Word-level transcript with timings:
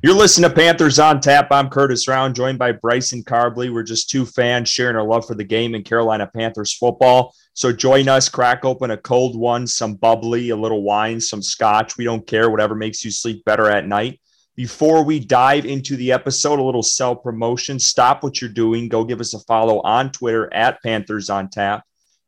You're 0.00 0.14
listening 0.14 0.48
to 0.48 0.54
Panthers 0.54 1.00
on 1.00 1.20
Tap. 1.20 1.48
I'm 1.50 1.68
Curtis 1.68 2.06
Round, 2.06 2.32
joined 2.32 2.56
by 2.56 2.70
Bryson 2.70 3.24
Carbley. 3.24 3.74
We're 3.74 3.82
just 3.82 4.08
two 4.08 4.24
fans 4.24 4.68
sharing 4.68 4.94
our 4.94 5.02
love 5.02 5.26
for 5.26 5.34
the 5.34 5.42
game 5.42 5.74
in 5.74 5.82
Carolina 5.82 6.30
Panthers 6.32 6.72
football. 6.72 7.34
So 7.54 7.72
join 7.72 8.08
us, 8.08 8.28
crack 8.28 8.64
open 8.64 8.92
a 8.92 8.96
cold 8.96 9.36
one, 9.36 9.66
some 9.66 9.96
bubbly, 9.96 10.50
a 10.50 10.56
little 10.56 10.84
wine, 10.84 11.20
some 11.20 11.42
scotch. 11.42 11.96
We 11.96 12.04
don't 12.04 12.24
care, 12.24 12.48
whatever 12.48 12.76
makes 12.76 13.04
you 13.04 13.10
sleep 13.10 13.44
better 13.44 13.68
at 13.68 13.88
night. 13.88 14.20
Before 14.54 15.02
we 15.02 15.18
dive 15.18 15.66
into 15.66 15.96
the 15.96 16.12
episode, 16.12 16.60
a 16.60 16.62
little 16.62 16.84
self 16.84 17.24
promotion. 17.24 17.80
Stop 17.80 18.22
what 18.22 18.40
you're 18.40 18.50
doing. 18.50 18.88
Go 18.88 19.02
give 19.02 19.20
us 19.20 19.34
a 19.34 19.40
follow 19.40 19.80
on 19.80 20.12
Twitter 20.12 20.48
at 20.54 20.80
Panthers 20.80 21.28
on 21.28 21.50
Tap. 21.50 21.82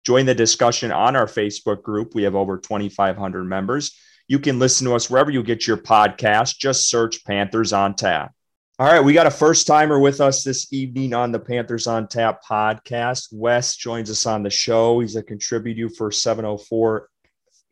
Join 0.04 0.26
the 0.26 0.34
discussion 0.34 0.90
on 0.90 1.14
our 1.14 1.26
Facebook 1.26 1.84
group. 1.84 2.16
We 2.16 2.24
have 2.24 2.34
over 2.34 2.58
2,500 2.58 3.44
members. 3.44 3.96
You 4.30 4.38
can 4.38 4.60
listen 4.60 4.86
to 4.86 4.94
us 4.94 5.10
wherever 5.10 5.32
you 5.32 5.42
get 5.42 5.66
your 5.66 5.76
podcast. 5.76 6.56
Just 6.56 6.88
search 6.88 7.24
Panthers 7.24 7.72
on 7.72 7.96
Tap. 7.96 8.32
All 8.78 8.86
right, 8.86 9.02
we 9.02 9.12
got 9.12 9.26
a 9.26 9.30
first 9.30 9.66
timer 9.66 9.98
with 9.98 10.20
us 10.20 10.44
this 10.44 10.72
evening 10.72 11.12
on 11.14 11.32
the 11.32 11.40
Panthers 11.40 11.88
on 11.88 12.06
Tap 12.06 12.40
podcast. 12.48 13.32
Wes 13.32 13.74
joins 13.74 14.08
us 14.08 14.26
on 14.26 14.44
the 14.44 14.48
show. 14.48 15.00
He's 15.00 15.16
a 15.16 15.22
contributor 15.24 15.88
for 15.88 16.12
704 16.12 17.08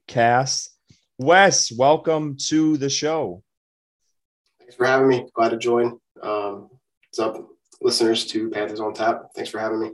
Cast. 0.09 0.77
Wes, 1.17 1.71
welcome 1.71 2.37
to 2.49 2.77
the 2.77 2.91
show. 2.91 3.45
Thanks 4.59 4.75
for 4.75 4.85
having 4.85 5.07
me. 5.07 5.29
Glad 5.35 5.51
to 5.51 5.59
join. 5.59 6.01
Um, 6.21 6.71
what's 7.05 7.21
up, 7.21 7.37
listeners 7.81 8.27
to 8.33 8.51
Panthers 8.51 8.81
on 8.81 8.95
Tap? 8.95 9.29
Thanks 9.33 9.51
for 9.51 9.61
having 9.61 9.79
me. 9.79 9.93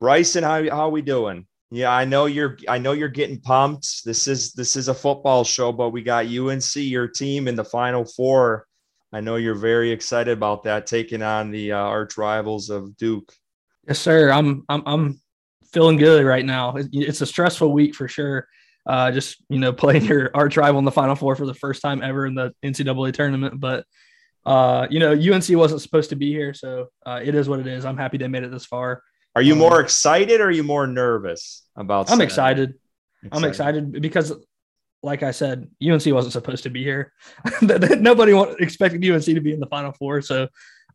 Bryson, 0.00 0.42
how, 0.42 0.62
how 0.70 0.86
are 0.86 0.90
we 0.90 1.02
doing? 1.02 1.46
Yeah, 1.70 1.90
I 1.90 2.06
know 2.06 2.26
you're 2.26 2.56
I 2.66 2.78
know 2.78 2.92
you're 2.92 3.08
getting 3.08 3.40
pumped. 3.40 4.04
This 4.04 4.26
is 4.26 4.52
this 4.52 4.74
is 4.74 4.88
a 4.88 4.94
football 4.94 5.44
show, 5.44 5.70
but 5.70 5.90
we 5.90 6.02
got 6.02 6.26
UNC, 6.26 6.76
your 6.76 7.08
team 7.08 7.46
in 7.46 7.56
the 7.56 7.64
final 7.64 8.04
four. 8.04 8.66
I 9.12 9.20
know 9.20 9.36
you're 9.36 9.54
very 9.54 9.90
excited 9.90 10.32
about 10.32 10.64
that 10.64 10.86
taking 10.86 11.22
on 11.22 11.50
the 11.50 11.72
uh, 11.72 11.78
arch 11.78 12.16
rivals 12.16 12.70
of 12.70 12.96
Duke. 12.96 13.32
Yes, 13.86 13.98
sir. 13.98 14.30
I'm 14.30 14.64
I'm 14.68 14.82
I'm 14.86 15.20
feeling 15.72 15.98
good 15.98 16.24
right 16.24 16.44
now. 16.44 16.74
It's 16.76 17.20
a 17.20 17.26
stressful 17.26 17.72
week 17.72 17.94
for 17.94 18.08
sure. 18.08 18.48
Uh, 18.86 19.10
just 19.10 19.44
you 19.50 19.58
know, 19.58 19.72
playing 19.84 20.04
your 20.04 20.30
arch 20.34 20.56
rival 20.56 20.78
in 20.78 20.86
the 20.86 20.90
Final 20.90 21.16
Four 21.16 21.36
for 21.36 21.46
the 21.46 21.54
first 21.54 21.82
time 21.82 22.02
ever 22.02 22.26
in 22.26 22.34
the 22.34 22.54
NCAA 22.62 23.12
tournament. 23.12 23.60
But 23.60 23.84
uh, 24.46 24.86
you 24.90 25.00
know, 25.00 25.12
UNC 25.12 25.48
wasn't 25.50 25.82
supposed 25.82 26.10
to 26.10 26.16
be 26.16 26.32
here, 26.32 26.54
so 26.54 26.88
uh, 27.04 27.20
it 27.22 27.34
is 27.34 27.48
what 27.48 27.60
it 27.60 27.66
is. 27.66 27.84
I'm 27.84 27.98
happy 27.98 28.16
they 28.16 28.28
made 28.28 28.44
it 28.44 28.50
this 28.50 28.64
far. 28.64 29.02
Are 29.38 29.42
you 29.42 29.54
more 29.54 29.78
um, 29.78 29.84
excited 29.84 30.40
or 30.40 30.46
are 30.46 30.50
you 30.50 30.64
more 30.64 30.88
nervous 30.88 31.64
about? 31.76 32.10
I'm 32.10 32.20
excited. 32.20 32.70
excited. 33.22 33.30
I'm 33.30 33.44
excited 33.44 34.02
because, 34.02 34.32
like 35.04 35.22
I 35.22 35.30
said, 35.30 35.70
UNC 35.80 36.04
wasn't 36.06 36.32
supposed 36.32 36.64
to 36.64 36.70
be 36.70 36.82
here. 36.82 37.12
Nobody 37.62 38.36
expected 38.58 39.08
UNC 39.08 39.22
to 39.26 39.40
be 39.40 39.52
in 39.52 39.60
the 39.60 39.68
Final 39.68 39.92
Four. 39.92 40.22
So, 40.22 40.48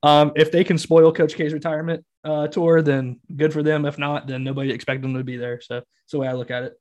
um, 0.03 0.33
if 0.35 0.51
they 0.51 0.65
can 0.65 0.77
spoil 0.77 1.13
Coach 1.13 1.35
K's 1.35 1.53
retirement 1.53 2.03
uh, 2.25 2.49
tour, 2.49 2.81
then 2.81 3.21
good 3.33 3.53
for 3.53 3.63
them. 3.63 3.85
If 3.85 3.97
not, 3.97 4.27
then 4.27 4.43
nobody 4.43 4.73
expected 4.73 5.05
them 5.05 5.13
to 5.13 5.23
be 5.23 5.37
there. 5.37 5.61
So, 5.61 5.75
that's 5.75 6.11
the 6.11 6.19
way 6.19 6.27
I 6.27 6.33
look 6.33 6.51
at 6.51 6.63
it. 6.63 6.73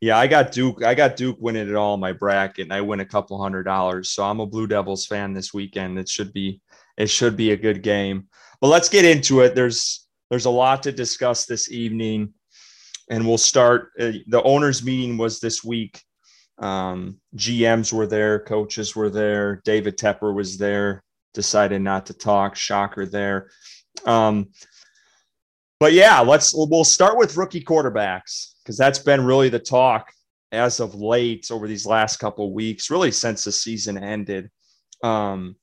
Yeah, 0.00 0.16
I 0.16 0.28
got 0.28 0.50
Duke. 0.50 0.82
I 0.82 0.94
got 0.94 1.16
Duke 1.16 1.36
winning 1.40 1.68
it 1.68 1.74
all 1.74 1.92
in 1.92 2.00
my 2.00 2.14
bracket, 2.14 2.64
and 2.64 2.72
I 2.72 2.80
win 2.80 3.00
a 3.00 3.04
couple 3.04 3.38
hundred 3.42 3.64
dollars. 3.64 4.08
So 4.08 4.24
I'm 4.24 4.40
a 4.40 4.46
Blue 4.46 4.66
Devils 4.66 5.04
fan 5.04 5.34
this 5.34 5.52
weekend. 5.52 5.98
It 5.98 6.08
should 6.08 6.32
be 6.32 6.62
it 6.96 7.10
should 7.10 7.36
be 7.36 7.50
a 7.50 7.56
good 7.58 7.82
game. 7.82 8.28
But 8.62 8.68
let's 8.68 8.88
get 8.88 9.04
into 9.04 9.40
it. 9.40 9.54
There's 9.54 10.06
there's 10.30 10.46
a 10.46 10.50
lot 10.50 10.82
to 10.84 10.92
discuss 10.92 11.44
this 11.44 11.70
evening, 11.70 12.32
and 13.10 13.26
we'll 13.26 13.38
start. 13.38 13.90
Uh, 13.98 14.12
the 14.28 14.42
owners' 14.44 14.82
meeting 14.82 15.18
was 15.18 15.40
this 15.40 15.62
week. 15.64 16.00
Um, 16.58 17.18
GMs 17.36 17.92
were 17.92 18.06
there, 18.06 18.38
coaches 18.38 18.94
were 18.94 19.10
there. 19.10 19.60
David 19.64 19.98
Tepper 19.98 20.34
was 20.34 20.56
there. 20.56 21.02
Decided 21.34 21.82
not 21.82 22.06
to 22.06 22.14
talk. 22.14 22.54
Shocker 22.54 23.06
there. 23.06 23.50
Um, 24.06 24.50
but 25.80 25.92
yeah, 25.92 26.20
let's 26.20 26.52
we'll 26.54 26.84
start 26.84 27.16
with 27.16 27.36
rookie 27.36 27.64
quarterbacks 27.64 28.52
because 28.62 28.76
that's 28.76 28.98
been 28.98 29.24
really 29.24 29.48
the 29.48 29.58
talk 29.58 30.12
as 30.52 30.80
of 30.80 30.94
late 30.94 31.50
over 31.50 31.66
these 31.66 31.86
last 31.86 32.18
couple 32.18 32.46
of 32.46 32.52
weeks, 32.52 32.90
really 32.90 33.10
since 33.10 33.44
the 33.44 33.52
season 33.52 33.96
ended. 33.96 34.50
Um, 35.02 35.56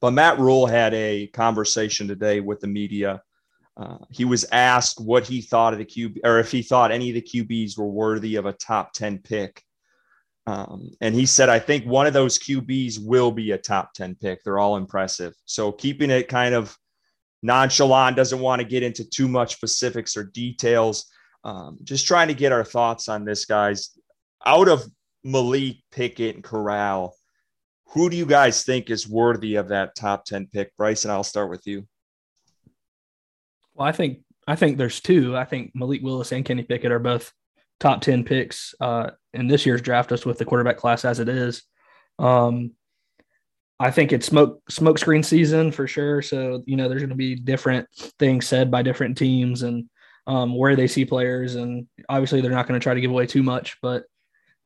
but 0.00 0.12
Matt 0.12 0.38
Rhule 0.38 0.66
had 0.66 0.94
a 0.94 1.26
conversation 1.28 2.06
today 2.06 2.40
with 2.40 2.60
the 2.60 2.66
media 2.66 3.22
uh, 3.76 3.98
he 4.10 4.24
was 4.24 4.44
asked 4.52 5.00
what 5.00 5.26
he 5.26 5.40
thought 5.40 5.72
of 5.72 5.78
the 5.78 5.84
QB, 5.84 6.18
or 6.24 6.38
if 6.38 6.50
he 6.50 6.62
thought 6.62 6.92
any 6.92 7.10
of 7.10 7.14
the 7.14 7.22
QBs 7.22 7.78
were 7.78 7.88
worthy 7.88 8.36
of 8.36 8.46
a 8.46 8.52
top 8.52 8.92
10 8.92 9.18
pick. 9.18 9.62
Um, 10.46 10.90
and 11.00 11.14
he 11.14 11.26
said, 11.26 11.48
I 11.48 11.58
think 11.58 11.84
one 11.84 12.06
of 12.06 12.12
those 12.12 12.38
QBs 12.38 12.98
will 13.04 13.30
be 13.30 13.52
a 13.52 13.58
top 13.58 13.94
10 13.94 14.16
pick. 14.16 14.42
They're 14.42 14.58
all 14.58 14.76
impressive. 14.76 15.34
So 15.44 15.70
keeping 15.70 16.10
it 16.10 16.28
kind 16.28 16.54
of 16.54 16.76
nonchalant, 17.42 18.16
doesn't 18.16 18.40
want 18.40 18.60
to 18.60 18.68
get 18.68 18.82
into 18.82 19.08
too 19.08 19.28
much 19.28 19.54
specifics 19.54 20.16
or 20.16 20.24
details. 20.24 21.06
Um, 21.44 21.78
just 21.84 22.06
trying 22.06 22.28
to 22.28 22.34
get 22.34 22.52
our 22.52 22.64
thoughts 22.64 23.08
on 23.08 23.24
this, 23.24 23.44
guys. 23.44 23.98
Out 24.44 24.68
of 24.68 24.84
Malik, 25.24 25.76
Pickett, 25.90 26.34
and 26.34 26.44
Corral, 26.44 27.14
who 27.92 28.10
do 28.10 28.16
you 28.16 28.26
guys 28.26 28.62
think 28.62 28.90
is 28.90 29.08
worthy 29.08 29.56
of 29.56 29.68
that 29.68 29.94
top 29.96 30.24
10 30.24 30.48
pick? 30.52 30.76
Bryson, 30.76 31.10
I'll 31.10 31.24
start 31.24 31.50
with 31.50 31.66
you. 31.66 31.86
Well, 33.80 33.88
I 33.88 33.92
think 33.92 34.18
I 34.46 34.56
think 34.56 34.76
there's 34.76 35.00
two. 35.00 35.34
I 35.34 35.46
think 35.46 35.72
Malik 35.74 36.02
Willis 36.02 36.32
and 36.32 36.44
Kenny 36.44 36.62
Pickett 36.62 36.92
are 36.92 36.98
both 36.98 37.32
top 37.80 38.02
ten 38.02 38.24
picks 38.24 38.74
uh, 38.78 39.12
in 39.32 39.46
this 39.46 39.64
year's 39.64 39.80
draft, 39.80 40.12
Us 40.12 40.26
with 40.26 40.36
the 40.36 40.44
quarterback 40.44 40.76
class 40.76 41.06
as 41.06 41.18
it 41.18 41.30
is. 41.30 41.62
Um, 42.18 42.72
I 43.78 43.90
think 43.90 44.12
it's 44.12 44.26
smoke 44.26 44.60
smokescreen 44.70 45.24
season 45.24 45.72
for 45.72 45.86
sure. 45.86 46.20
So 46.20 46.62
you 46.66 46.76
know, 46.76 46.90
there's 46.90 47.00
going 47.00 47.08
to 47.08 47.16
be 47.16 47.34
different 47.34 47.88
things 48.18 48.46
said 48.46 48.70
by 48.70 48.82
different 48.82 49.16
teams 49.16 49.62
and 49.62 49.88
um, 50.26 50.54
where 50.54 50.76
they 50.76 50.86
see 50.86 51.06
players, 51.06 51.54
and 51.54 51.88
obviously 52.06 52.42
they're 52.42 52.50
not 52.50 52.68
going 52.68 52.78
to 52.78 52.84
try 52.84 52.92
to 52.92 53.00
give 53.00 53.10
away 53.10 53.26
too 53.26 53.42
much. 53.42 53.78
But 53.80 54.04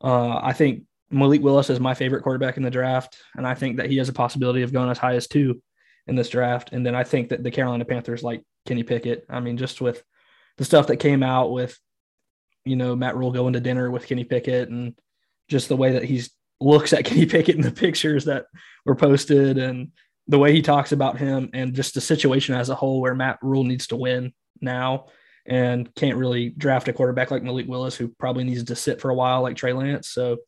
uh, 0.03 0.41
I 0.43 0.55
think 0.55 0.83
Malik 1.13 1.41
Willis 1.41 1.71
is 1.71 1.79
my 1.79 1.95
favorite 1.95 2.25
quarterback 2.25 2.57
in 2.57 2.65
the 2.65 2.71
draft, 2.71 3.17
and 3.37 3.47
I 3.47 3.55
think 3.55 3.77
that 3.77 3.89
he 3.89 3.99
has 3.99 4.09
a 4.09 4.13
possibility 4.13 4.63
of 4.63 4.73
going 4.73 4.91
as 4.91 4.99
high 4.99 5.15
as 5.15 5.29
two 5.29 5.63
in 6.09 6.17
this 6.17 6.31
draft. 6.31 6.73
And 6.73 6.85
then 6.85 6.97
I 6.97 7.05
think 7.05 7.29
that 7.29 7.45
the 7.45 7.53
Carolina 7.53 7.85
Panthers 7.85 8.25
like 8.25 8.43
Kenny 8.67 8.83
Pickett. 8.83 9.27
I 9.29 9.41
mean, 9.41 9.57
just 9.57 9.81
with 9.81 10.03
the 10.57 10.65
stuff 10.65 10.87
that 10.89 10.97
came 10.97 11.23
out 11.23 11.53
with, 11.53 11.79
you 12.65 12.77
know, 12.77 12.97
Matt 12.97 13.17
Rhule 13.17 13.33
going 13.33 13.55
to 13.55 13.61
dinner 13.61 13.91
with 13.91 14.07
Kenny 14.07 14.25
Pickett 14.25 14.69
and 14.69 14.95
just 15.49 15.69
the 15.69 15.77
way 15.77 15.93
that 15.93 16.05
he 16.05 16.23
looks 16.61 16.93
at 16.93 17.05
Kenny 17.05 17.27
Pickett 17.27 17.57
in 17.57 17.63
the 17.63 17.71
pictures 17.71 18.25
that 18.25 18.47
were 18.85 18.97
posted 18.97 19.59
and 19.59 19.93
the 20.29 20.39
way 20.39 20.53
he 20.53 20.63
talks 20.63 20.93
about 20.93 21.19
him 21.19 21.51
and 21.53 21.75
just 21.75 21.95
the 21.95 22.01
situation 22.01 22.55
as 22.55 22.71
a 22.71 22.75
whole 22.75 23.01
where 23.01 23.15
Matt 23.15 23.39
Rhule 23.43 23.65
needs 23.65 23.89
to 23.89 23.97
win 23.97 24.33
now 24.61 25.07
and 25.47 25.95
can't 25.95 26.17
really 26.17 26.49
draft 26.49 26.89
a 26.89 26.93
quarterback 26.93 27.31
like 27.31 27.43
Malik 27.43 27.69
Willis, 27.69 27.97
who 27.97 28.09
probably 28.09 28.45
needs 28.45 28.65
to 28.65 28.77
sit 28.77 29.01
for 29.01 29.11
a 29.11 29.15
while 29.15 29.43
like 29.43 29.57
Trey 29.57 29.75
Lance. 29.75 30.09
So 30.09 30.39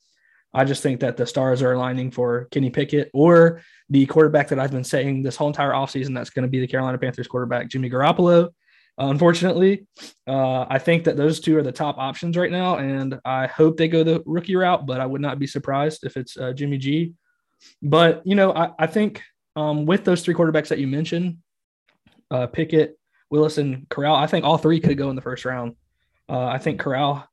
I 0.56 0.64
just 0.64 0.82
think 0.82 1.00
that 1.00 1.18
the 1.18 1.26
stars 1.26 1.60
are 1.60 1.72
aligning 1.72 2.10
for 2.10 2.46
Kenny 2.50 2.70
Pickett 2.70 3.10
or 3.12 3.60
the 3.90 4.06
quarterback 4.06 4.48
that 4.48 4.58
I've 4.58 4.70
been 4.70 4.84
saying 4.84 5.22
this 5.22 5.36
whole 5.36 5.48
entire 5.48 5.72
offseason 5.72 6.14
that's 6.14 6.30
going 6.30 6.44
to 6.44 6.48
be 6.48 6.60
the 6.60 6.66
Carolina 6.66 6.96
Panthers 6.96 7.28
quarterback, 7.28 7.68
Jimmy 7.68 7.90
Garoppolo. 7.90 8.46
Uh, 8.98 9.08
unfortunately, 9.08 9.86
uh, 10.26 10.64
I 10.70 10.78
think 10.78 11.04
that 11.04 11.18
those 11.18 11.40
two 11.40 11.58
are 11.58 11.62
the 11.62 11.72
top 11.72 11.98
options 11.98 12.38
right 12.38 12.50
now, 12.50 12.78
and 12.78 13.20
I 13.22 13.46
hope 13.46 13.76
they 13.76 13.86
go 13.86 14.02
the 14.02 14.22
rookie 14.24 14.56
route, 14.56 14.86
but 14.86 14.98
I 14.98 15.04
would 15.04 15.20
not 15.20 15.38
be 15.38 15.46
surprised 15.46 16.04
if 16.04 16.16
it's 16.16 16.38
uh, 16.38 16.54
Jimmy 16.54 16.78
G. 16.78 17.12
But, 17.82 18.22
you 18.24 18.34
know, 18.34 18.54
I, 18.54 18.70
I 18.78 18.86
think 18.86 19.22
um, 19.56 19.84
with 19.84 20.04
those 20.04 20.22
three 20.22 20.34
quarterbacks 20.34 20.68
that 20.68 20.78
you 20.78 20.86
mentioned, 20.86 21.36
uh, 22.30 22.46
Pickett, 22.46 22.98
Willis, 23.28 23.58
and 23.58 23.86
Corral, 23.90 24.16
I 24.16 24.26
think 24.26 24.46
all 24.46 24.56
three 24.56 24.80
could 24.80 24.96
go 24.96 25.10
in 25.10 25.16
the 25.16 25.22
first 25.22 25.44
round. 25.44 25.76
Uh, 26.30 26.46
I 26.46 26.56
think 26.56 26.80
Corral, 26.80 27.28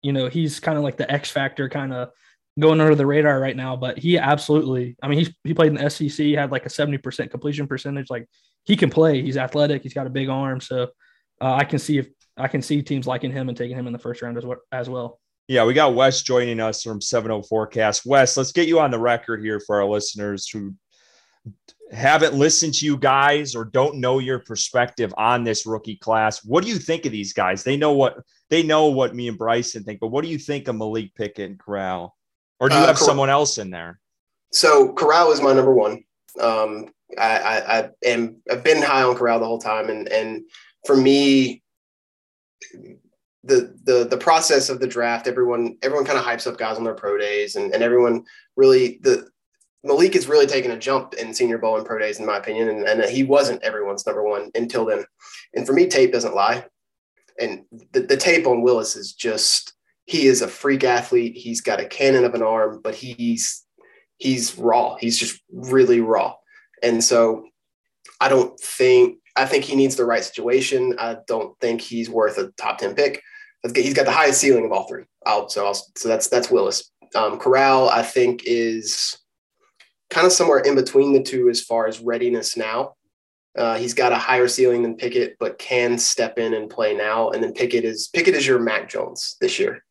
you 0.00 0.12
know, 0.12 0.28
he's 0.28 0.60
kind 0.60 0.78
of 0.78 0.84
like 0.84 0.96
the 0.96 1.10
X 1.10 1.28
factor 1.28 1.68
kind 1.68 1.92
of 1.92 2.10
going 2.58 2.80
under 2.80 2.94
the 2.94 3.06
radar 3.06 3.38
right 3.40 3.56
now, 3.56 3.76
but 3.76 3.98
he 3.98 4.18
absolutely, 4.18 4.96
I 5.02 5.08
mean, 5.08 5.18
he's, 5.18 5.32
he 5.44 5.54
played 5.54 5.68
in 5.68 5.82
the 5.82 5.88
SEC, 5.88 6.26
had 6.28 6.50
like 6.50 6.66
a 6.66 6.70
70% 6.70 7.30
completion 7.30 7.66
percentage. 7.66 8.10
Like 8.10 8.26
he 8.64 8.76
can 8.76 8.90
play, 8.90 9.22
he's 9.22 9.36
athletic, 9.36 9.82
he's 9.82 9.94
got 9.94 10.06
a 10.06 10.10
big 10.10 10.28
arm. 10.28 10.60
So 10.60 10.88
uh, 11.40 11.54
I 11.54 11.64
can 11.64 11.78
see 11.78 11.98
if 11.98 12.08
I 12.36 12.48
can 12.48 12.62
see 12.62 12.82
teams 12.82 13.06
liking 13.06 13.32
him 13.32 13.48
and 13.48 13.56
taking 13.56 13.76
him 13.76 13.86
in 13.86 13.92
the 13.92 13.98
first 13.98 14.22
round 14.22 14.38
as 14.38 14.44
well. 14.44 14.58
As 14.72 14.88
well. 14.88 15.20
Yeah, 15.48 15.64
we 15.64 15.72
got 15.72 15.94
Wes 15.94 16.22
joining 16.22 16.60
us 16.60 16.82
from 16.82 17.00
704 17.00 17.68
Cast. 17.68 18.04
Wes, 18.04 18.36
let's 18.36 18.52
get 18.52 18.68
you 18.68 18.80
on 18.80 18.90
the 18.90 18.98
record 18.98 19.40
here 19.40 19.60
for 19.60 19.80
our 19.80 19.88
listeners 19.88 20.46
who 20.48 20.74
haven't 21.90 22.34
listened 22.34 22.74
to 22.74 22.84
you 22.84 22.98
guys 22.98 23.54
or 23.54 23.64
don't 23.64 23.96
know 23.96 24.18
your 24.18 24.40
perspective 24.40 25.14
on 25.16 25.44
this 25.44 25.64
rookie 25.64 25.96
class. 25.96 26.44
What 26.44 26.64
do 26.64 26.70
you 26.70 26.78
think 26.78 27.06
of 27.06 27.12
these 27.12 27.32
guys? 27.32 27.64
They 27.64 27.78
know 27.78 27.92
what 27.92 28.18
they 28.50 28.62
know 28.62 28.86
what 28.86 29.14
me 29.14 29.28
and 29.28 29.38
Bryson 29.38 29.84
think, 29.84 30.00
but 30.00 30.08
what 30.08 30.22
do 30.22 30.30
you 30.30 30.38
think 30.38 30.68
of 30.68 30.76
Malik 30.76 31.14
Pickett 31.14 31.50
and 31.50 31.58
Corral? 31.58 32.14
Or 32.60 32.68
do 32.68 32.74
you 32.74 32.82
uh, 32.82 32.86
have 32.86 32.98
someone 32.98 33.30
else 33.30 33.58
in 33.58 33.70
there? 33.70 34.00
So 34.52 34.92
Corral 34.92 35.30
is 35.30 35.40
my 35.40 35.52
number 35.52 35.72
one. 35.72 36.04
Um, 36.40 36.86
I, 37.18 37.38
I, 37.38 37.78
I 37.78 37.90
am 38.04 38.36
I've 38.50 38.64
been 38.64 38.82
high 38.82 39.02
on 39.02 39.16
Corral 39.16 39.40
the 39.40 39.46
whole 39.46 39.60
time, 39.60 39.88
and 39.88 40.08
and 40.08 40.42
for 40.86 40.96
me, 40.96 41.62
the 43.44 43.74
the 43.84 44.06
the 44.10 44.16
process 44.18 44.68
of 44.68 44.80
the 44.80 44.86
draft, 44.86 45.26
everyone 45.26 45.78
everyone 45.82 46.04
kind 46.04 46.18
of 46.18 46.24
hypes 46.24 46.46
up 46.46 46.58
guys 46.58 46.76
on 46.76 46.84
their 46.84 46.94
pro 46.94 47.16
days, 47.16 47.56
and 47.56 47.72
and 47.72 47.82
everyone 47.82 48.24
really 48.56 48.98
the 49.02 49.28
Malik 49.84 50.14
has 50.14 50.28
really 50.28 50.46
taken 50.46 50.72
a 50.72 50.78
jump 50.78 51.14
in 51.14 51.32
Senior 51.32 51.58
Bowl 51.58 51.76
and 51.76 51.86
pro 51.86 51.98
days, 51.98 52.18
in 52.18 52.26
my 52.26 52.36
opinion, 52.36 52.68
and, 52.68 52.84
and 52.84 53.04
he 53.04 53.22
wasn't 53.22 53.62
everyone's 53.62 54.04
number 54.06 54.24
one 54.24 54.50
until 54.54 54.84
then. 54.84 55.04
And 55.54 55.66
for 55.66 55.72
me, 55.72 55.86
tape 55.86 56.12
doesn't 56.12 56.34
lie. 56.34 56.64
And 57.40 57.64
the, 57.92 58.00
the 58.00 58.16
tape 58.16 58.46
on 58.46 58.62
Willis 58.62 58.96
is 58.96 59.12
just 59.12 59.74
he 60.08 60.26
is 60.26 60.40
a 60.40 60.48
freak 60.48 60.84
athlete. 60.84 61.36
He's 61.36 61.60
got 61.60 61.80
a 61.80 61.84
cannon 61.84 62.24
of 62.24 62.34
an 62.34 62.42
arm, 62.42 62.80
but 62.82 62.94
he's 62.94 63.62
he's 64.16 64.56
raw. 64.56 64.96
He's 64.96 65.18
just 65.18 65.40
really 65.52 66.00
raw. 66.00 66.34
And 66.82 67.04
so 67.04 67.46
I 68.18 68.30
don't 68.30 68.58
think 68.58 69.18
I 69.36 69.44
think 69.44 69.64
he 69.64 69.76
needs 69.76 69.96
the 69.96 70.06
right 70.06 70.24
situation. 70.24 70.96
I 70.98 71.18
don't 71.26 71.58
think 71.60 71.82
he's 71.82 72.08
worth 72.08 72.38
a 72.38 72.50
top 72.56 72.78
10 72.78 72.94
pick. 72.94 73.22
He's 73.74 73.94
got 73.94 74.06
the 74.06 74.12
highest 74.12 74.40
ceiling 74.40 74.64
of 74.64 74.72
all 74.72 74.88
three. 74.88 75.04
I'll, 75.26 75.48
so 75.48 75.66
I'll, 75.66 75.74
so 75.74 76.08
that's 76.08 76.28
that's 76.28 76.50
Willis. 76.50 76.90
Um, 77.14 77.38
Corral, 77.38 77.90
I 77.90 78.02
think, 78.02 78.42
is 78.46 79.18
kind 80.10 80.26
of 80.26 80.32
somewhere 80.32 80.60
in 80.60 80.74
between 80.74 81.12
the 81.12 81.22
two 81.22 81.50
as 81.50 81.60
far 81.60 81.86
as 81.86 82.00
readiness 82.00 82.56
now. 82.56 82.94
Uh, 83.56 83.76
he's 83.76 83.94
got 83.94 84.12
a 84.12 84.16
higher 84.16 84.48
ceiling 84.48 84.82
than 84.82 84.96
Pickett, 84.96 85.36
but 85.38 85.58
can 85.58 85.98
step 85.98 86.38
in 86.38 86.54
and 86.54 86.70
play 86.70 86.94
now. 86.94 87.30
And 87.30 87.42
then 87.42 87.52
Pickett 87.52 87.84
is 87.84 88.08
Pickett 88.08 88.34
is 88.34 88.46
your 88.46 88.58
Mac 88.58 88.88
Jones 88.88 89.36
this 89.40 89.58
year. 89.58 89.82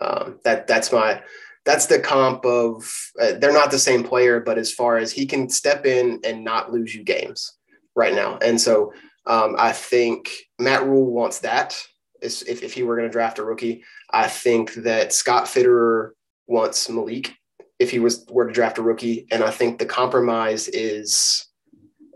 Um, 0.00 0.38
that 0.44 0.66
that's 0.66 0.92
my 0.92 1.22
that's 1.64 1.86
the 1.86 1.98
comp 1.98 2.44
of 2.44 2.90
uh, 3.20 3.32
they're 3.38 3.52
not 3.52 3.70
the 3.70 3.78
same 3.78 4.02
player, 4.02 4.40
but 4.40 4.58
as 4.58 4.72
far 4.72 4.96
as 4.96 5.12
he 5.12 5.26
can 5.26 5.48
step 5.48 5.86
in 5.86 6.20
and 6.24 6.44
not 6.44 6.72
lose 6.72 6.94
you 6.94 7.04
games 7.04 7.58
right 7.94 8.14
now. 8.14 8.38
And 8.38 8.60
so 8.60 8.92
um, 9.26 9.56
I 9.58 9.72
think 9.72 10.30
Matt 10.58 10.86
Rhule 10.86 11.12
wants 11.12 11.40
that. 11.40 11.80
If, 12.20 12.42
if 12.48 12.72
he 12.72 12.82
were 12.82 12.96
going 12.96 13.06
to 13.06 13.12
draft 13.12 13.38
a 13.38 13.44
rookie, 13.44 13.84
I 14.10 14.26
think 14.26 14.74
that 14.74 15.12
Scott 15.12 15.44
Fitterer 15.44 16.10
wants 16.48 16.88
Malik 16.88 17.34
if 17.78 17.90
he 17.92 18.00
was 18.00 18.26
were 18.28 18.46
to 18.46 18.52
draft 18.52 18.78
a 18.78 18.82
rookie. 18.82 19.26
And 19.30 19.44
I 19.44 19.50
think 19.50 19.78
the 19.78 19.86
compromise 19.86 20.68
is, 20.68 21.46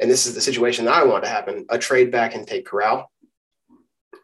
and 0.00 0.10
this 0.10 0.26
is 0.26 0.34
the 0.34 0.40
situation 0.40 0.86
that 0.86 0.94
I 0.94 1.04
want 1.04 1.22
to 1.24 1.30
happen: 1.30 1.66
a 1.68 1.78
trade 1.78 2.10
back 2.10 2.34
and 2.34 2.46
take 2.46 2.66
Corral. 2.66 3.12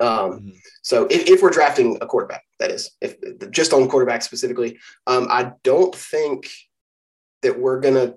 Um, 0.00 0.08
mm-hmm. 0.08 0.50
So 0.82 1.06
if, 1.10 1.28
if 1.28 1.42
we're 1.42 1.50
drafting 1.50 1.98
a 2.00 2.06
quarterback, 2.06 2.42
that 2.58 2.70
is, 2.70 2.90
if 3.00 3.16
just 3.50 3.72
on 3.72 3.88
quarterback 3.88 4.22
specifically, 4.22 4.78
um, 5.06 5.28
I 5.30 5.52
don't 5.62 5.94
think 5.94 6.50
that 7.42 7.58
we're 7.58 7.80
gonna 7.80 8.14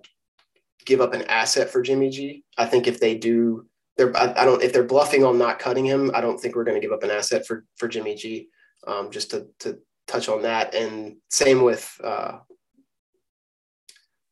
give 0.85 1.01
up 1.01 1.13
an 1.13 1.23
asset 1.23 1.69
for 1.69 1.81
Jimmy 1.81 2.09
G. 2.09 2.43
I 2.57 2.65
think 2.65 2.87
if 2.87 2.99
they 2.99 3.15
do, 3.15 3.67
they're 3.97 4.15
I, 4.17 4.41
I 4.41 4.45
don't 4.45 4.63
if 4.63 4.73
they're 4.73 4.83
bluffing 4.83 5.23
on 5.23 5.37
not 5.37 5.59
cutting 5.59 5.85
him, 5.85 6.11
I 6.13 6.21
don't 6.21 6.39
think 6.39 6.55
we're 6.55 6.63
gonna 6.63 6.79
give 6.79 6.91
up 6.91 7.03
an 7.03 7.11
asset 7.11 7.45
for 7.45 7.65
for 7.77 7.87
Jimmy 7.87 8.15
G. 8.15 8.49
Um, 8.87 9.11
just 9.11 9.31
to 9.31 9.47
to 9.59 9.77
touch 10.07 10.27
on 10.27 10.41
that, 10.41 10.73
and 10.73 11.17
same 11.29 11.61
with 11.61 11.99
uh, 12.03 12.39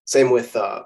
same 0.06 0.32
with 0.32 0.56
uh, 0.56 0.84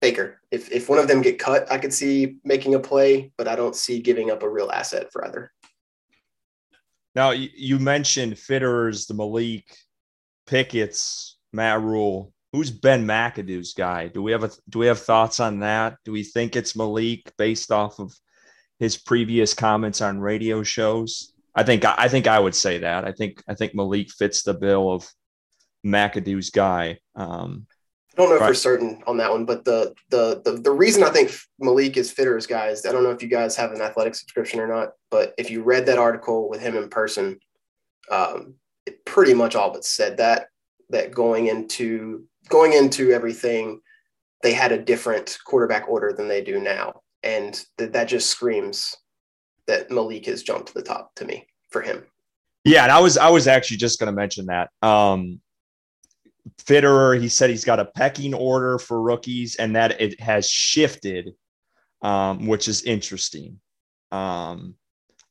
Baker. 0.00 0.40
If 0.50 0.72
if 0.72 0.88
one 0.88 0.98
of 0.98 1.08
them 1.08 1.22
get 1.22 1.38
cut, 1.38 1.70
I 1.70 1.78
could 1.78 1.94
see 1.94 2.38
making 2.44 2.74
a 2.74 2.80
play, 2.80 3.32
but 3.38 3.48
I 3.48 3.56
don't 3.56 3.76
see 3.76 4.00
giving 4.00 4.30
up 4.30 4.42
a 4.42 4.48
real 4.48 4.70
asset 4.70 5.12
for 5.12 5.24
either. 5.24 5.52
Now 7.16 7.30
you 7.30 7.78
mentioned 7.78 8.34
Fitterers, 8.34 9.08
the 9.08 9.14
Malik, 9.14 9.74
Pickett's, 10.46 11.38
Matt 11.50 11.80
Rhule. 11.80 12.30
Who's 12.52 12.70
Ben 12.70 13.06
McAdoo's 13.06 13.72
guy? 13.72 14.08
Do 14.08 14.22
we 14.22 14.32
have 14.32 14.44
a 14.44 14.50
do 14.68 14.78
we 14.78 14.86
have 14.86 15.00
thoughts 15.00 15.40
on 15.40 15.60
that? 15.60 15.96
Do 16.04 16.12
we 16.12 16.22
think 16.22 16.54
it's 16.54 16.76
Malik 16.76 17.32
based 17.38 17.72
off 17.72 17.98
of 17.98 18.14
his 18.78 18.98
previous 18.98 19.54
comments 19.54 20.02
on 20.02 20.20
radio 20.20 20.62
shows? 20.62 21.32
I 21.54 21.62
think 21.62 21.86
I 21.86 22.08
think 22.08 22.26
I 22.26 22.38
would 22.38 22.54
say 22.54 22.78
that. 22.78 23.06
I 23.06 23.12
think 23.12 23.42
I 23.48 23.54
think 23.54 23.74
Malik 23.74 24.10
fits 24.10 24.42
the 24.42 24.52
bill 24.52 24.92
of 24.92 25.10
McAdoo's 25.84 26.50
guy. 26.50 26.98
Um, 27.14 27.66
I 28.16 28.22
don't 28.22 28.30
know 28.30 28.38
right. 28.38 28.48
for 28.48 28.54
certain 28.54 29.02
on 29.06 29.18
that 29.18 29.30
one, 29.30 29.44
but 29.44 29.64
the, 29.64 29.94
the 30.08 30.40
the 30.42 30.52
the 30.52 30.70
reason 30.70 31.02
I 31.02 31.10
think 31.10 31.32
Malik 31.58 31.98
is 31.98 32.10
Fitter's 32.10 32.46
guys, 32.46 32.86
I 32.86 32.92
don't 32.92 33.02
know 33.02 33.10
if 33.10 33.22
you 33.22 33.28
guys 33.28 33.56
have 33.56 33.72
an 33.72 33.82
athletic 33.82 34.14
subscription 34.14 34.58
or 34.58 34.66
not, 34.66 34.92
but 35.10 35.34
if 35.36 35.50
you 35.50 35.62
read 35.62 35.84
that 35.86 35.98
article 35.98 36.48
with 36.48 36.60
him 36.60 36.76
in 36.76 36.88
person, 36.88 37.38
um, 38.10 38.54
it 38.86 39.04
pretty 39.04 39.34
much 39.34 39.54
all 39.54 39.70
but 39.70 39.84
said 39.84 40.16
that 40.16 40.46
that 40.88 41.10
going 41.10 41.48
into 41.48 42.24
going 42.48 42.72
into 42.72 43.12
everything, 43.12 43.80
they 44.42 44.54
had 44.54 44.72
a 44.72 44.82
different 44.82 45.36
quarterback 45.44 45.86
order 45.86 46.12
than 46.12 46.26
they 46.26 46.42
do 46.42 46.58
now, 46.58 47.02
and 47.22 47.66
that 47.76 47.92
that 47.92 48.08
just 48.08 48.30
screams 48.30 48.96
that 49.66 49.90
Malik 49.90 50.24
has 50.24 50.42
jumped 50.42 50.68
to 50.68 50.74
the 50.74 50.82
top 50.82 51.14
to 51.16 51.26
me 51.26 51.46
for 51.68 51.82
him. 51.82 52.02
Yeah, 52.64 52.84
and 52.84 52.92
I 52.92 53.00
was 53.00 53.18
I 53.18 53.28
was 53.28 53.46
actually 53.46 53.76
just 53.76 53.98
going 53.98 54.10
to 54.10 54.16
mention 54.16 54.46
that. 54.46 54.70
Um, 54.80 55.40
Fitterer, 56.58 57.20
he 57.20 57.28
said 57.28 57.50
he's 57.50 57.64
got 57.64 57.80
a 57.80 57.84
pecking 57.84 58.34
order 58.34 58.78
for 58.78 59.02
rookies 59.02 59.56
and 59.56 59.74
that 59.74 60.00
it 60.00 60.20
has 60.20 60.48
shifted, 60.48 61.34
um, 62.02 62.46
which 62.46 62.68
is 62.68 62.82
interesting. 62.82 63.60
Um, 64.12 64.74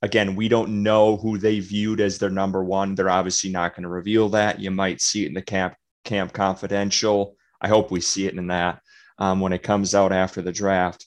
again, 0.01 0.35
we 0.35 0.47
don't 0.47 0.83
know 0.83 1.17
who 1.17 1.37
they 1.37 1.59
viewed 1.59 2.01
as 2.01 2.17
their 2.17 2.29
number 2.29 2.63
one. 2.63 2.95
They're 2.95 3.09
obviously 3.09 3.49
not 3.49 3.75
going 3.75 3.83
to 3.83 3.89
reveal 3.89 4.29
that. 4.29 4.59
You 4.59 4.71
might 4.71 5.01
see 5.01 5.23
it 5.23 5.27
in 5.27 5.33
the 5.33 5.41
camp 5.41 5.75
camp 6.03 6.33
confidential. 6.33 7.35
I 7.61 7.67
hope 7.67 7.91
we 7.91 8.01
see 8.01 8.27
it 8.27 8.35
in 8.35 8.47
that 8.47 8.81
um, 9.17 9.39
when 9.39 9.53
it 9.53 9.63
comes 9.63 9.95
out 9.95 10.11
after 10.11 10.41
the 10.41 10.51
draft. 10.51 11.05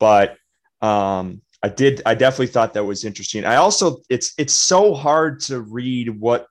But 0.00 0.36
um, 0.80 1.42
I 1.62 1.68
did. 1.68 2.02
I 2.04 2.14
definitely 2.14 2.48
thought 2.48 2.74
that 2.74 2.84
was 2.84 3.04
interesting. 3.04 3.44
I 3.44 3.56
also 3.56 3.98
it's 4.10 4.34
it's 4.36 4.52
so 4.52 4.94
hard 4.94 5.40
to 5.40 5.60
read 5.60 6.08
what 6.08 6.46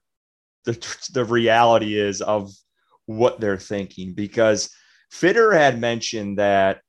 the 0.64 0.72
the 1.12 1.24
reality 1.24 1.98
is 1.98 2.20
of 2.20 2.50
what 3.06 3.40
they're 3.40 3.58
thinking 3.58 4.12
because 4.14 4.70
Fitter 5.10 5.52
had 5.52 5.80
mentioned 5.80 6.38
that, 6.38 6.80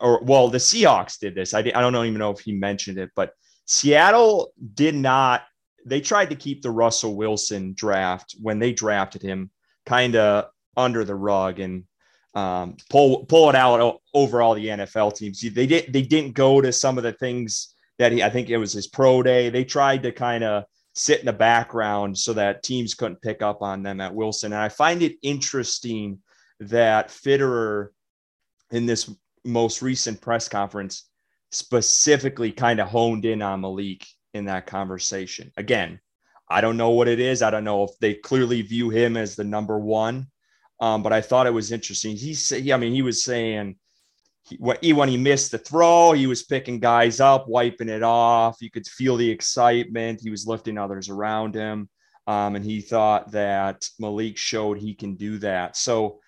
or 0.00 0.22
well, 0.22 0.48
the 0.48 0.58
Seahawks 0.58 1.18
did 1.18 1.34
this. 1.34 1.54
I, 1.54 1.60
I 1.60 1.62
don't 1.62 1.94
even 1.94 2.18
know 2.18 2.30
if 2.30 2.40
he 2.40 2.52
mentioned 2.52 2.98
it, 2.98 3.10
but 3.14 3.32
Seattle 3.66 4.52
did 4.74 4.94
not. 4.94 5.42
They 5.86 6.00
tried 6.00 6.30
to 6.30 6.36
keep 6.36 6.62
the 6.62 6.70
Russell 6.70 7.14
Wilson 7.14 7.74
draft 7.74 8.36
when 8.40 8.58
they 8.58 8.72
drafted 8.72 9.22
him 9.22 9.50
kind 9.86 10.16
of 10.16 10.46
under 10.76 11.04
the 11.04 11.14
rug 11.14 11.60
and 11.60 11.84
um, 12.34 12.76
pull 12.90 13.26
pull 13.26 13.48
it 13.50 13.54
out 13.54 14.00
over 14.12 14.42
all 14.42 14.54
the 14.54 14.66
NFL 14.66 15.14
teams. 15.14 15.40
They 15.40 15.66
did 15.66 15.92
they 15.92 16.02
didn't 16.02 16.34
go 16.34 16.60
to 16.60 16.72
some 16.72 16.98
of 16.98 17.04
the 17.04 17.12
things 17.12 17.74
that 17.98 18.12
he. 18.12 18.22
I 18.22 18.30
think 18.30 18.50
it 18.50 18.56
was 18.56 18.72
his 18.72 18.88
pro 18.88 19.22
day. 19.22 19.50
They 19.50 19.64
tried 19.64 20.02
to 20.02 20.12
kind 20.12 20.42
of 20.42 20.64
sit 20.94 21.20
in 21.20 21.26
the 21.26 21.32
background 21.32 22.16
so 22.16 22.32
that 22.32 22.62
teams 22.62 22.94
couldn't 22.94 23.22
pick 23.22 23.42
up 23.42 23.62
on 23.62 23.82
them 23.82 24.00
at 24.00 24.14
Wilson. 24.14 24.52
And 24.52 24.62
I 24.62 24.68
find 24.68 25.02
it 25.02 25.16
interesting 25.22 26.20
that 26.60 27.08
Fitterer 27.08 27.88
in 28.70 28.86
this 28.86 29.10
most 29.44 29.82
recent 29.82 30.20
press 30.20 30.48
conference 30.48 31.08
specifically 31.50 32.52
kind 32.52 32.80
of 32.80 32.88
honed 32.88 33.24
in 33.24 33.42
on 33.42 33.60
Malik 33.60 34.06
in 34.32 34.46
that 34.46 34.66
conversation. 34.66 35.52
Again, 35.56 36.00
I 36.48 36.60
don't 36.60 36.76
know 36.76 36.90
what 36.90 37.08
it 37.08 37.20
is. 37.20 37.42
I 37.42 37.50
don't 37.50 37.64
know 37.64 37.84
if 37.84 37.90
they 38.00 38.14
clearly 38.14 38.62
view 38.62 38.90
him 38.90 39.16
as 39.16 39.36
the 39.36 39.44
number 39.44 39.78
one. 39.78 40.28
Um, 40.80 41.02
but 41.02 41.12
I 41.12 41.20
thought 41.20 41.46
it 41.46 41.54
was 41.54 41.72
interesting. 41.72 42.16
He 42.16 42.34
said, 42.34 42.68
I 42.68 42.76
mean, 42.76 42.92
he 42.92 43.02
was 43.02 43.24
saying 43.24 43.76
he, 44.44 44.92
when 44.92 45.08
he 45.08 45.16
missed 45.16 45.50
the 45.50 45.58
throw, 45.58 46.12
he 46.12 46.26
was 46.26 46.42
picking 46.42 46.78
guys 46.78 47.18
up, 47.18 47.48
wiping 47.48 47.88
it 47.88 48.02
off. 48.02 48.60
You 48.60 48.70
could 48.70 48.86
feel 48.86 49.16
the 49.16 49.30
excitement. 49.30 50.20
He 50.22 50.30
was 50.30 50.46
lifting 50.46 50.76
others 50.76 51.08
around 51.08 51.54
him. 51.54 51.88
Um, 52.26 52.56
and 52.56 52.64
he 52.64 52.80
thought 52.80 53.32
that 53.32 53.88
Malik 53.98 54.36
showed 54.36 54.78
he 54.78 54.94
can 54.94 55.14
do 55.14 55.38
that. 55.38 55.76
So 55.76 56.20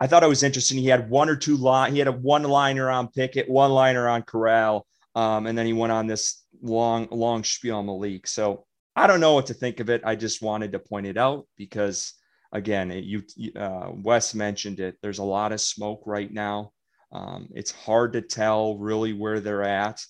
I 0.00 0.06
thought 0.06 0.22
it 0.22 0.28
was 0.28 0.42
interesting. 0.42 0.78
He 0.78 0.86
had 0.86 1.10
one 1.10 1.28
or 1.28 1.36
two 1.36 1.56
line. 1.56 1.92
He 1.92 1.98
had 1.98 2.08
a 2.08 2.12
one 2.12 2.42
liner 2.44 2.90
on 2.90 3.08
Pickett, 3.08 3.48
one 3.48 3.70
liner 3.70 4.08
on 4.08 4.22
Corral, 4.22 4.86
um, 5.14 5.46
and 5.46 5.56
then 5.56 5.66
he 5.66 5.72
went 5.72 5.92
on 5.92 6.06
this 6.06 6.44
long, 6.62 7.08
long 7.10 7.44
spiel 7.44 7.76
on 7.76 7.86
Malik. 7.86 8.26
So 8.26 8.66
I 8.94 9.06
don't 9.06 9.20
know 9.20 9.34
what 9.34 9.46
to 9.46 9.54
think 9.54 9.80
of 9.80 9.90
it. 9.90 10.02
I 10.04 10.14
just 10.14 10.42
wanted 10.42 10.72
to 10.72 10.78
point 10.78 11.06
it 11.06 11.16
out 11.16 11.46
because, 11.56 12.14
again, 12.52 12.90
it, 12.90 13.04
you 13.04 13.22
uh, 13.56 13.90
Wes 13.92 14.34
mentioned 14.34 14.80
it. 14.80 14.96
There's 15.02 15.18
a 15.18 15.24
lot 15.24 15.52
of 15.52 15.60
smoke 15.60 16.02
right 16.06 16.32
now. 16.32 16.72
Um, 17.12 17.48
it's 17.54 17.70
hard 17.70 18.12
to 18.12 18.22
tell 18.22 18.76
really 18.76 19.12
where 19.12 19.40
they're 19.40 19.62
at. 19.62 20.04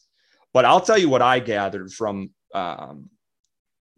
But 0.52 0.64
I'll 0.64 0.81
tell 0.81 0.99
you 0.99 1.09
what 1.09 1.23
I 1.23 1.38
gathered 1.38 1.93
from 1.93 2.31
um, 2.55 3.11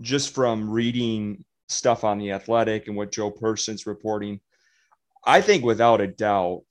just 0.00 0.34
from 0.34 0.68
reading 0.68 1.44
stuff 1.68 2.04
on 2.04 2.18
the 2.18 2.32
athletic 2.32 2.88
and 2.88 2.96
what 2.96 3.12
Joe 3.12 3.30
Person's 3.30 3.86
reporting. 3.86 4.40
I 5.24 5.40
think 5.40 5.64
without 5.64 6.00
a 6.00 6.06
doubt, 6.06 6.62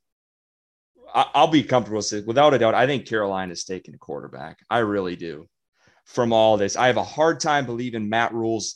I'll 1.14 1.48
be 1.48 1.64
comfortable 1.64 1.98
with 1.98 2.14
it. 2.14 2.28
Without 2.28 2.54
a 2.54 2.60
doubt, 2.60 2.76
I 2.76 2.86
think 2.86 3.08
Carolina's 3.08 3.64
taking 3.64 3.96
a 3.96 4.00
quarterback. 4.00 4.60
I 4.70 4.80
really 4.80 5.16
do. 5.16 5.48
From 6.06 6.34
all 6.34 6.58
this, 6.58 6.76
I 6.76 6.88
have 6.88 6.98
a 6.98 7.04
hard 7.04 7.40
time 7.40 7.66
believing 7.66 8.10
Matt 8.10 8.34
Rhule's. 8.34 8.76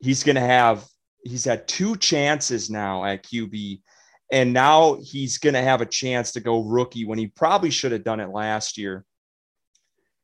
He's 0.00 0.22
going 0.22 0.36
to 0.36 0.40
have. 0.40 0.84
He's 1.22 1.44
had 1.44 1.68
two 1.68 1.96
chances 1.96 2.70
now 2.70 3.04
at 3.04 3.24
QB 3.24 3.82
and 4.30 4.52
now 4.52 4.98
he's 5.02 5.38
going 5.38 5.54
to 5.54 5.62
have 5.62 5.80
a 5.80 5.86
chance 5.86 6.32
to 6.32 6.40
go 6.40 6.62
rookie 6.62 7.04
when 7.04 7.18
he 7.18 7.26
probably 7.26 7.70
should 7.70 7.92
have 7.92 8.04
done 8.04 8.20
it 8.20 8.30
last 8.30 8.78
year. 8.78 9.04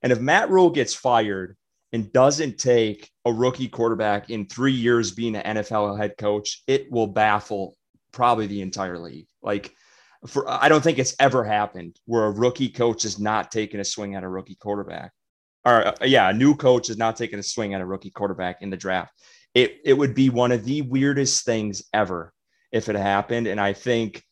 And 0.03 0.13
if 0.13 0.21
Matt 0.21 0.51
Rhule 0.51 0.71
gets 0.71 0.95
fired 0.95 1.57
and 1.93 2.13
doesn't 2.13 2.59
take 2.59 3.11
a 3.25 3.33
rookie 3.33 3.69
quarterback 3.69 4.31
in 4.31 4.47
three 4.47 4.73
years 4.73 5.11
being 5.11 5.35
an 5.35 5.57
NFL 5.57 5.99
head 5.99 6.17
coach, 6.19 6.63
it 6.67 6.91
will 6.91 7.09
baffle 7.09 7.77
probably 8.13 8.47
the 8.47 8.63
entire 8.63 8.99
league. 8.99 9.27
Like 9.43 9.75
for 10.27 10.49
I 10.49 10.69
don't 10.69 10.83
think 10.83 10.99
it's 10.99 11.17
ever 11.19 11.45
happened 11.45 11.99
where 12.05 12.25
a 12.25 12.31
rookie 12.31 12.69
coach 12.69 13.05
is 13.05 13.19
not 13.19 13.51
taking 13.51 13.81
a 13.81 13.85
swing 13.85 14.15
at 14.15 14.25
a 14.25 14.29
rookie 14.29 14.57
quarterback. 14.57 15.13
Or 15.65 15.89
uh, 15.89 15.95
yeah, 16.05 16.31
a 16.31 16.33
new 16.33 16.55
coach 16.55 16.91
is 16.91 16.97
not 16.97 17.17
taking 17.17 17.39
a 17.39 17.43
swing 17.43 17.75
at 17.75 17.81
a 17.81 17.87
rookie 17.87 18.11
quarterback 18.11 18.63
in 18.63 18.71
the 18.71 18.77
draft. 18.77 19.13
It 19.55 19.79
it 19.85 19.95
would 19.95 20.15
be 20.15 20.31
one 20.31 20.53
of 20.53 20.65
the 20.65 20.83
weirdest 20.83 21.45
things 21.45 21.83
ever 21.93 22.33
if 22.73 22.89
it 22.89 22.97
happened. 22.97 23.47
And 23.47 23.61
I 23.61 23.73
think 23.73 24.23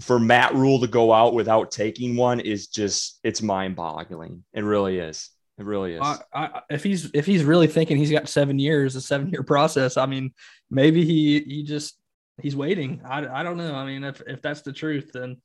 for 0.00 0.18
Matt 0.18 0.54
Rhule 0.54 0.80
to 0.80 0.86
go 0.86 1.12
out 1.12 1.34
without 1.34 1.70
taking 1.70 2.16
one 2.16 2.40
is 2.40 2.68
just 2.68 3.20
it's 3.22 3.42
mind 3.42 3.76
boggling. 3.76 4.44
It 4.52 4.64
really 4.64 4.98
is. 4.98 5.30
It 5.58 5.66
really 5.66 5.94
is. 5.94 6.00
I, 6.32 6.62
if 6.70 6.82
he's 6.82 7.10
if 7.12 7.26
he's 7.26 7.44
really 7.44 7.66
thinking 7.66 7.98
he's 7.98 8.10
got 8.10 8.28
seven 8.28 8.58
years, 8.58 8.96
a 8.96 9.00
seven 9.00 9.28
year 9.28 9.42
process, 9.42 9.98
I 9.98 10.06
mean, 10.06 10.32
maybe 10.70 11.04
he 11.04 11.40
he 11.40 11.62
just 11.64 12.00
he's 12.40 12.56
waiting. 12.56 13.02
I, 13.04 13.26
I 13.26 13.42
don't 13.42 13.58
know. 13.58 13.74
I 13.74 13.84
mean, 13.84 14.02
if 14.02 14.22
if 14.26 14.40
that's 14.40 14.62
the 14.62 14.72
truth, 14.72 15.10
then 15.12 15.36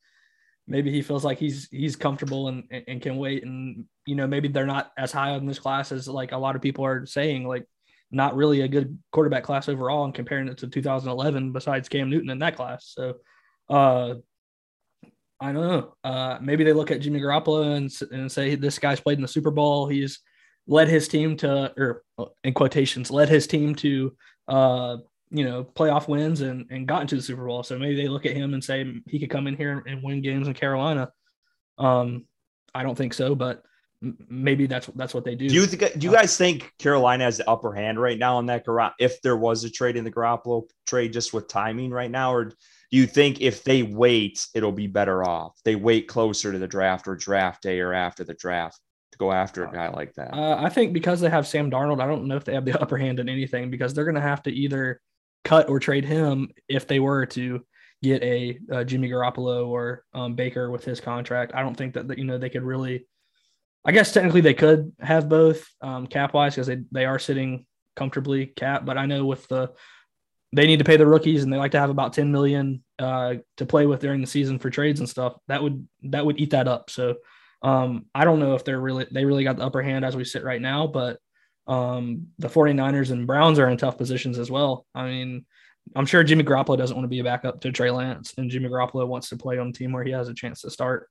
maybe 0.66 0.90
he 0.90 1.02
feels 1.02 1.24
like 1.24 1.38
he's 1.38 1.68
he's 1.70 1.96
comfortable 1.96 2.48
and 2.48 2.64
and 2.88 3.02
can 3.02 3.18
wait. 3.18 3.44
And 3.44 3.84
you 4.06 4.14
know, 4.14 4.26
maybe 4.26 4.48
they're 4.48 4.64
not 4.64 4.90
as 4.96 5.12
high 5.12 5.32
on 5.32 5.44
this 5.44 5.58
class 5.58 5.92
as 5.92 6.08
like 6.08 6.32
a 6.32 6.38
lot 6.38 6.56
of 6.56 6.62
people 6.62 6.86
are 6.86 7.04
saying. 7.04 7.46
Like, 7.46 7.66
not 8.10 8.36
really 8.36 8.60
a 8.60 8.68
good 8.68 8.98
quarterback 9.12 9.44
class 9.44 9.68
overall, 9.68 10.04
and 10.04 10.14
comparing 10.14 10.48
it 10.48 10.58
to 10.58 10.68
2011, 10.68 11.52
besides 11.52 11.88
Cam 11.88 12.10
Newton 12.10 12.30
in 12.30 12.38
that 12.38 12.56
class. 12.56 12.92
So, 12.94 13.14
uh, 13.68 14.14
I 15.40 15.52
don't 15.52 15.68
know. 15.68 15.94
Uh, 16.02 16.38
maybe 16.40 16.64
they 16.64 16.72
look 16.72 16.90
at 16.90 17.00
Jimmy 17.00 17.20
Garoppolo 17.20 17.76
and, 17.76 17.92
and 18.10 18.30
say 18.32 18.54
this 18.54 18.78
guy's 18.78 19.00
played 19.00 19.18
in 19.18 19.22
the 19.22 19.28
Super 19.28 19.50
Bowl. 19.50 19.86
He's 19.86 20.20
led 20.66 20.88
his 20.88 21.08
team 21.08 21.36
to, 21.38 21.72
or 21.76 22.02
in 22.42 22.54
quotations, 22.54 23.10
led 23.10 23.28
his 23.28 23.46
team 23.46 23.74
to, 23.76 24.16
uh, 24.48 24.96
you 25.30 25.44
know, 25.44 25.64
playoff 25.64 26.08
wins 26.08 26.40
and 26.40 26.66
and 26.70 26.86
got 26.86 27.02
into 27.02 27.16
the 27.16 27.22
Super 27.22 27.44
Bowl. 27.44 27.62
So 27.62 27.78
maybe 27.78 27.96
they 27.96 28.08
look 28.08 28.26
at 28.26 28.36
him 28.36 28.54
and 28.54 28.62
say 28.62 28.86
he 29.06 29.18
could 29.18 29.30
come 29.30 29.46
in 29.46 29.56
here 29.56 29.82
and 29.86 30.02
win 30.02 30.22
games 30.22 30.48
in 30.48 30.54
Carolina. 30.54 31.10
Um, 31.78 32.26
I 32.74 32.82
don't 32.82 32.96
think 32.96 33.12
so, 33.12 33.34
but 33.34 33.62
maybe 34.28 34.66
that's 34.66 34.86
that's 34.88 35.14
what 35.14 35.24
they 35.24 35.34
do. 35.34 35.48
Do 35.48 35.54
you 35.54 35.66
think, 35.66 35.98
do 35.98 36.06
you 36.06 36.12
guys 36.12 36.36
think 36.36 36.72
Carolina 36.78 37.24
has 37.24 37.38
the 37.38 37.48
upper 37.48 37.72
hand 37.72 38.00
right 38.00 38.18
now 38.18 38.36
on 38.36 38.46
that 38.46 38.64
if 38.98 39.20
there 39.22 39.36
was 39.36 39.64
a 39.64 39.70
trade 39.70 39.96
in 39.96 40.04
the 40.04 40.10
Garoppolo 40.10 40.64
trade 40.86 41.12
just 41.12 41.32
with 41.32 41.48
timing 41.48 41.90
right 41.90 42.10
now, 42.10 42.32
or 42.32 42.44
do 42.44 42.54
you 42.90 43.06
think 43.06 43.40
if 43.40 43.64
they 43.64 43.82
wait, 43.82 44.46
it'll 44.54 44.72
be 44.72 44.86
better 44.86 45.24
off? 45.24 45.58
They 45.64 45.76
wait 45.76 46.08
closer 46.08 46.52
to 46.52 46.58
the 46.58 46.68
draft 46.68 47.08
or 47.08 47.16
draft 47.16 47.62
day 47.62 47.80
or 47.80 47.92
after 47.92 48.24
the 48.24 48.34
draft 48.34 48.80
to 49.12 49.18
go 49.18 49.32
after 49.32 49.64
a 49.64 49.72
guy 49.72 49.88
like 49.88 50.14
that. 50.14 50.34
Uh, 50.34 50.56
I 50.58 50.68
think 50.68 50.92
because 50.92 51.20
they 51.20 51.30
have 51.30 51.46
Sam 51.46 51.70
Darnold, 51.70 52.00
I 52.00 52.06
don't 52.06 52.26
know 52.26 52.36
if 52.36 52.44
they 52.44 52.54
have 52.54 52.64
the 52.64 52.80
upper 52.82 52.96
hand 52.96 53.18
in 53.18 53.28
anything 53.28 53.70
because 53.70 53.94
they're 53.94 54.04
going 54.04 54.14
to 54.14 54.20
have 54.20 54.42
to 54.44 54.50
either 54.50 55.00
cut 55.44 55.68
or 55.68 55.78
trade 55.78 56.04
him 56.04 56.48
if 56.68 56.86
they 56.86 57.00
were 57.00 57.26
to 57.26 57.64
get 58.02 58.22
a, 58.22 58.58
a 58.70 58.84
Jimmy 58.84 59.08
Garoppolo 59.08 59.66
or 59.68 60.04
um, 60.12 60.34
Baker 60.34 60.70
with 60.70 60.84
his 60.84 61.00
contract. 61.00 61.52
I 61.54 61.62
don't 61.62 61.76
think 61.76 61.94
that, 61.94 62.08
that 62.08 62.18
you 62.18 62.24
know 62.24 62.38
they 62.38 62.50
could 62.50 62.62
really. 62.62 63.06
I 63.86 63.92
guess 63.92 64.12
technically 64.12 64.40
they 64.40 64.54
could 64.54 64.92
have 65.00 65.28
both 65.28 65.66
um, 65.80 66.06
cap 66.06 66.34
wise 66.34 66.54
because 66.54 66.66
they 66.66 66.82
they 66.90 67.06
are 67.06 67.18
sitting 67.18 67.66
comfortably 67.94 68.46
cap, 68.46 68.84
but 68.84 68.98
I 68.98 69.06
know 69.06 69.24
with 69.24 69.46
the 69.48 69.72
they 70.52 70.66
need 70.66 70.78
to 70.80 70.84
pay 70.84 70.96
the 70.96 71.06
rookies 71.06 71.42
and 71.42 71.52
they 71.52 71.56
like 71.56 71.72
to 71.72 71.80
have 71.80 71.90
about 71.90 72.12
10 72.12 72.30
million 72.32 72.82
uh, 72.98 73.34
to 73.56 73.66
play 73.66 73.86
with 73.86 74.00
during 74.00 74.20
the 74.20 74.26
season 74.26 74.58
for 74.58 74.70
trades 74.70 75.00
and 75.00 75.08
stuff. 75.08 75.36
That 75.48 75.62
would 75.62 75.86
that 76.02 76.26
would 76.26 76.40
eat 76.40 76.50
that 76.50 76.68
up. 76.68 76.90
So 76.90 77.16
um, 77.62 78.06
i 78.14 78.24
don't 78.24 78.38
know 78.38 78.54
if 78.54 78.64
they're 78.64 78.80
really 78.80 79.06
they 79.10 79.24
really 79.24 79.44
got 79.44 79.56
the 79.56 79.64
upper 79.64 79.82
hand 79.82 80.04
as 80.04 80.16
we 80.16 80.24
sit 80.24 80.44
right 80.44 80.60
now 80.60 80.86
but 80.86 81.18
um, 81.66 82.28
the 82.38 82.48
49ers 82.48 83.10
and 83.10 83.26
browns 83.26 83.58
are 83.58 83.68
in 83.68 83.76
tough 83.76 83.98
positions 83.98 84.38
as 84.38 84.50
well. 84.50 84.86
I 84.94 85.06
mean 85.06 85.46
i'm 85.94 86.06
sure 86.06 86.24
jimmy 86.24 86.42
garoppolo 86.42 86.76
doesn't 86.76 86.96
want 86.96 87.04
to 87.04 87.08
be 87.08 87.20
a 87.20 87.24
backup 87.24 87.60
to 87.60 87.70
trey 87.70 87.92
lance 87.92 88.34
and 88.36 88.50
jimmy 88.50 88.68
garoppolo 88.68 89.06
wants 89.06 89.28
to 89.28 89.36
play 89.36 89.58
on 89.58 89.68
a 89.68 89.72
team 89.72 89.92
where 89.92 90.02
he 90.02 90.10
has 90.10 90.28
a 90.28 90.34
chance 90.34 90.62
to 90.62 90.70
start. 90.70 91.08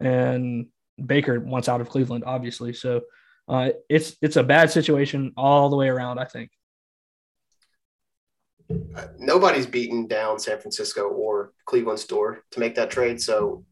And 0.00 0.68
baker 1.04 1.40
wants 1.40 1.68
out 1.68 1.80
of 1.80 1.88
cleveland 1.88 2.24
obviously 2.26 2.72
so 2.72 3.00
uh, 3.46 3.70
it's 3.90 4.16
it's 4.22 4.36
a 4.36 4.42
bad 4.42 4.70
situation 4.70 5.32
all 5.36 5.68
the 5.68 5.76
way 5.76 5.88
around 5.88 6.18
i 6.18 6.24
think 6.24 6.50
nobody's 9.18 9.66
beaten 9.66 10.06
down 10.06 10.38
San 10.38 10.58
Francisco 10.58 11.08
or 11.08 11.52
Cleveland's 11.66 12.04
door 12.04 12.42
to 12.50 12.60
make 12.60 12.74
that 12.76 12.90
trade. 12.90 13.20
So 13.20 13.64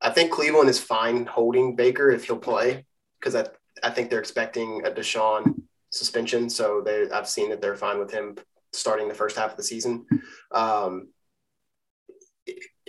I 0.00 0.10
think 0.10 0.30
Cleveland 0.30 0.70
is 0.70 0.80
fine 0.80 1.26
holding 1.26 1.76
Baker 1.76 2.10
if 2.10 2.24
he'll 2.24 2.38
play 2.38 2.86
because 3.20 3.34
I, 3.34 3.46
I 3.82 3.90
think 3.90 4.10
they're 4.10 4.20
expecting 4.20 4.82
a 4.86 4.90
Deshaun 4.90 5.62
suspension. 5.90 6.48
So 6.48 6.82
they, 6.84 7.10
I've 7.10 7.28
seen 7.28 7.50
that 7.50 7.60
they're 7.60 7.76
fine 7.76 7.98
with 7.98 8.10
him 8.10 8.36
starting 8.72 9.08
the 9.08 9.14
first 9.14 9.36
half 9.36 9.52
of 9.52 9.56
the 9.56 9.62
season. 9.62 10.06
Um, 10.52 11.08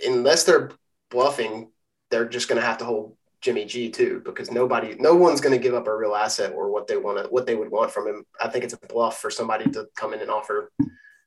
unless 0.04 0.44
they're 0.44 0.70
bluffing, 1.10 1.70
they're 2.10 2.28
just 2.28 2.48
going 2.48 2.60
to 2.60 2.66
have 2.66 2.78
to 2.78 2.84
hold 2.84 3.16
Jimmy 3.40 3.64
G 3.64 3.90
too, 3.90 4.20
because 4.24 4.50
nobody, 4.50 4.96
no 4.98 5.14
one's 5.14 5.40
going 5.40 5.56
to 5.56 5.62
give 5.62 5.74
up 5.74 5.86
a 5.86 5.96
real 5.96 6.14
asset 6.14 6.52
or 6.52 6.70
what 6.70 6.86
they 6.86 6.96
want 6.96 7.18
to, 7.18 7.24
what 7.28 7.46
they 7.46 7.54
would 7.54 7.70
want 7.70 7.90
from 7.90 8.08
him. 8.08 8.24
I 8.40 8.48
think 8.48 8.64
it's 8.64 8.74
a 8.74 8.86
bluff 8.88 9.18
for 9.18 9.30
somebody 9.30 9.70
to 9.70 9.86
come 9.96 10.12
in 10.12 10.20
and 10.20 10.30
offer 10.30 10.72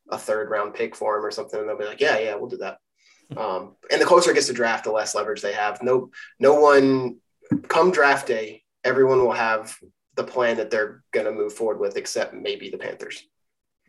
a 0.09 0.17
third 0.17 0.49
round 0.49 0.73
pick 0.73 0.95
for 0.95 1.17
him 1.17 1.25
or 1.25 1.31
something, 1.31 1.59
and 1.59 1.69
they'll 1.69 1.77
be 1.77 1.85
like, 1.85 2.01
yeah, 2.01 2.19
yeah, 2.19 2.35
we'll 2.35 2.49
do 2.49 2.57
that. 2.57 2.79
Um, 3.37 3.75
and 3.89 4.01
the 4.01 4.05
closer 4.05 4.31
it 4.31 4.33
gets 4.33 4.47
to 4.47 4.53
draft, 4.53 4.83
the 4.83 4.91
less 4.91 5.15
leverage 5.15 5.41
they 5.41 5.53
have. 5.53 5.81
No, 5.81 6.11
no 6.39 6.55
one 6.55 7.17
come 7.69 7.91
draft 7.91 8.27
day, 8.27 8.63
everyone 8.83 9.19
will 9.19 9.31
have 9.31 9.77
the 10.15 10.23
plan 10.23 10.57
that 10.57 10.69
they're 10.69 11.03
going 11.11 11.25
to 11.25 11.31
move 11.31 11.53
forward 11.53 11.79
with, 11.79 11.95
except 11.95 12.33
maybe 12.33 12.69
the 12.69 12.77
Panthers. 12.77 13.23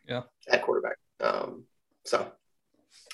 Yeah, 0.08 0.22
at 0.48 0.62
quarterback. 0.62 0.96
Um, 1.20 1.64
so, 2.04 2.30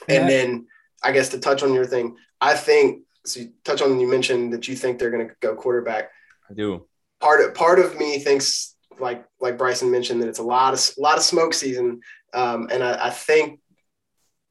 and 0.07 0.25
yeah. 0.25 0.27
then 0.29 0.67
I 1.03 1.13
guess 1.13 1.31
to 1.31 1.39
touch 1.39 1.63
on 1.63 1.73
your 1.73 1.87
thing, 1.87 2.17
I 2.41 2.55
think 2.55 3.05
so. 3.25 3.41
You 3.41 3.53
touch 3.65 3.83
on 3.83 3.99
you 4.01 4.09
mentioned 4.09 4.53
that 4.53 4.69
you 4.69 4.77
think 4.77 4.99
they're 4.99 5.11
going 5.11 5.29
to 5.29 5.35
go 5.41 5.55
quarterback. 5.55 6.11
I 6.51 6.55
do. 6.55 6.87
Part 7.21 7.45
of 7.45 7.55
part 7.55 7.79
of 7.79 7.99
me 7.99 8.19
thinks 8.19 8.77
like 8.99 9.25
like 9.41 9.59
Bryson 9.59 9.91
mentioned 9.91 10.23
that 10.23 10.29
it's 10.29 10.39
a 10.39 10.45
lot 10.45 10.75
of 10.75 10.91
a 10.97 11.01
lot 11.01 11.17
of 11.17 11.23
smoke 11.23 11.55
season 11.55 12.01
um, 12.33 12.69
and 12.71 12.83
I, 12.83 13.07
I, 13.07 13.11
think 13.11 13.61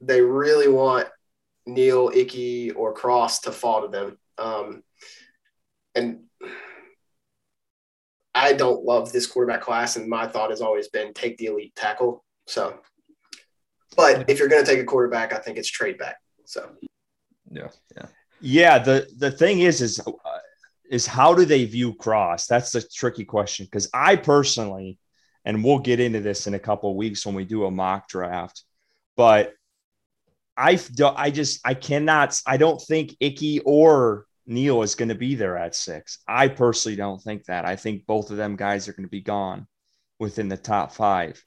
they 0.01 0.21
really 0.21 0.67
want 0.67 1.07
Neal 1.65 2.11
Ickey 2.13 2.71
or 2.71 2.93
Cross 2.93 3.41
to 3.41 3.51
fall 3.51 3.81
to 3.81 3.87
them. 3.87 4.17
Um, 4.37 4.83
and 5.93 6.21
I 8.33 8.53
don't 8.53 8.83
love 8.83 9.11
this 9.11 9.27
quarterback 9.27 9.61
class, 9.61 9.95
and 9.95 10.07
my 10.07 10.27
thought 10.27 10.51
has 10.51 10.61
always 10.61 10.87
been 10.89 11.13
take 11.13 11.37
the 11.37 11.47
elite 11.47 11.75
tackle. 11.75 12.23
So, 12.45 12.79
but 13.95 14.29
if 14.29 14.39
you're 14.39 14.47
going 14.47 14.63
to 14.63 14.69
take 14.69 14.79
a 14.79 14.85
quarterback, 14.85 15.33
I 15.33 15.37
think 15.37 15.57
it's 15.57 15.69
trade 15.69 15.97
back. 15.97 16.17
So, 16.45 16.69
yeah, 17.51 17.69
yeah, 17.95 18.05
yeah. 18.41 18.79
The 18.79 19.07
the 19.17 19.31
thing 19.31 19.59
is, 19.59 19.81
is 19.81 19.99
uh, 19.99 20.11
is 20.89 21.05
how 21.05 21.33
do 21.33 21.45
they 21.45 21.65
view 21.65 21.93
Cross? 21.95 22.47
That's 22.47 22.71
the 22.71 22.81
tricky 22.81 23.25
question 23.25 23.65
because 23.65 23.89
I 23.93 24.15
personally 24.15 24.99
and 25.47 25.63
we'll 25.63 25.79
get 25.79 26.01
into 26.01 26.19
this 26.19 26.45
in 26.45 26.55
a 26.55 26.59
couple 26.59 26.93
weeks 26.97 27.25
when 27.25 27.33
we 27.33 27.45
do 27.45 27.63
a 27.63 27.71
mock 27.71 28.09
draft. 28.09 28.63
But 29.15 29.53
I, 30.57 30.77
I 31.15 31.31
just, 31.31 31.61
I 31.65 31.73
cannot, 31.73 32.37
I 32.45 32.57
don't 32.57 32.81
think 32.81 33.15
Ickey 33.21 33.61
or 33.63 34.25
Neal 34.45 34.81
is 34.81 34.95
going 34.95 35.07
to 35.07 35.15
be 35.15 35.35
there 35.35 35.57
at 35.57 35.73
six. 35.73 36.17
I 36.27 36.49
personally 36.49 36.97
don't 36.97 37.21
think 37.21 37.45
that. 37.45 37.63
I 37.63 37.77
think 37.77 38.05
both 38.05 38.29
of 38.29 38.35
them 38.35 38.57
guys 38.57 38.89
are 38.89 38.91
going 38.91 39.05
to 39.05 39.09
be 39.09 39.21
gone 39.21 39.67
within 40.19 40.49
the 40.49 40.57
top 40.57 40.91
five. 40.91 41.41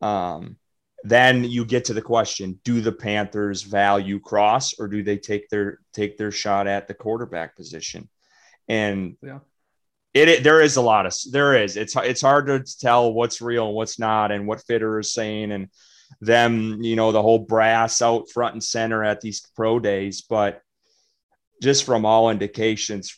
Um, 0.00 0.56
then 1.04 1.44
you 1.44 1.64
get 1.64 1.86
to 1.86 1.94
the 1.94 2.02
question: 2.02 2.60
Do 2.64 2.80
the 2.80 2.92
Panthers 2.92 3.62
value 3.62 4.20
Cross, 4.20 4.74
or 4.78 4.88
do 4.88 5.02
they 5.02 5.16
take 5.16 5.48
their 5.48 5.78
take 5.92 6.16
their 6.16 6.32
shot 6.32 6.66
at 6.66 6.88
the 6.88 6.94
quarterback 6.94 7.56
position? 7.56 8.08
And 8.68 9.16
yeah. 9.22 9.40
It, 10.14 10.28
it, 10.28 10.42
there 10.42 10.60
is 10.62 10.76
a 10.76 10.82
lot 10.82 11.06
of 11.06 11.14
there 11.30 11.62
is 11.62 11.76
it's 11.76 11.94
it's 11.94 12.22
hard 12.22 12.46
to 12.46 12.64
tell 12.80 13.12
what's 13.12 13.42
real 13.42 13.66
and 13.66 13.76
what's 13.76 13.98
not 13.98 14.32
and 14.32 14.46
what 14.46 14.64
fitter 14.66 14.98
is 14.98 15.12
saying 15.12 15.52
and 15.52 15.68
them 16.20 16.82
you 16.82 16.96
know 16.96 17.12
the 17.12 17.22
whole 17.22 17.38
brass 17.38 18.00
out 18.00 18.30
front 18.30 18.54
and 18.54 18.64
center 18.64 19.04
at 19.04 19.20
these 19.20 19.46
pro 19.54 19.78
days 19.78 20.22
but 20.22 20.62
just 21.62 21.84
from 21.84 22.06
all 22.06 22.30
indications 22.30 23.16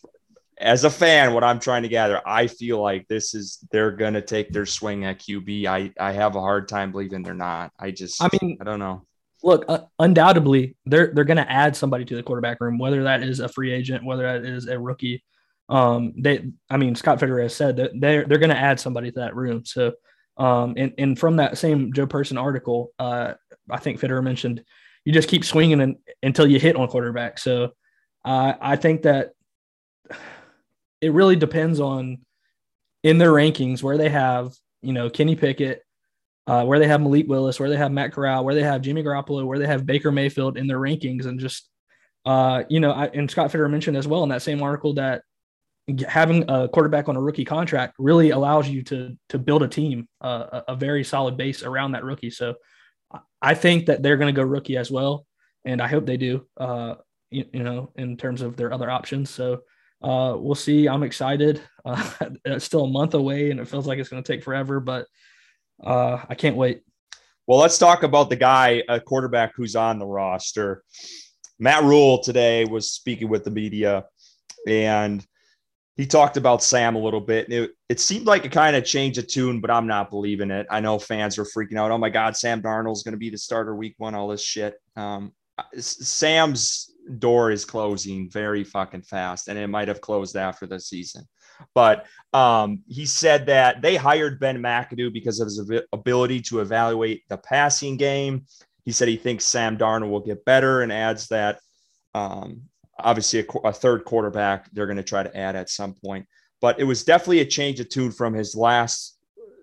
as 0.61 0.85
a 0.85 0.91
fan 0.91 1.33
what 1.33 1.43
i'm 1.43 1.59
trying 1.59 1.83
to 1.83 1.89
gather 1.89 2.21
i 2.27 2.47
feel 2.47 2.81
like 2.81 3.07
this 3.09 3.35
is 3.35 3.59
they're 3.71 3.91
going 3.91 4.15
to 4.15 4.23
take 4.23 4.51
their 4.51 4.67
swing 4.67 5.05
at 5.05 5.19
qb 5.19 5.67
i 5.67 5.93
i 5.99 6.13
have 6.13 6.37
a 6.37 6.41
hard 6.41 6.69
time 6.69 6.93
believing 6.93 7.23
they're 7.23 7.35
not 7.35 7.73
i 7.79 7.91
just 7.91 8.23
i 8.23 8.29
mean 8.41 8.57
i 8.61 8.65
don't 8.65 8.79
know 8.79 9.03
look 9.43 9.65
uh, 9.69 9.81
undoubtedly 9.99 10.77
they're 10.87 11.13
they're 11.15 11.25
going 11.25 11.37
to 11.37 11.51
add 11.51 11.75
somebody 11.75 12.05
to 12.05 12.15
the 12.15 12.23
quarterback 12.23 12.61
room 12.61 12.79
whether 12.79 13.03
that 13.05 13.23
is 13.23 13.41
a 13.41 13.49
free 13.49 13.73
agent 13.73 14.05
whether 14.05 14.23
that 14.23 14.45
is 14.45 14.69
a 14.69 14.79
rookie 14.79 15.23
um, 15.71 16.15
they, 16.19 16.51
I 16.69 16.77
mean, 16.77 16.97
Scott 16.97 17.21
Fitterer 17.21 17.45
has 17.45 17.55
said 17.55 17.77
that 17.77 17.93
they're 17.95 18.25
they're 18.25 18.39
going 18.39 18.51
to 18.51 18.59
add 18.59 18.81
somebody 18.81 19.13
to 19.13 19.21
that 19.21 19.37
room. 19.37 19.65
So, 19.65 19.93
um, 20.37 20.75
and 20.77 20.93
and 20.99 21.19
from 21.19 21.37
that 21.37 21.59
same 21.59 21.93
Joe 21.93 22.09
Person 22.09 22.37
article, 22.37 22.91
uh, 22.99 23.35
I 23.71 23.79
think 23.79 24.01
Fitterer 24.01 24.23
mentioned 24.23 24.65
you 25.05 25.13
just 25.13 25.29
keep 25.29 25.45
swinging 25.45 25.81
and, 25.81 25.97
until 26.23 26.47
you 26.47 26.59
hit 26.59 26.77
on 26.77 26.89
quarterback. 26.89 27.39
So, 27.39 27.71
uh, 28.25 28.55
I 28.61 28.77
think 28.77 29.03
that 29.03 29.31
it 31.01 31.13
really 31.13 31.37
depends 31.37 31.81
on 31.81 32.19
in 33.03 33.19
their 33.19 33.33
rankings 33.33 33.83
where 33.83 33.97
they 33.97 34.09
have 34.09 34.53
you 34.83 34.93
know 34.93 35.11
Kenny 35.11 35.37
Pickett, 35.37 35.83
uh, 36.47 36.65
where 36.65 36.79
they 36.79 36.89
have 36.89 37.01
Malik 37.01 37.29
Willis, 37.29 37.61
where 37.61 37.69
they 37.69 37.77
have 37.77 37.93
Matt 37.93 38.13
Corral, 38.13 38.45
where 38.45 38.55
they 38.55 38.63
have 38.63 38.83
Jimmy 38.83 39.03
Garoppolo, 39.03 39.47
where 39.47 39.59
they 39.59 39.67
have 39.67 39.87
Baker 39.87 40.13
Mayfield 40.13 40.57
in 40.57 40.67
their 40.67 40.79
rankings, 40.79 41.27
and 41.27 41.41
just 41.41 41.69
uh, 42.25 42.65
you 42.69 42.81
know, 42.81 42.93
I, 42.93 43.07
and 43.07 43.31
Scott 43.31 43.51
Fitterer 43.51 43.71
mentioned 43.71 43.97
as 43.97 44.07
well 44.07 44.23
in 44.23 44.29
that 44.29 44.43
same 44.43 44.63
article 44.63 44.95
that 44.95 45.23
having 46.07 46.45
a 46.49 46.69
quarterback 46.69 47.09
on 47.09 47.17
a 47.17 47.21
rookie 47.21 47.45
contract 47.45 47.95
really 47.99 48.31
allows 48.31 48.69
you 48.69 48.83
to 48.85 49.17
to 49.31 49.39
build 49.39 49.63
a 49.63 49.69
team, 49.69 50.09
uh, 50.21 50.63
a, 50.69 50.73
a 50.73 50.77
very 50.77 51.05
solid 51.05 51.37
base 51.37 51.63
around 51.63 51.93
that 51.93 52.05
rookie. 52.05 52.31
So 52.31 52.55
I 53.41 53.55
think 53.55 53.87
that 53.87 54.03
they're 54.03 54.17
going 54.17 54.33
to 54.33 54.39
go 54.39 54.47
rookie 54.47 54.77
as 54.77 54.91
well, 54.91 55.27
and 55.65 55.81
I 55.81 55.89
hope 55.89 56.07
they 56.07 56.17
do. 56.17 56.47
Uh, 56.57 56.97
you, 57.31 57.45
you 57.53 57.63
know, 57.63 57.93
in 57.97 58.17
terms 58.17 58.43
of 58.43 58.57
their 58.57 58.73
other 58.73 58.91
options. 58.91 59.31
So 59.31 59.61
uh, 60.03 60.35
we'll 60.39 60.55
see. 60.55 60.89
I'm 60.89 61.03
excited. 61.03 61.61
Uh, 61.85 62.11
it's 62.45 62.65
still 62.65 62.85
a 62.85 62.91
month 62.91 63.15
away, 63.15 63.51
and 63.51 63.61
it 63.61 63.69
feels 63.69 63.87
like 63.87 63.99
it's 63.99 64.09
going 64.09 64.23
to 64.23 64.33
take 64.33 64.43
forever, 64.43 64.81
but 64.81 65.07
uh, 65.83 66.19
I 66.29 66.35
can't 66.35 66.57
wait. 66.57 66.83
Well, 67.47 67.59
let's 67.59 67.79
talk 67.79 68.03
about 68.03 68.31
the 68.31 68.37
guy, 68.37 68.83
a 68.89 69.01
quarterback 69.01 69.53
who's 69.57 69.77
on 69.77 69.99
the 69.99 70.07
roster. 70.07 70.85
Matt 71.59 71.83
Rhule 71.85 72.23
today 72.23 72.65
was 72.65 72.93
speaking 72.93 73.29
with 73.29 73.45
the 73.45 73.51
media, 73.51 74.07
and 74.67 75.27
he 75.97 76.07
talked 76.07 76.39
about 76.39 76.63
Sam 76.63 76.97
a 76.97 77.01
little 77.01 77.21
bit. 77.21 77.53
It, 77.53 77.73
it 77.89 78.01
seemed 78.01 78.27
like 78.27 78.47
a 78.47 78.49
kind 78.49 78.77
of 78.77 78.85
change 78.85 79.19
of 79.19 79.27
tune, 79.27 79.61
but 79.61 79.71
I'm 79.71 79.87
not 79.87 80.09
believing 80.09 80.51
it. 80.51 80.67
I 80.71 80.81
know 80.81 80.99
fans 80.99 81.39
are 81.39 81.45
freaking 81.45 81.77
out. 81.77 81.91
Oh 81.91 81.99
my 81.99 82.09
God, 82.09 82.37
Sam 82.37 82.63
Darnold's 82.63 83.03
going 83.03 83.13
to 83.13 83.19
be 83.19 83.31
the 83.31 83.37
starter 83.37 83.75
week 83.75 83.97
one, 83.99 84.15
all 84.15 84.29
this 84.29 84.43
shit. 84.43 84.77
Um, 84.97 85.33
Sam's 85.79 86.93
door 87.19 87.51
is 87.51 87.65
closing 87.65 88.31
very 88.31 88.65
fucking 88.65 89.03
fast, 89.03 89.49
and 89.49 89.59
it 89.59 89.69
might 89.69 89.89
have 89.89 90.01
closed 90.01 90.37
after 90.37 90.67
the 90.67 90.81
season. 90.81 91.25
But 91.75 92.07
um, 92.33 92.83
he 92.89 93.07
said 93.07 93.47
that 93.47 93.83
they 93.83 93.97
hired 93.97 94.41
Ben 94.41 94.63
McAdoo 94.63 95.13
because 95.13 95.41
of 95.41 95.47
his 95.47 95.83
ability 95.93 96.41
to 96.43 96.61
evaluate 96.61 97.23
the 97.29 97.37
passing 97.37 97.97
game. 97.97 98.47
He 98.85 98.93
said 98.93 99.09
he 99.09 99.17
thinks 99.17 99.45
Sam 99.45 99.77
Darnold 99.77 100.11
will 100.11 100.21
get 100.21 100.45
better 100.45 100.83
and 100.83 100.93
adds 100.93 101.29
that 101.29 101.59
um, 102.15 102.63
obviously 102.99 103.41
a, 103.41 103.69
a 103.69 103.73
third 103.73 104.05
quarterback 104.05 104.71
they're 104.73 104.87
going 104.87 104.97
to 104.97 105.03
try 105.03 105.23
to 105.23 105.37
add 105.37 105.57
at 105.57 105.71
some 105.71 105.95
point. 106.05 106.27
But 106.61 106.79
it 106.79 106.85
was 106.85 107.05
definitely 107.05 107.41
a 107.41 107.47
change 107.47 107.81
of 107.81 107.89
tune 107.89 108.11
from 108.11 108.35
his 108.35 108.55
last 108.55 109.19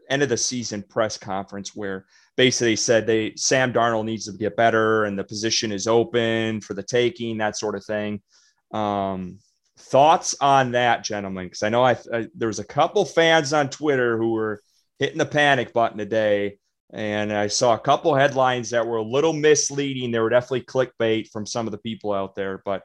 end 0.09 0.23
of 0.23 0.29
the 0.29 0.37
season 0.37 0.83
press 0.83 1.17
conference 1.17 1.75
where 1.75 2.05
basically 2.37 2.75
said 2.75 3.05
they 3.05 3.33
Sam 3.35 3.73
Darnold 3.73 4.05
needs 4.05 4.25
to 4.25 4.37
get 4.37 4.55
better 4.55 5.03
and 5.03 5.17
the 5.17 5.23
position 5.23 5.71
is 5.71 5.87
open 5.87 6.61
for 6.61 6.75
the 6.75 6.83
taking, 6.83 7.39
that 7.39 7.57
sort 7.57 7.75
of 7.75 7.83
thing. 7.83 8.21
Um, 8.71 9.39
thoughts 9.77 10.35
on 10.39 10.71
that, 10.71 11.03
gentlemen? 11.03 11.47
Because 11.47 11.63
I 11.63 11.69
know 11.69 11.83
I, 11.83 11.97
I, 12.13 12.27
there 12.35 12.47
was 12.47 12.59
a 12.59 12.65
couple 12.65 13.03
fans 13.03 13.53
on 13.53 13.69
Twitter 13.69 14.17
who 14.17 14.31
were 14.31 14.61
hitting 14.99 15.17
the 15.17 15.25
panic 15.25 15.73
button 15.73 15.97
today, 15.97 16.59
and 16.93 17.33
I 17.33 17.47
saw 17.47 17.73
a 17.73 17.79
couple 17.79 18.13
headlines 18.15 18.69
that 18.69 18.85
were 18.85 18.97
a 18.97 19.03
little 19.03 19.33
misleading. 19.33 20.11
They 20.11 20.19
were 20.19 20.29
definitely 20.29 20.61
clickbait 20.61 21.29
from 21.31 21.45
some 21.45 21.67
of 21.67 21.71
the 21.71 21.79
people 21.79 22.13
out 22.13 22.35
there. 22.35 22.61
But 22.63 22.83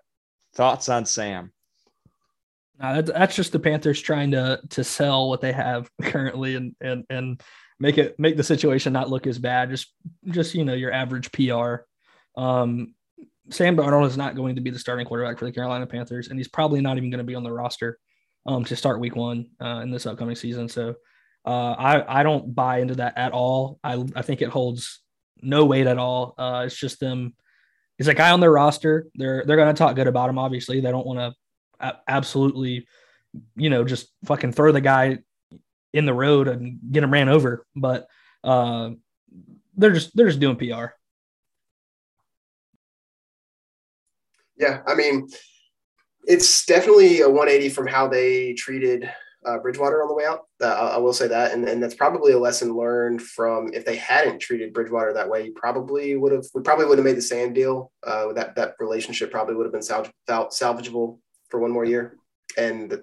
thoughts 0.54 0.88
on 0.88 1.04
Sam? 1.04 1.52
Uh, 2.80 3.02
that's 3.02 3.36
just 3.36 3.52
the 3.52 3.60
Panthers 3.60 4.00
trying 4.00 4.30
to 4.32 4.60
to 4.70 4.82
sell 4.82 5.28
what 5.28 5.40
they 5.40 5.52
have 5.52 5.90
currently 6.02 6.56
and 6.56 6.74
and 6.80 7.04
and 7.10 7.40
make 7.82 7.98
it 7.98 8.16
make 8.18 8.36
the 8.36 8.44
situation 8.44 8.92
not 8.92 9.10
look 9.10 9.26
as 9.26 9.38
bad. 9.38 9.68
Just 9.68 9.92
just 10.26 10.54
you 10.54 10.64
know 10.64 10.72
your 10.72 10.92
average 10.92 11.32
PR. 11.32 11.82
Um, 12.40 12.94
Sam 13.50 13.76
Darnold 13.76 14.06
is 14.06 14.16
not 14.16 14.36
going 14.36 14.54
to 14.54 14.62
be 14.62 14.70
the 14.70 14.78
starting 14.78 15.04
quarterback 15.04 15.36
for 15.36 15.46
the 15.46 15.52
Carolina 15.52 15.86
Panthers, 15.86 16.28
and 16.28 16.38
he's 16.38 16.48
probably 16.48 16.80
not 16.80 16.96
even 16.96 17.10
going 17.10 17.18
to 17.18 17.24
be 17.24 17.34
on 17.34 17.42
the 17.42 17.52
roster 17.52 17.98
um, 18.46 18.64
to 18.66 18.76
start 18.76 19.00
Week 19.00 19.16
One 19.16 19.50
uh, 19.60 19.80
in 19.82 19.90
this 19.90 20.06
upcoming 20.06 20.36
season. 20.36 20.68
So 20.68 20.94
uh, 21.44 21.72
I 21.72 22.20
I 22.20 22.22
don't 22.22 22.54
buy 22.54 22.78
into 22.78 22.94
that 22.94 23.18
at 23.18 23.32
all. 23.32 23.80
I 23.82 24.02
I 24.14 24.22
think 24.22 24.42
it 24.42 24.48
holds 24.48 25.00
no 25.42 25.64
weight 25.64 25.88
at 25.88 25.98
all. 25.98 26.34
Uh, 26.38 26.62
it's 26.66 26.76
just 26.76 27.00
them. 27.00 27.34
He's 27.98 28.08
a 28.08 28.14
guy 28.14 28.30
on 28.30 28.38
their 28.38 28.52
roster. 28.52 29.08
They're 29.16 29.42
they're 29.44 29.56
going 29.56 29.74
to 29.74 29.78
talk 29.78 29.96
good 29.96 30.06
about 30.06 30.30
him. 30.30 30.38
Obviously, 30.38 30.80
they 30.80 30.92
don't 30.92 31.06
want 31.06 31.18
to 31.18 31.96
absolutely, 32.06 32.86
you 33.56 33.70
know, 33.70 33.82
just 33.82 34.06
fucking 34.24 34.52
throw 34.52 34.70
the 34.70 34.80
guy 34.80 35.18
in 35.92 36.06
the 36.06 36.14
road 36.14 36.48
and 36.48 36.78
get 36.90 37.02
them 37.02 37.12
ran 37.12 37.28
over. 37.28 37.66
But 37.76 38.06
uh, 38.44 38.90
they're 39.76 39.92
just 39.92 40.14
they're 40.16 40.28
just 40.28 40.40
doing 40.40 40.56
PR. 40.56 40.94
Yeah, 44.56 44.82
I 44.86 44.94
mean, 44.94 45.28
it's 46.24 46.64
definitely 46.66 47.20
a 47.20 47.28
180 47.28 47.70
from 47.70 47.86
how 47.86 48.06
they 48.06 48.52
treated 48.52 49.10
uh, 49.44 49.58
Bridgewater 49.58 50.02
on 50.02 50.08
the 50.08 50.14
way 50.14 50.24
out. 50.24 50.46
Uh, 50.60 50.92
I 50.94 50.98
will 50.98 51.12
say 51.12 51.26
that, 51.26 51.52
and, 51.52 51.68
and 51.68 51.82
that's 51.82 51.94
probably 51.94 52.32
a 52.32 52.38
lesson 52.38 52.76
learned 52.76 53.22
from 53.22 53.72
if 53.72 53.84
they 53.84 53.96
hadn't 53.96 54.38
treated 54.38 54.72
Bridgewater 54.72 55.12
that 55.14 55.28
way, 55.28 55.46
you 55.46 55.52
probably 55.54 56.16
would 56.16 56.32
have. 56.32 56.44
We 56.54 56.62
probably 56.62 56.86
would 56.86 56.98
have 56.98 57.04
made 57.04 57.16
the 57.16 57.22
same 57.22 57.52
deal. 57.52 57.90
Uh, 58.06 58.32
that 58.34 58.54
that 58.56 58.74
relationship 58.78 59.30
probably 59.30 59.56
would 59.56 59.66
have 59.66 59.72
been 59.72 59.82
salvage, 59.82 60.12
salvageable 60.28 61.18
for 61.48 61.58
one 61.58 61.72
more 61.72 61.84
year, 61.84 62.16
and 62.56 62.96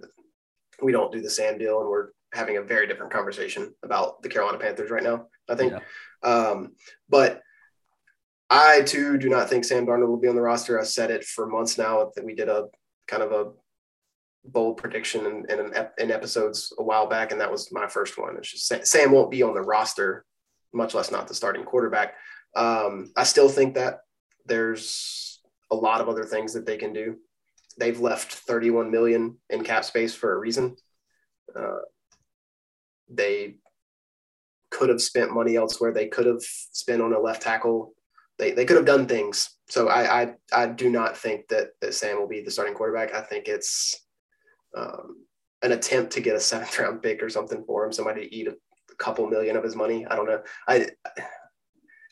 we 0.82 0.92
don't 0.92 1.12
do 1.12 1.22
the 1.22 1.30
same 1.30 1.58
deal, 1.58 1.82
and 1.82 1.90
we're 1.90 2.10
having 2.34 2.58
a 2.58 2.62
very 2.62 2.88
different 2.88 3.12
conversation 3.12 3.74
about 3.84 4.22
the 4.22 4.30
Carolina 4.30 4.60
Panthers 4.60 4.92
right 4.92 5.04
now. 5.04 5.28
I 5.50 5.56
think, 5.56 5.74
yeah. 5.74 6.30
um, 6.30 6.74
but 7.08 7.42
I 8.50 8.82
too 8.82 9.18
do 9.18 9.30
not 9.30 9.50
think 9.50 9.66
Sam 9.66 9.86
Darnold 9.86 10.08
will 10.08 10.18
be 10.18 10.28
on 10.28 10.36
the 10.36 10.42
roster. 10.42 10.80
I 10.80 10.84
said 10.84 11.12
it 11.12 11.24
for 11.24 11.48
months 11.48 11.78
now 11.78 12.12
that 12.16 12.26
we 12.26 12.34
did 12.34 12.50
a 12.50 12.66
kind 13.08 13.24
of 13.24 13.32
a 13.32 13.52
bold 14.46 14.78
prediction 14.78 15.26
in, 15.26 15.46
in, 15.50 15.74
in, 15.98 16.12
episodes 16.12 16.74
a 16.80 16.84
while 16.84 17.08
back, 17.08 17.32
and 17.32 17.42
that 17.42 17.52
was 17.52 17.72
my 17.72 17.88
first 17.88 18.18
one. 18.18 18.38
It's 18.38 18.52
just 18.52 18.88
Sam 18.88 19.12
won't 19.12 19.32
be 19.32 19.44
on 19.44 19.54
the 19.54 19.62
roster, 19.62 20.26
much 20.74 20.94
less 20.94 21.12
not 21.12 21.28
the 21.28 21.34
starting 21.34 21.64
quarterback. 21.64 22.16
Um, 22.56 23.12
I 23.16 23.24
still 23.24 23.50
think 23.50 23.76
that 23.76 24.00
there's 24.46 25.42
a 25.72 25.76
lot 25.76 26.02
of 26.02 26.10
other 26.10 26.24
things 26.24 26.54
that 26.54 26.66
they 26.66 26.78
can 26.78 26.94
do. 26.94 27.18
They've 27.78 28.00
left 28.00 28.34
31 28.34 28.90
million 28.90 29.38
in 29.50 29.64
cap 29.64 29.86
space 29.86 30.14
for 30.14 30.34
a 30.34 30.40
reason. 30.40 30.76
Uh, 31.56 31.80
they 33.10 33.56
could 34.72 34.90
have 34.90 35.02
spent 35.02 35.34
money 35.34 35.56
elsewhere. 35.56 35.92
They 35.92 36.08
could 36.08 36.26
have 36.26 36.42
spent 36.42 37.02
on 37.02 37.14
a 37.14 37.20
left 37.20 37.42
tackle 37.42 37.94
they, 38.40 38.54
they 38.54 38.66
could 38.66 38.78
have 38.78 38.86
done 38.86 39.06
things. 39.06 39.58
So 39.68 39.90
I, 39.90 40.22
I, 40.22 40.34
I 40.52 40.66
do 40.68 40.90
not 40.90 41.16
think 41.16 41.50
that, 41.50 41.72
that 41.82 41.94
Sam 41.94 42.18
will 42.18 42.28
be 42.28 42.42
the 42.42 42.50
starting 42.50 42.74
quarterback. 42.74 43.14
I 43.14 43.22
think 43.22 43.48
it's 43.48 44.08
um, 44.76 45.26
an 45.62 45.74
attempt 45.74 46.14
to 46.14 46.22
get 46.22 46.36
a 46.36 46.40
seventh 46.40 46.80
round 46.80 47.04
pick 47.04 47.22
or 47.22 47.30
something 47.30 47.64
for 47.66 47.86
him. 47.86 47.92
Somebody 47.92 48.22
to 48.22 48.36
eat 48.36 48.48
a 48.48 48.56
couple 48.96 49.28
million 49.28 49.58
of 49.58 49.64
his 49.64 49.76
money. 49.76 50.08
I 50.08 50.16
don't 50.16 50.26
know. 50.26 50.42
I 50.68 50.88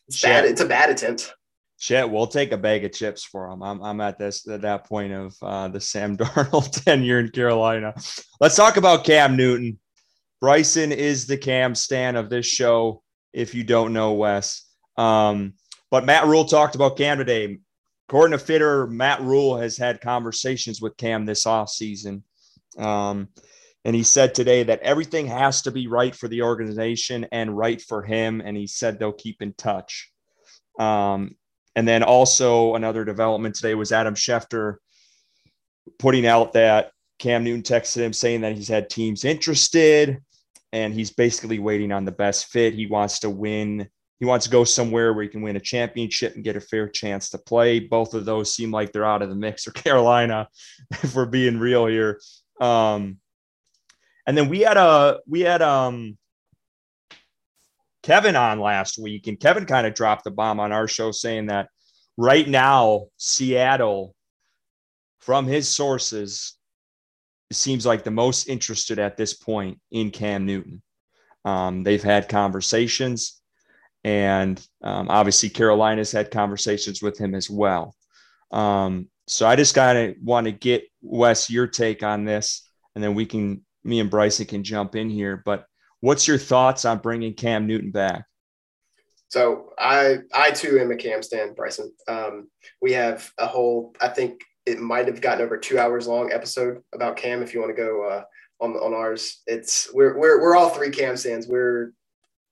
it's 0.07 0.21
bad. 0.21 0.45
It's 0.45 0.62
a 0.62 0.65
bad 0.65 0.89
attempt. 0.89 1.33
Shit, 1.79 2.10
we'll 2.10 2.27
take 2.27 2.51
a 2.51 2.57
bag 2.57 2.83
of 2.83 2.91
chips 2.91 3.23
for 3.23 3.49
him. 3.49 3.62
I'm, 3.62 3.81
I'm 3.83 4.01
at 4.01 4.17
this 4.17 4.47
at 4.47 4.62
that 4.62 4.88
point 4.88 5.13
of 5.13 5.36
uh, 5.41 5.67
the 5.69 5.79
Sam 5.79 6.17
Darnold 6.17 6.83
tenure 6.83 7.19
in 7.19 7.29
Carolina. 7.29 7.93
Let's 8.41 8.55
talk 8.55 8.77
about 8.77 9.05
Cam 9.05 9.38
Newton. 9.38 9.79
Bryson 10.39 10.91
is 10.91 11.26
the 11.28 11.38
Cam 11.38 11.76
stan 11.76 12.15
of 12.15 12.30
this 12.30 12.45
show. 12.45 13.04
If 13.34 13.54
you 13.54 13.63
don't 13.63 13.93
know 13.93 14.13
Wes, 14.13 14.63
um, 14.97 15.54
but 15.91 16.06
Matt 16.06 16.26
Rhule 16.26 16.45
talked 16.45 16.76
about 16.76 16.97
Cam 16.97 17.17
today. 17.17 17.58
According 18.08 18.38
to 18.38 18.43
Fitter, 18.43 18.88
Matt 18.88 19.21
Rhule 19.21 19.58
has 19.58 19.78
had 19.78 20.02
conversations 20.02 20.82
with 20.82 20.97
Cam 20.97 21.26
this 21.26 21.45
offseason. 21.45 22.23
Um, 22.78 23.28
and 23.84 23.95
he 23.95 24.04
said 24.04 24.34
today 24.34 24.63
that 24.63 24.82
everything 24.82 25.28
has 25.28 25.62
to 25.63 25.71
be 25.71 25.88
right 25.88 26.15
for 26.15 26.28
the 26.28 26.41
organization 26.41 27.26
and 27.32 27.58
right 27.58 27.82
for 27.82 28.04
him. 28.04 28.41
And 28.43 28.56
he 28.56 28.67
said 28.67 28.97
they'll 28.97 29.13
keep 29.13 29.41
in 29.41 29.54
touch. 29.54 30.12
Um, 30.80 31.36
and 31.76 31.88
then 31.88 32.04
also 32.04 32.76
another 32.76 33.06
development 33.06 33.56
today 33.56 33.76
was 33.76 33.91
Adam 33.91 34.15
Schefter 34.15 34.76
putting 36.00 36.26
out 36.26 36.54
that 36.54 36.91
Cam 37.19 37.43
Newton 37.43 37.63
texted 37.63 37.97
him 37.97 38.13
saying 38.13 38.41
that 38.41 38.56
he's 38.56 38.67
had 38.67 38.89
teams 38.89 39.26
interested 39.26 40.21
and 40.73 40.93
he's 40.93 41.12
basically 41.12 41.60
waiting 41.60 41.91
on 41.91 42.06
the 42.06 42.12
best 42.12 42.47
fit. 42.47 42.73
He 42.73 42.86
wants 42.86 43.19
to 43.19 43.30
win 43.30 43.89
he 44.19 44.25
wants 44.25 44.45
to 44.45 44.51
go 44.51 44.63
somewhere 44.63 45.13
where 45.13 45.23
he 45.23 45.30
can 45.30 45.41
win 45.41 45.58
a 45.58 45.60
championship 45.60 46.34
and 46.36 46.43
get 46.43 46.56
a 46.56 46.62
fair 46.62 46.89
chance 46.89 47.30
to 47.30 47.38
play. 47.38 47.80
Both 47.80 48.15
of 48.15 48.25
those 48.25 48.53
seem 48.53 48.71
like 48.71 48.91
they're 48.91 49.06
out 49.06 49.21
of 49.21 49.30
the 49.30 49.36
mix 49.36 49.65
for 49.65 49.71
Carolina, 49.73 50.49
if 50.91 51.15
we're 51.15 51.27
being 51.27 51.60
real 51.60 51.86
here. 51.86 52.19
Um, 52.60 53.19
and 54.25 54.36
then 54.38 54.49
we 54.49 54.62
had 54.62 54.77
a 54.77 55.19
we 55.27 55.41
had 55.41 55.62
um 55.62 56.17
Kevin 58.03 58.36
on 58.36 58.60
last 58.60 58.97
week, 58.97 59.27
and 59.27 59.39
Kevin 59.39 59.65
kind 59.65 59.86
of 59.86 59.93
dropped 59.93 60.23
the 60.23 60.32
bomb 60.32 60.60
on 60.60 60.71
our 60.71 60.88
show 60.88 61.12
saying 61.12 61.47
that 61.47 61.69
right 62.17 62.47
now 62.47 63.06
Seattle, 63.17 64.15
from 65.19 65.45
his 65.45 65.69
sources, 65.69 66.57
seems 67.51 67.86
like 67.86 68.03
the 68.03 68.12
most 68.12 68.47
interested 68.47 68.99
at 68.99 69.17
this 69.17 69.33
point 69.33 69.79
in 69.91 70.12
Cam 70.12 70.45
Newton. 70.45 70.81
Um, 71.45 71.83
they've 71.83 72.03
had 72.03 72.29
conversations. 72.29 73.41
And 74.03 74.65
um, 74.83 75.10
obviously, 75.10 75.49
Carolina's 75.49 76.12
had 76.12 76.31
conversations 76.31 77.01
with 77.01 77.17
him 77.17 77.36
as 77.36 77.49
well. 77.49 77.95
Um, 78.51 79.10
so 79.27 79.45
I 79.45 79.55
just 79.55 79.75
kind 79.75 79.97
of 79.97 80.15
want 80.23 80.45
to 80.45 80.51
get 80.51 80.83
Wes 81.01 81.49
your 81.49 81.67
take 81.67 82.03
on 82.03 82.23
this, 82.23 82.69
and 82.95 83.03
then 83.03 83.15
we 83.15 83.25
can, 83.25 83.65
me 83.83 83.99
and 83.99 84.10
Bryson 84.10 84.45
can 84.45 84.63
jump 84.63 84.95
in 84.95 85.10
here. 85.10 85.41
But 85.43 85.65
what's 85.99 86.27
your 86.27 86.38
thoughts 86.38 86.86
on 86.86 86.99
bringing 86.99 87.33
Cam 87.33 87.67
Newton 87.67 87.91
back? 87.91 88.23
So 89.29 89.73
I 89.77 90.19
I 90.33 90.51
too 90.51 90.79
am 90.79 90.91
a 90.91 90.95
Cam 90.95 91.21
stan, 91.21 91.53
Bryson. 91.53 91.91
Um, 92.07 92.47
we 92.81 92.93
have 92.93 93.29
a 93.38 93.45
whole 93.45 93.93
I 93.99 94.07
think 94.07 94.41
it 94.67 94.80
might 94.80 95.08
have 95.08 95.21
gotten 95.21 95.43
over 95.43 95.58
two 95.58 95.80
hours 95.80 96.08
long 96.08 96.32
episode 96.32 96.84
about 96.93 97.15
Cam. 97.15 97.41
If 97.41 97.53
you 97.53 97.62
want 97.62 97.75
to 97.75 97.82
go 97.82 98.03
uh, 98.03 98.23
on 98.60 98.73
on 98.73 98.93
ours, 98.93 99.41
it's 99.47 99.89
we're 99.93 100.17
we're 100.19 100.41
we're 100.41 100.56
all 100.56 100.69
three 100.69 100.91
Cam 100.91 101.15
stands. 101.17 101.47
We're 101.47 101.93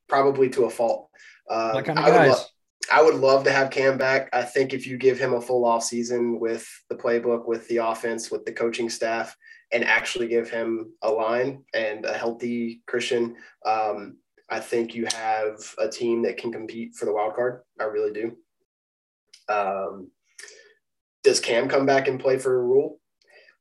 probably 0.08 0.49
to 0.51 0.65
a 0.65 0.69
fault. 0.69 1.10
Uh, 1.49 1.71
What 1.73 1.86
kind 1.86 1.99
of 1.99 2.06
I 2.06 2.10
would, 2.10 2.15
guys? 2.15 2.32
lo- 2.32 2.45
I 2.91 3.01
would 3.01 3.15
love 3.15 3.43
to 3.43 3.51
have 3.51 3.69
Cam 3.69 3.97
back. 3.97 4.30
I 4.32 4.43
think 4.43 4.73
if 4.73 4.88
you 4.88 4.97
give 4.97 5.19
him 5.19 5.34
a 5.34 5.41
full 5.41 5.65
off 5.65 5.84
season 5.84 6.39
with 6.39 6.65
the 6.89 6.95
playbook, 6.95 7.47
with 7.47 7.67
the 7.67 7.78
offense, 7.78 8.32
with 8.32 8.45
the 8.45 8.54
coaching 8.54 8.89
staff, 8.89 9.36
and 9.73 9.84
actually 9.84 10.28
give 10.28 10.49
him 10.49 10.93
a 11.01 11.10
line 11.12 11.63
and 11.73 12.06
a 12.06 12.13
healthy 12.13 12.82
Christian, 12.88 13.36
um, 13.65 14.17
I 14.49 14.60
think 14.60 14.95
you 14.95 15.08
have 15.13 15.58
a 15.80 15.89
team 15.89 16.21
that 16.23 16.38
can 16.38 16.51
compete 16.51 16.95
for 16.95 17.06
the 17.06 17.13
wild 17.13 17.36
card. 17.36 17.62
I 17.80 17.86
really 17.86 18.13
do. 18.13 18.38
Um, 19.49 20.12
does 21.25 21.39
Cam 21.39 21.67
come 21.67 21.85
back 21.88 22.07
and 22.07 22.19
play 22.19 22.38
for 22.38 22.55
a 22.55 22.63
Rhule? 22.63 22.99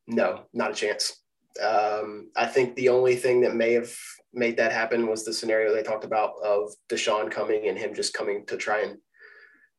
No, 0.07 0.43
not 0.53 0.71
a 0.71 0.75
chance. 0.75 1.21
Um, 1.61 2.29
I 2.35 2.45
think 2.45 2.75
the 2.75 2.89
only 2.89 3.15
thing 3.15 3.41
that 3.41 3.55
may 3.55 3.73
have 3.73 3.91
made 4.33 4.57
that 4.57 4.71
happen 4.71 5.07
was 5.07 5.25
the 5.25 5.33
scenario 5.33 5.73
they 5.73 5.81
talked 5.81 6.03
about 6.03 6.33
of 6.43 6.71
Deshaun 6.89 7.31
coming 7.31 7.67
and 7.67 7.77
him 7.77 7.95
just 7.95 8.13
coming 8.13 8.45
to 8.45 8.55
try 8.55 8.83
and 8.83 8.97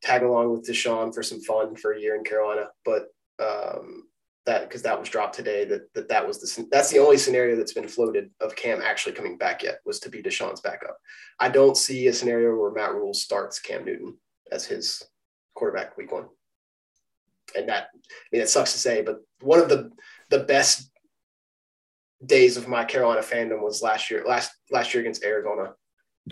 tag 0.02 0.22
along 0.22 0.50
with 0.50 0.66
Deshaun 0.66 1.14
for 1.14 1.22
some 1.22 1.40
fun 1.42 1.76
for 1.76 1.92
a 1.92 2.00
year 2.00 2.16
in 2.16 2.24
Carolina. 2.24 2.66
But 2.84 3.06
um, 3.38 4.08
that 4.46 4.68
because 4.68 4.82
that 4.82 4.98
was 4.98 5.08
dropped 5.08 5.36
today 5.36 5.64
that, 5.66 5.92
that 5.94 6.08
that 6.08 6.26
was 6.26 6.40
the 6.40 6.66
that's 6.72 6.90
the 6.90 6.98
only 6.98 7.18
scenario 7.18 7.56
that's 7.56 7.74
been 7.74 7.88
floated 7.88 8.30
of 8.40 8.56
Cam 8.56 8.80
actually 8.82 9.12
coming 9.12 9.36
back 9.36 9.62
yet 9.62 9.78
was 9.84 10.00
to 10.00 10.08
be 10.08 10.22
Deshaun's 10.22 10.60
backup. 10.60 10.96
I 11.38 11.50
don't 11.50 11.76
see 11.76 12.08
a 12.08 12.12
scenario 12.12 12.56
where 12.56 12.72
Matt 12.72 12.94
Rhule 12.94 13.14
starts 13.14 13.60
Cam 13.60 13.84
Newton 13.84 14.16
as 14.50 14.64
his 14.64 15.04
quarterback 15.54 15.96
week 15.96 16.10
one. 16.10 16.26
And 17.54 17.68
that 17.68 17.88
I 17.94 17.98
mean 18.32 18.42
it 18.42 18.48
sucks 18.48 18.72
to 18.72 18.78
say, 18.78 19.02
but 19.02 19.18
one 19.40 19.60
of 19.60 19.68
the 19.68 19.90
the 20.30 20.40
best 20.40 20.90
days 22.24 22.56
of 22.56 22.66
my 22.68 22.84
Carolina 22.84 23.20
fandom 23.20 23.62
was 23.62 23.82
last 23.82 24.10
year 24.10 24.24
last 24.26 24.50
last 24.70 24.94
year 24.94 25.02
against 25.02 25.22
Arizona. 25.24 25.74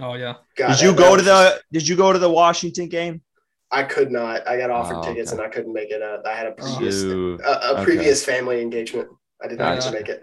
Oh 0.00 0.14
yeah. 0.14 0.35
God, 0.57 0.68
Did 0.72 0.81
you 0.81 0.90
that- 0.92 0.98
go 0.98 1.16
that 1.16 1.18
to 1.18 1.24
the 1.24 1.62
Did 1.79 1.88
you 1.88 1.96
go 1.96 2.12
to 2.12 2.18
the 2.18 2.31
Washington 2.31 2.88
game? 2.88 3.22
I 3.70 3.83
could 3.83 4.11
not. 4.12 4.46
I 4.46 4.57
got 4.57 4.70
offered 4.70 4.98
Oh, 4.98 5.03
tickets 5.03 5.33
okay. 5.33 5.42
and 5.42 5.46
I 5.50 5.53
couldn't 5.53 5.72
make 5.72 5.90
it. 5.90 6.00
Uh, 6.00 6.18
I 6.24 6.35
had 6.35 6.46
a 6.46 6.53
previous 6.53 7.00
Shoot. 7.00 7.40
a, 7.40 7.68
a 7.68 7.72
Okay. 7.74 7.85
previous 7.85 8.24
family 8.24 8.61
engagement. 8.61 9.09
I 9.42 9.48
did 9.48 9.59
not 9.59 9.79
Gotcha. 9.81 9.92
make 9.92 10.09
it. 10.09 10.22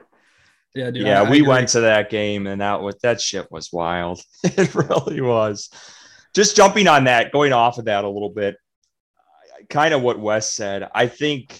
Yeah, 0.73 0.89
dude. 0.89 1.05
yeah, 1.05 1.21
I- 1.21 1.25
I 1.25 1.29
we 1.29 1.37
agree. 1.39 1.47
went 1.49 1.67
to 1.69 1.81
that 1.81 2.09
game, 2.09 2.47
and 2.47 2.61
that 2.61 2.81
was 2.81 2.95
that 3.03 3.19
shit 3.19 3.51
was 3.51 3.69
wild. 3.73 4.21
it 4.43 4.73
really 4.73 5.19
was. 5.21 5.69
Just 6.33 6.55
jumping 6.55 6.87
on 6.87 7.03
that, 7.05 7.33
going 7.33 7.51
off 7.51 7.77
of 7.77 7.85
that 7.85 8.05
a 8.05 8.09
little 8.09 8.29
bit, 8.29 8.55
kind 9.71 9.93
of 9.93 10.03
what 10.03 10.19
Wes 10.19 10.53
said. 10.53 10.87
I 10.93 11.07
think 11.07 11.59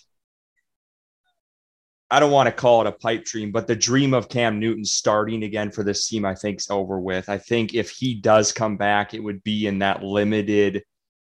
I 2.12 2.20
don't 2.20 2.32
want 2.32 2.48
to 2.48 2.52
call 2.52 2.82
it 2.82 2.88
a 2.88 2.92
pipe 2.92 3.24
dream, 3.24 3.54
but 3.54 3.68
the 3.68 3.76
dream 3.76 4.14
of 4.14 4.28
Cam 4.28 4.60
Newton 4.60 4.84
starting 4.84 5.44
again 5.44 5.72
for 5.72 5.82
this 5.82 6.10
team, 6.10 6.26
I 6.26 6.36
think, 6.36 6.60
is 6.60 6.70
over 6.70 7.00
with. 7.00 7.30
I 7.30 7.38
think 7.38 7.74
if 7.74 7.90
he 7.90 8.14
does 8.14 8.52
come 8.52 8.76
back, 8.76 9.14
it 9.14 9.24
would 9.24 9.42
be 9.44 9.66
in 9.66 9.80
that 9.80 10.04
limited 10.04 10.84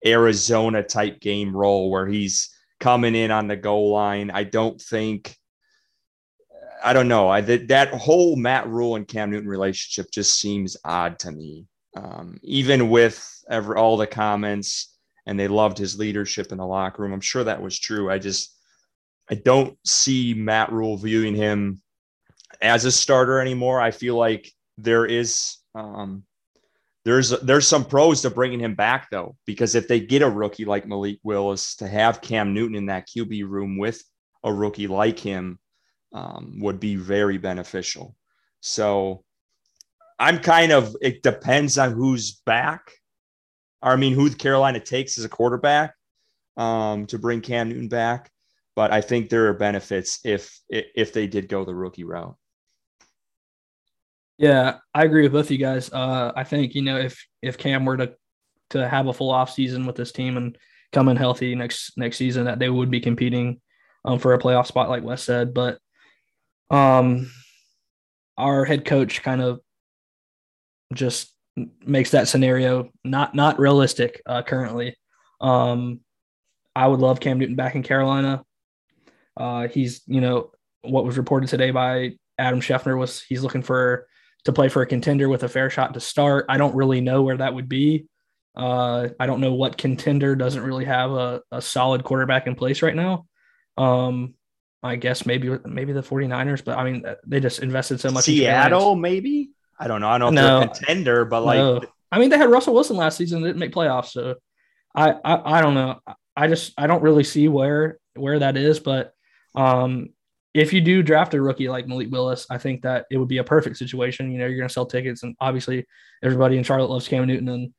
Arizona 0.07 0.83
type 0.83 1.20
game 1.20 1.57
role 1.57 1.90
where 1.90 2.07
he's 2.07 2.55
coming 2.81 3.14
in 3.14 3.31
on 3.31 3.49
the 3.49 3.57
goal 3.57 3.92
line. 3.92 4.31
I 4.31 4.44
don't 4.44 4.81
think. 4.81 5.35
I 6.85 6.92
don't 6.92 7.09
know. 7.09 7.31
I 7.31 7.40
that 7.40 7.68
that 7.68 7.94
whole 7.94 8.37
Matt 8.37 8.68
Rhule 8.68 8.97
and 8.97 9.09
Cam 9.09 9.31
Newton 9.31 9.49
relationship 9.49 10.11
just 10.12 10.38
seems 10.38 10.77
odd 10.85 11.18
to 11.20 11.33
me. 11.33 11.66
Um, 11.97 12.38
even 12.42 12.90
with 12.90 13.27
ever 13.49 13.75
all 13.75 13.97
the 13.97 14.07
comments, 14.07 14.93
and 15.27 15.39
they 15.39 15.49
loved 15.49 15.79
his 15.79 15.99
leadership 15.99 16.53
in 16.53 16.59
the 16.59 16.67
locker 16.67 17.03
room. 17.03 17.13
I'm 17.13 17.21
sure 17.21 17.45
that 17.45 17.63
was 17.63 17.79
true. 17.79 18.11
I 18.11 18.19
just 18.19 18.55
I 19.31 19.37
don't 19.37 19.77
see 19.87 20.35
Matt 20.35 20.73
Rhule 20.73 20.97
viewing 20.97 21.35
him 21.35 21.81
as 22.61 22.85
a 22.85 22.93
starter 22.93 23.41
anymore. 23.41 23.81
I 23.81 23.91
feel 23.91 24.17
like 24.17 24.51
there 24.77 25.07
is 25.07 25.57
um, 25.75 26.25
there's 27.05 27.31
there's 27.41 27.69
some 27.69 27.85
pros 27.85 28.23
to 28.23 28.31
bringing 28.31 28.61
him 28.61 28.75
back 28.75 29.09
though, 29.11 29.37
because 29.47 29.75
if 29.75 29.89
they 29.89 30.01
get 30.01 30.23
a 30.23 30.31
rookie 30.31 30.65
like 30.65 30.87
Malik 30.87 31.19
Willis 31.23 31.77
to 31.77 31.89
have 31.89 32.21
Cam 32.21 32.55
Newton 32.55 32.77
in 32.77 32.87
that 32.87 33.09
QB 33.09 33.49
room 33.49 33.79
with 33.79 34.03
a 34.43 34.53
rookie 34.53 34.87
like 34.87 35.19
him 35.19 35.59
um, 36.13 36.59
would 36.61 36.81
be 36.81 36.97
very 36.97 37.39
beneficial. 37.39 38.15
So 38.61 39.25
I'm 40.19 40.39
kind 40.39 40.73
of 40.73 40.97
it 41.03 41.23
depends 41.23 41.77
on 41.77 41.93
who's 41.93 42.33
back. 42.47 42.91
I 43.92 43.97
mean, 43.97 44.14
who 44.14 44.31
Carolina 44.31 44.81
takes 44.81 45.18
as 45.18 45.25
a 45.25 45.29
quarterback 45.29 45.94
um, 46.57 47.07
to 47.07 47.18
bring 47.18 47.40
Cam 47.40 47.68
Newton 47.68 47.88
back. 47.88 48.31
But 48.77 48.92
I 48.92 49.01
think 49.01 49.29
there 49.29 49.47
are 49.47 49.55
benefits 49.55 50.18
if 50.25 50.59
if 50.68 51.12
they 51.12 51.29
did 51.29 51.49
go 51.49 51.64
the 51.64 51.75
rookie 51.75 52.03
route. 52.03 52.37
Yeah, 54.37 54.79
I 54.92 55.05
agree 55.05 55.23
with 55.23 55.33
both 55.33 55.47
of 55.47 55.51
you 55.53 55.59
guys. 55.59 55.92
Uh, 55.92 56.33
I 56.35 56.42
think 56.42 56.75
you 56.75 56.83
know 56.83 56.99
if 56.99 57.25
if 57.40 57.57
Cam 57.57 57.85
were 57.85 57.97
to 57.97 58.14
to 58.70 58.88
have 58.88 59.07
a 59.07 59.12
full 59.12 59.31
off 59.31 59.53
season 59.53 59.87
with 59.87 59.94
this 59.94 60.11
team 60.11 60.37
and 60.37 60.59
come 60.92 61.09
in 61.09 61.16
healthy 61.16 61.55
next 61.55 61.92
next 61.97 62.16
season, 62.16 62.47
that 62.47 62.59
they 62.59 62.68
would 62.68 62.90
be 62.90 63.01
competing 63.01 63.61
um, 64.05 64.18
for 64.18 64.35
a 64.35 64.40
playoff 64.40 64.66
spot, 64.66 64.88
like 64.88 65.05
Wes 65.05 65.23
said. 65.23 65.55
But 65.55 65.79
um, 66.68 67.31
our 68.37 68.64
head 68.64 68.85
coach 68.85 69.23
kind 69.23 69.40
of 69.40 69.61
just 70.92 71.34
makes 71.85 72.11
that 72.11 72.29
scenario 72.29 72.90
not 73.05 73.35
not 73.35 73.59
realistic 73.59 74.21
uh, 74.27 74.43
currently. 74.43 74.97
Um, 75.40 76.01
I 76.75 76.87
would 76.87 77.01
love 77.01 77.21
Cam 77.21 77.38
Newton 77.38 77.57
back 77.57 77.75
in 77.75 77.83
Carolina. 77.83 78.45
Uh, 79.37 79.69
he's 79.69 80.03
you 80.07 80.21
know 80.21 80.51
what 80.83 81.05
was 81.05 81.17
reported 81.17 81.49
today 81.49 81.71
by 81.71 82.17
Adam 82.38 82.61
Schefter 82.61 82.99
was 82.99 83.23
he's 83.23 83.43
looking 83.43 83.62
for 83.62 84.07
to 84.45 84.53
play 84.53 84.69
for 84.69 84.83
a 84.83 84.87
contender 84.87 85.29
with 85.29 85.43
a 85.43 85.49
fair 85.49 85.71
shot 85.71 85.95
to 85.95 86.01
start. 86.01 86.47
I 86.49 86.59
don't 86.59 86.75
really 86.75 87.01
know 87.01 87.23
where 87.23 87.37
that 87.37 87.55
would 87.55 87.69
be. 87.69 88.07
Uh, 88.55 89.09
I 89.19 89.27
don't 89.27 89.40
know 89.40 89.55
what 89.55 89.79
contender 89.79 90.37
doesn't 90.37 90.62
really 90.62 90.85
have 90.85 91.11
a, 91.11 91.43
a 91.51 91.62
solid 91.62 92.05
quarterback 92.05 92.47
in 92.47 92.55
place 92.55 92.83
right 92.83 92.95
now. 92.95 93.27
Um, 93.77 94.35
I 94.83 94.97
guess 94.97 95.25
maybe 95.25 95.59
maybe 95.64 95.93
the 95.93 96.03
49ers, 96.03 96.64
but 96.64 96.79
I 96.79 96.85
mean 96.85 97.05
they 97.27 97.40
just 97.40 97.61
invested 97.61 98.01
so 98.01 98.11
much. 98.11 98.29
in. 98.29 98.35
Seattle, 98.35 98.97
maybe. 98.97 99.51
I 99.79 99.89
don't 99.89 100.01
know. 100.01 100.09
I 100.09 100.19
don't 100.19 100.35
know 100.35 100.43
No. 100.43 100.61
if 100.61 100.61
they're 100.61 100.71
a 100.71 100.75
contender, 100.77 101.25
but 101.25 101.43
like 101.45 101.59
No. 101.59 101.83
I 102.13 102.19
mean, 102.19 102.31
they 102.31 102.39
had 102.39 102.51
Russell 102.51 102.75
Wilson 102.75 102.97
last 102.97 103.17
season, 103.19 103.43
didn't 103.43 103.59
make 103.59 103.73
playoffs. 103.73 104.13
So 104.13 104.37
I, 104.95 105.11
I, 105.25 105.59
I 105.59 105.61
don't 105.63 105.75
know. 105.75 105.99
I 106.37 106.47
just, 106.47 106.73
I 106.79 106.87
don't 106.87 107.03
really 107.03 107.25
see 107.25 107.49
where, 107.49 107.99
where 108.15 108.39
that 108.39 108.57
is. 108.57 108.79
But 108.79 109.13
um, 109.57 110.11
if 110.53 110.73
you 110.73 110.81
do 110.81 111.03
draft 111.03 111.35
a 111.35 111.43
rookie 111.43 111.69
like 111.69 111.89
Malik 111.89 112.13
Willis, 112.13 112.47
I 112.49 112.59
think 112.59 112.83
that 112.83 113.07
it 113.11 113.17
would 113.17 113.29
be 113.29 113.39
a 113.39 113.45
perfect 113.45 113.77
situation. 113.77 114.31
You 114.31 114.39
know, 114.39 114.47
you're 114.47 114.59
going 114.59 114.69
to 114.69 114.73
sell 114.73 114.87
tickets, 114.87 115.25
and 115.25 115.35
obviously 115.41 115.87
everybody 116.23 116.57
in 116.57 116.63
Charlotte 116.63 116.91
loves 116.91 117.09
Cam 117.09 117.27
Newton, 117.27 117.49
and 117.49 117.75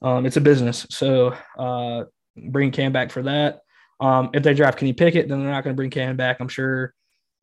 um, 0.00 0.24
it's 0.24 0.38
a 0.38 0.40
business. 0.40 0.86
So 0.88 1.36
uh, 1.58 2.04
bring 2.36 2.70
Cam 2.70 2.92
back 2.92 3.10
for 3.10 3.22
that. 3.22 3.60
Um, 4.00 4.30
if 4.32 4.42
they 4.42 4.54
draft 4.54 4.78
Kenny 4.78 4.94
Pickett, 4.94 5.28
then 5.28 5.40
they're 5.42 5.52
not 5.52 5.64
going 5.64 5.74
to 5.74 5.76
bring 5.76 5.90
Cam 5.90 6.16
back. 6.16 6.38
I'm 6.40 6.48
sure 6.48 6.94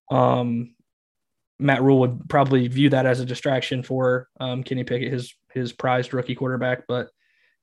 um, 0.09 0.73
Matt 1.61 1.81
Rhule 1.81 1.99
would 1.99 2.29
probably 2.29 2.67
view 2.67 2.89
that 2.89 3.05
as 3.05 3.19
a 3.19 3.25
distraction 3.25 3.83
for 3.83 4.27
um, 4.39 4.63
Kenny 4.63 4.83
Pickett, 4.83 5.11
his 5.11 5.33
his 5.53 5.71
prized 5.71 6.13
rookie 6.13 6.35
quarterback. 6.35 6.87
But 6.87 7.09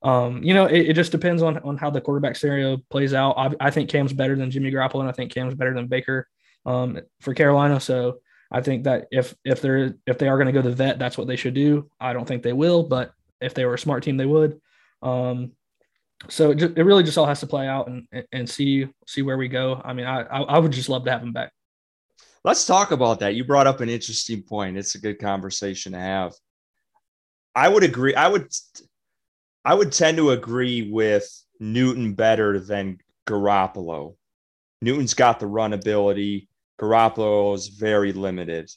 um, 0.01 0.43
you 0.43 0.53
know, 0.53 0.65
it, 0.65 0.89
it 0.89 0.93
just 0.93 1.11
depends 1.11 1.41
on 1.41 1.57
on 1.59 1.77
how 1.77 1.89
the 1.89 2.01
quarterback 2.01 2.35
scenario 2.35 2.77
plays 2.89 3.13
out. 3.13 3.37
I, 3.37 3.67
I 3.67 3.71
think 3.71 3.89
Cam's 3.89 4.13
better 4.13 4.35
than 4.35 4.51
Jimmy 4.51 4.71
Garoppolo, 4.71 5.01
and 5.01 5.09
I 5.09 5.13
think 5.13 5.33
Cam's 5.33 5.55
better 5.55 5.73
than 5.73 5.87
Baker 5.87 6.27
um, 6.65 6.99
for 7.21 7.33
Carolina. 7.33 7.79
So 7.79 8.19
I 8.51 8.61
think 8.61 8.85
that 8.85 9.07
if 9.11 9.35
if 9.43 9.61
they're 9.61 9.95
if 10.05 10.17
they 10.17 10.27
are 10.27 10.37
going 10.37 10.47
to 10.47 10.53
go 10.53 10.61
the 10.61 10.75
vet, 10.75 10.99
that's 10.99 11.17
what 11.17 11.27
they 11.27 11.35
should 11.35 11.53
do. 11.53 11.89
I 11.99 12.13
don't 12.13 12.27
think 12.27 12.43
they 12.43 12.53
will, 12.53 12.83
but 12.83 13.11
if 13.41 13.53
they 13.53 13.65
were 13.65 13.75
a 13.75 13.79
smart 13.79 14.03
team, 14.03 14.17
they 14.17 14.25
would. 14.25 14.59
Um, 15.01 15.53
so 16.27 16.51
it, 16.51 16.55
ju- 16.55 16.73
it 16.75 16.83
really 16.83 17.03
just 17.03 17.17
all 17.17 17.25
has 17.25 17.39
to 17.39 17.47
play 17.47 17.67
out 17.67 17.87
and 17.87 18.07
and 18.31 18.49
see 18.49 18.87
see 19.07 19.21
where 19.21 19.37
we 19.37 19.47
go. 19.47 19.81
I 19.83 19.93
mean, 19.93 20.05
I, 20.05 20.21
I 20.21 20.57
would 20.59 20.71
just 20.71 20.89
love 20.89 21.05
to 21.05 21.11
have 21.11 21.21
him 21.21 21.33
back. 21.33 21.51
Let's 22.43 22.65
talk 22.65 22.91
about 22.91 23.19
that. 23.19 23.35
You 23.35 23.43
brought 23.43 23.67
up 23.67 23.81
an 23.81 23.89
interesting 23.89 24.41
point. 24.41 24.77
It's 24.77 24.95
a 24.95 24.99
good 24.99 25.19
conversation 25.19 25.91
to 25.91 25.99
have. 25.99 26.33
I 27.55 27.67
would 27.67 27.83
agree. 27.83 28.15
I 28.15 28.27
would 28.27 28.47
I 29.65 29.73
would 29.73 29.91
tend 29.91 30.17
to 30.17 30.31
agree 30.31 30.89
with 30.89 31.27
Newton 31.59 32.13
better 32.13 32.59
than 32.59 32.99
Garoppolo. 33.27 34.15
Newton's 34.81 35.13
got 35.13 35.39
the 35.39 35.47
run 35.47 35.73
ability. 35.73 36.47
Garoppolo 36.79 37.53
is 37.55 37.67
very 37.67 38.13
limited. 38.13 38.71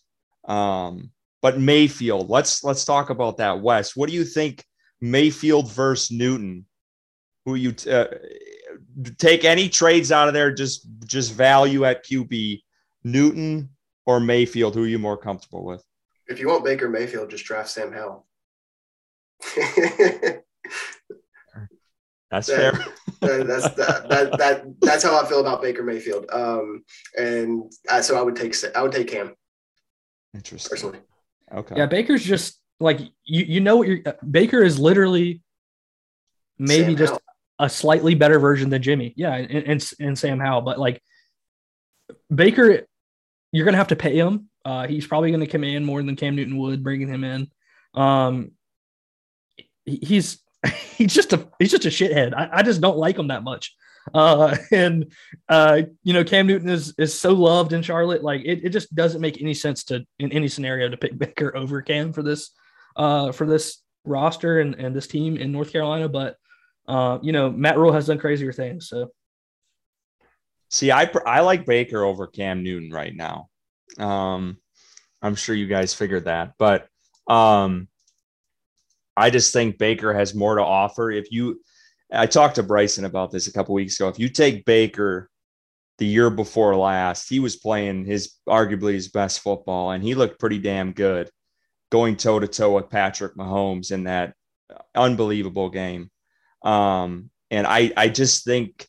Um, 0.47 1.11
but 1.41 1.61
Mayfield, 1.61 2.29
let's 2.29 2.65
let's 2.65 2.85
talk 2.85 3.11
about 3.11 3.37
that. 3.37 3.61
Wes, 3.61 3.95
what 3.95 4.09
do 4.09 4.15
you 4.15 4.25
think 4.25 4.65
Mayfield 5.01 5.71
versus 5.71 6.11
Newton? 6.11 6.67
Who 7.45 7.55
you 7.57 7.75
uh, 7.91 8.07
take 9.19 9.45
any 9.45 9.69
trades 9.69 10.13
out 10.13 10.29
of 10.29 10.35
there? 10.35 10.53
Just 10.53 10.89
just 11.07 11.33
value 11.33 11.85
at 11.85 12.05
QB. 12.05 12.63
Newton 13.05 13.71
or 14.07 14.21
Mayfield, 14.21 14.75
who 14.75 14.85
are 14.85 14.89
you 14.89 14.99
more 14.99 15.17
comfortable 15.17 15.65
with? 15.65 15.85
If 16.29 16.39
you 16.39 16.49
want 16.49 16.65
Baker 16.65 16.89
Mayfield, 16.89 17.31
just 17.31 17.45
draft 17.45 17.69
Sam 17.71 17.93
Howell. 17.93 18.27
That's 22.31 22.47
That- 22.47 22.57
fair. 22.57 22.73
that, 23.21 23.47
that's 23.47 23.75
that, 23.75 24.09
that 24.09 24.39
that 24.39 24.65
that's 24.81 25.05
how 25.05 25.23
I 25.23 25.29
feel 25.29 25.41
about 25.41 25.61
Baker 25.63 25.83
Mayfield. 25.83 26.27
Um, 26.33 26.83
and 27.19 27.71
I, 27.91 28.01
so 28.01 28.19
I 28.19 28.23
would 28.23 28.35
take 28.37 28.55
I 28.75 28.83
would 28.83 28.91
take 28.93 29.09
Cam 29.09 29.35
Interesting. 30.35 30.71
personally. 30.71 30.99
Okay. 31.55 31.75
Yeah, 31.77 31.87
Baker's 31.87 32.25
just 32.25 32.59
like 32.81 32.99
you. 33.25 33.45
You 33.45 33.61
know 33.61 33.77
what 33.77 33.87
you're. 33.87 33.99
Baker 34.29 34.63
is 34.63 34.79
literally 34.79 35.43
maybe 36.59 36.85
Sam 36.93 36.97
just 36.97 37.11
Howell. 37.13 37.23
a 37.59 37.69
slightly 37.69 38.15
better 38.15 38.39
version 38.39 38.71
than 38.71 38.81
Jimmy. 38.83 39.13
Yeah, 39.17 39.35
and, 39.35 39.51
and 39.51 39.93
and 40.01 40.19
Sam 40.19 40.41
Howell, 40.41 40.63
but 40.63 40.79
like 40.81 41.03
Baker, 42.35 42.87
you're 43.53 43.65
gonna 43.65 43.77
have 43.77 43.89
to 43.89 43.97
pay 43.97 44.17
him. 44.17 44.49
Uh, 44.65 44.87
he's 44.87 45.07
probably 45.07 45.31
gonna 45.31 45.47
command 45.47 45.87
more 45.87 46.03
than 46.03 46.17
Cam 46.17 46.35
Newton 46.35 46.57
would 46.59 46.83
bringing 46.83 47.09
him 47.09 47.25
in. 47.25 47.51
Um, 47.95 48.53
he- 49.85 50.01
he's 50.03 50.39
he's 50.97 51.15
just 51.15 51.33
a 51.33 51.49
he's 51.59 51.71
just 51.71 51.85
a 51.85 51.89
shithead. 51.89 52.35
I, 52.35 52.49
I 52.53 52.63
just 52.63 52.81
don't 52.81 52.97
like 52.99 53.19
him 53.19 53.29
that 53.29 53.45
much. 53.45 53.75
Uh, 54.15 54.57
and 54.73 55.13
uh, 55.49 55.83
you 56.03 56.13
know, 56.13 56.25
Cam 56.25 56.47
Newton 56.47 56.69
is 56.69 56.95
is 56.99 57.19
so 57.19 57.33
loved 57.33 57.73
in 57.73 57.83
Charlotte. 57.83 58.23
Like 58.23 58.43
it, 58.45 58.65
it 58.65 58.71
just 58.71 58.95
doesn't 58.95 59.21
make 59.21 59.41
any 59.41 59.55
sense 59.55 59.85
to 59.85 60.05
in 60.19 60.33
any 60.33 60.49
scenario 60.49 60.89
to 60.89 60.97
pick 60.97 61.19
Baker 61.19 61.57
over 61.57 61.83
Cam 61.83 62.13
for 62.13 62.23
this 62.23 62.51
uh 62.97 63.33
for 63.33 63.47
this 63.47 63.79
roster 64.05 64.61
and, 64.61 64.75
and 64.75 64.95
this 64.95 65.07
team 65.07 65.37
in 65.37 65.53
North 65.53 65.73
Carolina. 65.73 66.09
But 66.09 66.37
uh, 66.89 67.19
you 67.23 67.33
know, 67.33 67.51
Matt 67.51 67.79
Rhule 67.79 67.93
has 67.93 68.07
done 68.07 68.19
crazier 68.19 68.53
things. 68.53 68.89
So 68.89 69.13
See, 70.73 70.91
I 70.91 71.11
I 71.27 71.41
like 71.41 71.67
Baker 71.67 72.03
over 72.03 72.27
Cam 72.27 72.63
Newton 72.63 72.91
right 72.91 73.15
now. 73.15 73.51
Um, 73.99 74.57
I'm 75.21 75.35
sure 75.35 75.55
you 75.55 75.67
guys 75.67 75.93
figured 75.93 76.25
that, 76.25 76.55
but 76.59 76.89
um, 77.29 77.89
I 79.15 79.29
just 79.29 79.53
think 79.53 79.77
Baker 79.77 80.15
has 80.15 80.35
more 80.35 80.57
to 80.57 80.65
offer. 80.65 81.11
If 81.11 81.31
you, 81.31 81.61
I 82.11 82.25
talked 82.27 82.55
to 82.55 82.63
Bryson 82.63 83.05
about 83.05 83.31
this 83.31 83.49
a 83.49 83.53
couple 83.53 83.75
weeks 83.75 84.01
ago. 84.01 84.09
If 84.09 84.19
you 84.19 84.31
take 84.31 84.65
Baker 84.65 85.29
the 85.99 86.07
year 86.07 86.31
before 86.31 86.75
last, 86.75 87.29
he 87.29 87.39
was 87.39 87.57
playing 87.57 88.07
his 88.07 88.33
arguably 88.49 88.95
his 88.95 89.09
best 89.09 89.41
football, 89.41 89.91
and 89.91 90.03
he 90.03 90.15
looked 90.15 90.41
pretty 90.41 90.59
damn 90.59 90.93
good, 90.93 91.31
going 91.91 92.17
toe 92.17 92.41
to 92.41 92.49
toe 92.49 92.77
with 92.77 92.89
Patrick 92.89 93.37
Mahomes 93.37 93.93
in 93.93 94.05
that 94.05 94.33
unbelievable 94.95 95.69
game. 95.69 96.11
Um, 96.63 97.29
and 97.51 97.67
I 97.67 97.93
I 97.95 98.09
just 98.09 98.47
think 98.47 98.89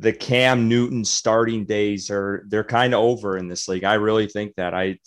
the 0.00 0.12
Cam 0.12 0.66
Newton 0.66 1.04
starting 1.04 1.66
days 1.66 2.10
are 2.10 2.44
they're 2.48 2.64
kind 2.64 2.94
of 2.94 3.00
over 3.00 3.36
in 3.36 3.48
this 3.48 3.68
league. 3.68 3.84
I 3.84 3.94
really 3.94 4.26
think 4.26 4.54
that. 4.56 4.74
I 4.74 4.98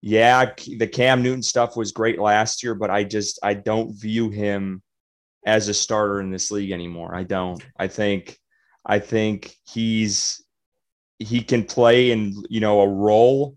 yeah, 0.00 0.52
the 0.78 0.86
Cam 0.86 1.22
Newton 1.22 1.42
stuff 1.42 1.76
was 1.76 1.90
great 1.90 2.20
last 2.20 2.62
year, 2.62 2.74
but 2.74 2.90
I 2.90 3.02
just 3.02 3.40
I 3.42 3.54
don't 3.54 4.00
view 4.00 4.30
him 4.30 4.82
as 5.44 5.68
a 5.68 5.74
starter 5.74 6.20
in 6.20 6.30
this 6.30 6.52
league 6.52 6.70
anymore. 6.70 7.14
I 7.14 7.24
don't. 7.24 7.64
I 7.76 7.88
think 7.88 8.38
I 8.84 9.00
think 9.00 9.56
he's 9.66 10.44
he 11.18 11.42
can 11.42 11.64
play 11.64 12.12
in, 12.12 12.44
you 12.48 12.60
know, 12.60 12.82
a 12.82 12.88
role 12.88 13.56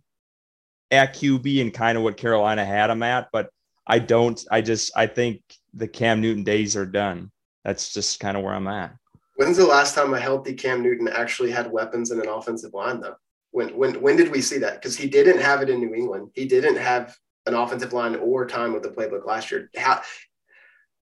at 0.90 1.14
QB 1.14 1.62
and 1.62 1.74
kind 1.74 1.96
of 1.96 2.04
what 2.04 2.18
Carolina 2.18 2.66
had 2.66 2.90
him 2.90 3.04
at, 3.04 3.28
but 3.32 3.50
I 3.86 4.00
don't 4.00 4.44
I 4.50 4.62
just 4.62 4.92
I 4.98 5.06
think 5.06 5.42
the 5.76 5.88
Cam 5.88 6.22
Newton 6.22 6.44
days 6.44 6.76
are 6.76 6.88
done. 6.88 7.32
That's 7.64 7.94
just 7.94 8.20
kind 8.20 8.36
of 8.36 8.44
where 8.44 8.56
I'm 8.56 8.68
at. 8.68 8.96
When's 9.39 9.56
the 9.56 9.65
last 9.65 9.95
time 9.95 10.13
a 10.13 10.19
healthy 10.19 10.54
Cam 10.54 10.84
Newton 10.84 11.08
actually 11.08 11.49
had 11.49 11.71
weapons 11.71 12.12
in 12.12 12.19
an 12.19 12.28
offensive 12.28 12.73
line, 12.73 12.99
though? 12.99 13.15
When 13.52 13.69
when 13.69 14.02
when 14.02 14.17
did 14.17 14.34
we 14.34 14.41
see 14.41 14.58
that? 14.58 14.73
Because 14.73 14.97
he 14.97 15.08
didn't 15.08 15.39
have 15.39 15.62
it 15.62 15.69
in 15.69 15.80
New 15.80 15.95
England. 15.95 16.32
He 16.34 16.45
didn't 16.45 16.75
have 16.75 17.15
an 17.45 17.54
offensive 17.54 17.93
line 17.93 18.17
or 18.17 18.45
time 18.45 18.73
with 18.73 18.84
the 18.84 18.89
playbook 18.89 19.25
last 19.25 19.49
year. 19.49 19.69
How 19.78 20.02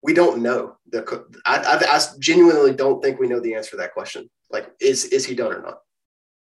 we 0.02 0.12
don't 0.12 0.42
know. 0.42 0.76
The 0.90 1.24
I, 1.46 1.56
I, 1.56 1.96
I 1.96 2.00
genuinely 2.18 2.74
don't 2.74 3.02
think 3.02 3.18
we 3.18 3.26
know 3.26 3.40
the 3.40 3.54
answer 3.54 3.70
to 3.70 3.76
that 3.78 3.94
question. 3.94 4.28
Like, 4.50 4.70
is 4.80 5.06
is 5.06 5.24
he 5.24 5.34
done 5.34 5.54
or 5.54 5.62
not? 5.62 5.78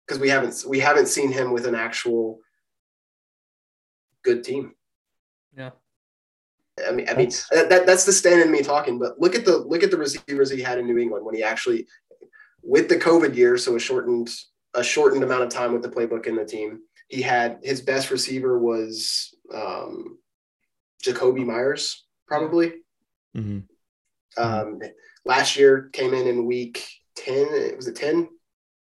Because 0.06 0.18
we 0.18 0.30
haven't 0.30 0.64
we 0.66 0.80
haven't 0.80 1.08
seen 1.08 1.30
him 1.30 1.52
with 1.52 1.66
an 1.66 1.74
actual 1.74 2.40
good 4.24 4.44
team. 4.44 4.72
Yeah. 6.82 6.88
I 6.88 6.92
mean, 6.92 7.08
I 7.08 7.14
mean 7.14 7.30
that, 7.50 7.68
that 7.68 7.86
that's 7.86 8.04
the 8.04 8.12
stand 8.12 8.40
in 8.42 8.50
me 8.50 8.62
talking. 8.62 8.98
But 8.98 9.18
look 9.20 9.34
at 9.34 9.44
the 9.44 9.58
look 9.58 9.82
at 9.82 9.90
the 9.90 9.96
receivers 9.96 10.50
he 10.50 10.60
had 10.60 10.78
in 10.78 10.86
New 10.86 10.98
England 10.98 11.24
when 11.24 11.34
he 11.34 11.42
actually, 11.42 11.86
with 12.62 12.88
the 12.88 12.96
COVID 12.96 13.34
year, 13.34 13.56
so 13.56 13.76
a 13.76 13.80
shortened 13.80 14.30
a 14.74 14.82
shortened 14.82 15.22
amount 15.22 15.42
of 15.42 15.48
time 15.50 15.72
with 15.72 15.82
the 15.82 15.88
playbook 15.88 16.26
in 16.26 16.36
the 16.36 16.44
team. 16.44 16.80
He 17.08 17.22
had 17.22 17.58
his 17.62 17.80
best 17.80 18.10
receiver 18.10 18.58
was 18.58 19.34
um, 19.54 20.18
Jakobi 21.04 21.44
Meyers, 21.44 22.04
probably. 22.26 22.72
Mhm. 23.36 23.64
Um, 24.38 24.80
last 25.24 25.56
year 25.56 25.90
came 25.92 26.14
in 26.14 26.26
in 26.26 26.46
week 26.46 26.86
ten. 27.16 27.76
Was 27.76 27.86
it 27.86 27.96
ten? 27.96 28.28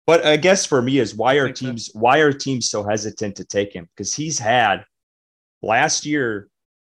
But 0.07 0.25
I 0.25 0.37
guess 0.37 0.65
for 0.65 0.81
me 0.81 0.99
is 0.99 1.15
why 1.15 1.35
are 1.35 1.51
teams 1.51 1.89
why 1.93 2.19
are 2.19 2.31
teams 2.31 2.69
so 2.69 2.83
hesitant 2.83 3.37
to 3.37 3.45
take 3.45 3.73
him? 3.73 3.89
Because 3.95 4.13
he's 4.13 4.37
had 4.37 4.85
last 5.61 6.05
year, 6.05 6.47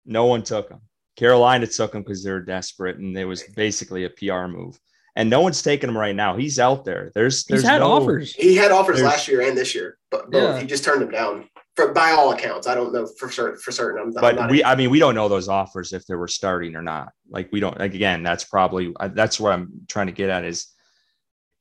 no 0.07 0.25
one 0.25 0.41
took 0.41 0.69
him. 0.69 0.79
Carolina 1.15 1.67
took 1.67 1.93
him 1.93 2.01
because 2.01 2.23
they 2.23 2.31
were 2.31 2.41
desperate 2.41 2.97
and 2.97 3.15
it 3.17 3.25
was 3.25 3.43
basically 3.55 4.05
a 4.05 4.09
PR 4.09 4.47
move. 4.47 4.79
And 5.15 5.29
no 5.31 5.41
one's 5.41 5.63
taking 5.63 5.89
him 5.89 5.97
right 5.97 6.15
now. 6.15 6.37
He's 6.37 6.59
out 6.59 6.85
there. 6.85 7.11
There's 7.15 7.43
there's 7.45 7.61
he's 7.61 7.69
had 7.69 7.79
no- 7.79 7.91
offers. 7.91 8.33
He 8.33 8.55
had 8.55 8.71
offers 8.71 8.97
There's- 8.97 9.11
last 9.11 9.27
year 9.27 9.41
and 9.41 9.57
this 9.57 9.73
year, 9.73 9.97
but 10.11 10.29
both. 10.29 10.55
Yeah. 10.55 10.59
He 10.61 10.67
just 10.67 10.83
turned 10.83 11.01
them 11.01 11.11
down. 11.11 11.49
For, 11.75 11.91
by 11.93 12.11
all 12.11 12.31
accounts, 12.31 12.65
I 12.67 12.73
don't 12.73 12.91
know 12.91 13.07
for 13.19 13.29
certain. 13.29 13.59
For 13.59 13.71
certain, 13.71 13.99
I'm, 14.01 14.07
I'm 14.09 14.13
But 14.13 14.35
not 14.35 14.49
we, 14.51 14.63
I 14.63 14.75
mean, 14.75 14.89
we 14.89 14.97
don't 14.97 15.13
know 15.13 15.27
those 15.27 15.47
offers 15.47 15.93
if 15.93 16.05
they 16.07 16.15
were 16.15 16.27
starting 16.27 16.75
or 16.75 16.81
not. 16.81 17.11
Like 17.29 17.51
we 17.51 17.59
don't. 17.59 17.77
Like 17.79 17.93
again, 17.93 18.23
that's 18.23 18.43
probably 18.43 18.93
that's 19.13 19.39
what 19.39 19.53
I'm 19.53 19.81
trying 19.87 20.07
to 20.07 20.11
get 20.11 20.29
at 20.29 20.43
is 20.43 20.67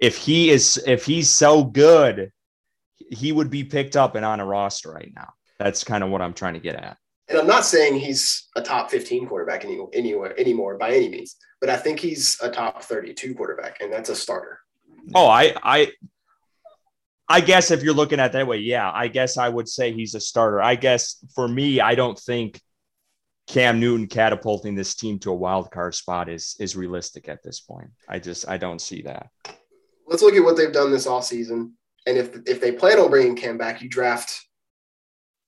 if 0.01 0.17
he 0.17 0.51
is 0.51 0.83
if 0.87 1.05
he's 1.05 1.29
so 1.31 1.65
good, 1.65 2.31
he 3.11 3.33
would 3.33 3.51
be 3.51 3.65
picked 3.65 3.97
up 3.97 4.15
and 4.17 4.25
on 4.25 4.41
a 4.41 4.45
roster 4.47 4.91
right 4.91 5.13
now. 5.15 5.33
That's 5.59 5.85
kind 5.85 6.03
of 6.05 6.11
what 6.11 6.21
I'm 6.23 6.35
trying 6.35 6.55
to 6.55 6.61
get 6.61 6.77
at. 6.77 6.97
And 7.29 7.39
I'm 7.39 7.47
not 7.47 7.65
saying 7.65 7.99
he's 7.99 8.49
a 8.57 8.63
top 8.63 8.91
15 8.91 9.27
quarterback 9.27 9.65
any, 9.65 9.79
anywhere 9.93 10.39
anymore 10.39 10.79
by 10.79 10.91
any 10.91 11.09
means, 11.09 11.37
but 11.61 11.71
I 11.71 11.77
think 11.77 11.99
he's 11.99 12.39
a 12.43 12.51
top 12.51 12.83
32 12.83 13.35
quarterback, 13.35 13.81
and 13.81 13.93
that's 13.93 14.11
a 14.11 14.17
starter. 14.17 14.61
Oh, 15.15 15.27
I, 15.27 15.55
I, 15.63 15.93
I 17.29 17.41
guess 17.41 17.71
if 17.71 17.83
you're 17.83 17.95
looking 17.95 18.21
at 18.21 18.27
it 18.27 18.33
that 18.33 18.47
way, 18.47 18.59
yeah, 18.59 18.91
I 18.93 19.09
guess 19.09 19.39
I 19.39 19.49
would 19.49 19.69
say 19.69 19.93
he's 19.93 20.15
a 20.15 20.21
starter. 20.21 20.63
I 20.63 20.77
guess 20.77 21.25
for 21.35 21.49
me, 21.49 21.81
I 21.81 21.95
don't 21.95 22.19
think 22.19 22.61
Cam 23.47 23.79
Newton 23.79 24.07
catapulting 24.07 24.75
this 24.75 24.95
team 24.95 25.19
to 25.21 25.31
a 25.31 25.35
wild 25.35 25.71
card 25.71 25.95
spot 25.95 26.29
is 26.29 26.57
is 26.59 26.77
realistic 26.77 27.29
at 27.29 27.43
this 27.43 27.61
point. 27.61 27.91
I 28.09 28.19
just 28.19 28.49
I 28.49 28.57
don't 28.57 28.81
see 28.81 29.03
that. 29.03 29.31
Let's 30.07 30.23
look 30.23 30.35
at 30.35 30.43
what 30.43 30.57
they've 30.57 30.73
done 30.73 30.91
this 30.91 31.07
offseason. 31.07 31.73
And 32.07 32.19
if 32.19 32.37
if 32.47 32.61
they 32.61 32.73
plan 32.73 32.99
on 32.99 33.11
bringing 33.11 33.37
Cam 33.37 33.57
back, 33.57 33.83
you 33.83 33.89
draft 33.89 34.47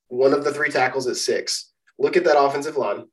one 0.09 0.33
of 0.33 0.45
the 0.45 0.53
three 0.53 0.71
tackles 0.71 1.07
at 1.07 1.17
six. 1.17 1.68
Look 1.99 2.17
at 2.17 2.25
that 2.25 2.41
offensive 2.41 2.77
line. 2.77 3.05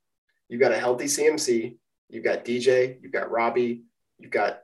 You've 0.48 0.60
got 0.60 0.72
a 0.72 0.78
healthy 0.78 1.06
CMC. 1.06 1.76
You've 2.08 2.24
got 2.24 2.44
DJ. 2.44 2.98
You've 3.02 3.12
got 3.12 3.30
Robbie. 3.30 3.82
You've 4.18 4.30
got 4.30 4.60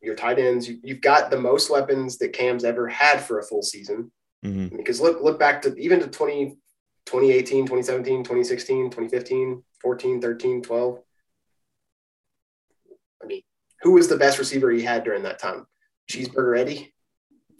your 0.00 0.14
tight 0.14 0.38
ends. 0.38 0.68
You, 0.68 0.78
you've 0.82 1.00
got 1.00 1.30
the 1.30 1.38
most 1.38 1.70
weapons 1.70 2.18
that 2.18 2.32
Cam's 2.32 2.64
ever 2.64 2.88
had 2.88 3.20
for 3.20 3.38
a 3.38 3.42
full 3.42 3.62
season. 3.62 4.10
Mhm. 4.44 4.76
Because 4.76 5.00
look 5.00 5.22
look 5.22 5.38
back 5.38 5.62
to 5.62 5.74
even 5.76 6.00
to 6.00 6.06
20, 6.08 6.56
2018, 7.06 7.64
2017, 7.64 8.18
2016, 8.24 8.90
2015, 8.90 9.62
14, 9.80 10.20
13, 10.20 10.62
12. 10.62 10.98
I 13.22 13.26
mean, 13.26 13.42
who 13.82 13.92
was 13.92 14.08
the 14.08 14.16
best 14.16 14.38
receiver 14.38 14.70
he 14.70 14.82
had 14.82 15.04
during 15.04 15.22
that 15.24 15.38
time? 15.38 15.66
Cheeseburger 16.10 16.58
Eddie? 16.58 16.94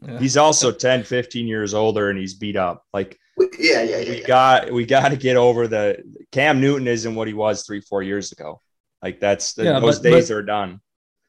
Yeah. 0.03 0.19
He's 0.19 0.37
also 0.37 0.71
10, 0.71 1.05
15 1.05 1.47
years 1.47 1.75
older 1.75 2.11
and 2.11 2.19
he's 2.19 2.35
beat 2.35 2.57
up. 2.57 2.85
Like 2.93 3.19
Yeah, 3.39 3.83
yeah, 3.83 3.99
yeah. 3.99 4.11
we 4.11 4.21
yeah. 4.21 4.27
got 4.27 4.73
we 4.73 4.87
got 4.87 5.09
to 5.11 5.17
get 5.17 5.37
over 5.37 5.69
the 5.69 6.03
Cam 6.33 6.61
Newton 6.61 6.89
isn't 6.89 7.15
what 7.15 7.29
he 7.29 7.35
was 7.35 7.65
three, 7.65 7.81
four 7.81 8.03
years 8.03 8.33
ago. 8.33 8.61
Like 9.03 9.21
that's 9.21 9.57
Yeah, 9.59 9.79
those 9.81 9.99
but- 9.99 10.11
days 10.11 10.29
but- 10.29 10.37
are 10.37 10.43
done. 10.43 10.81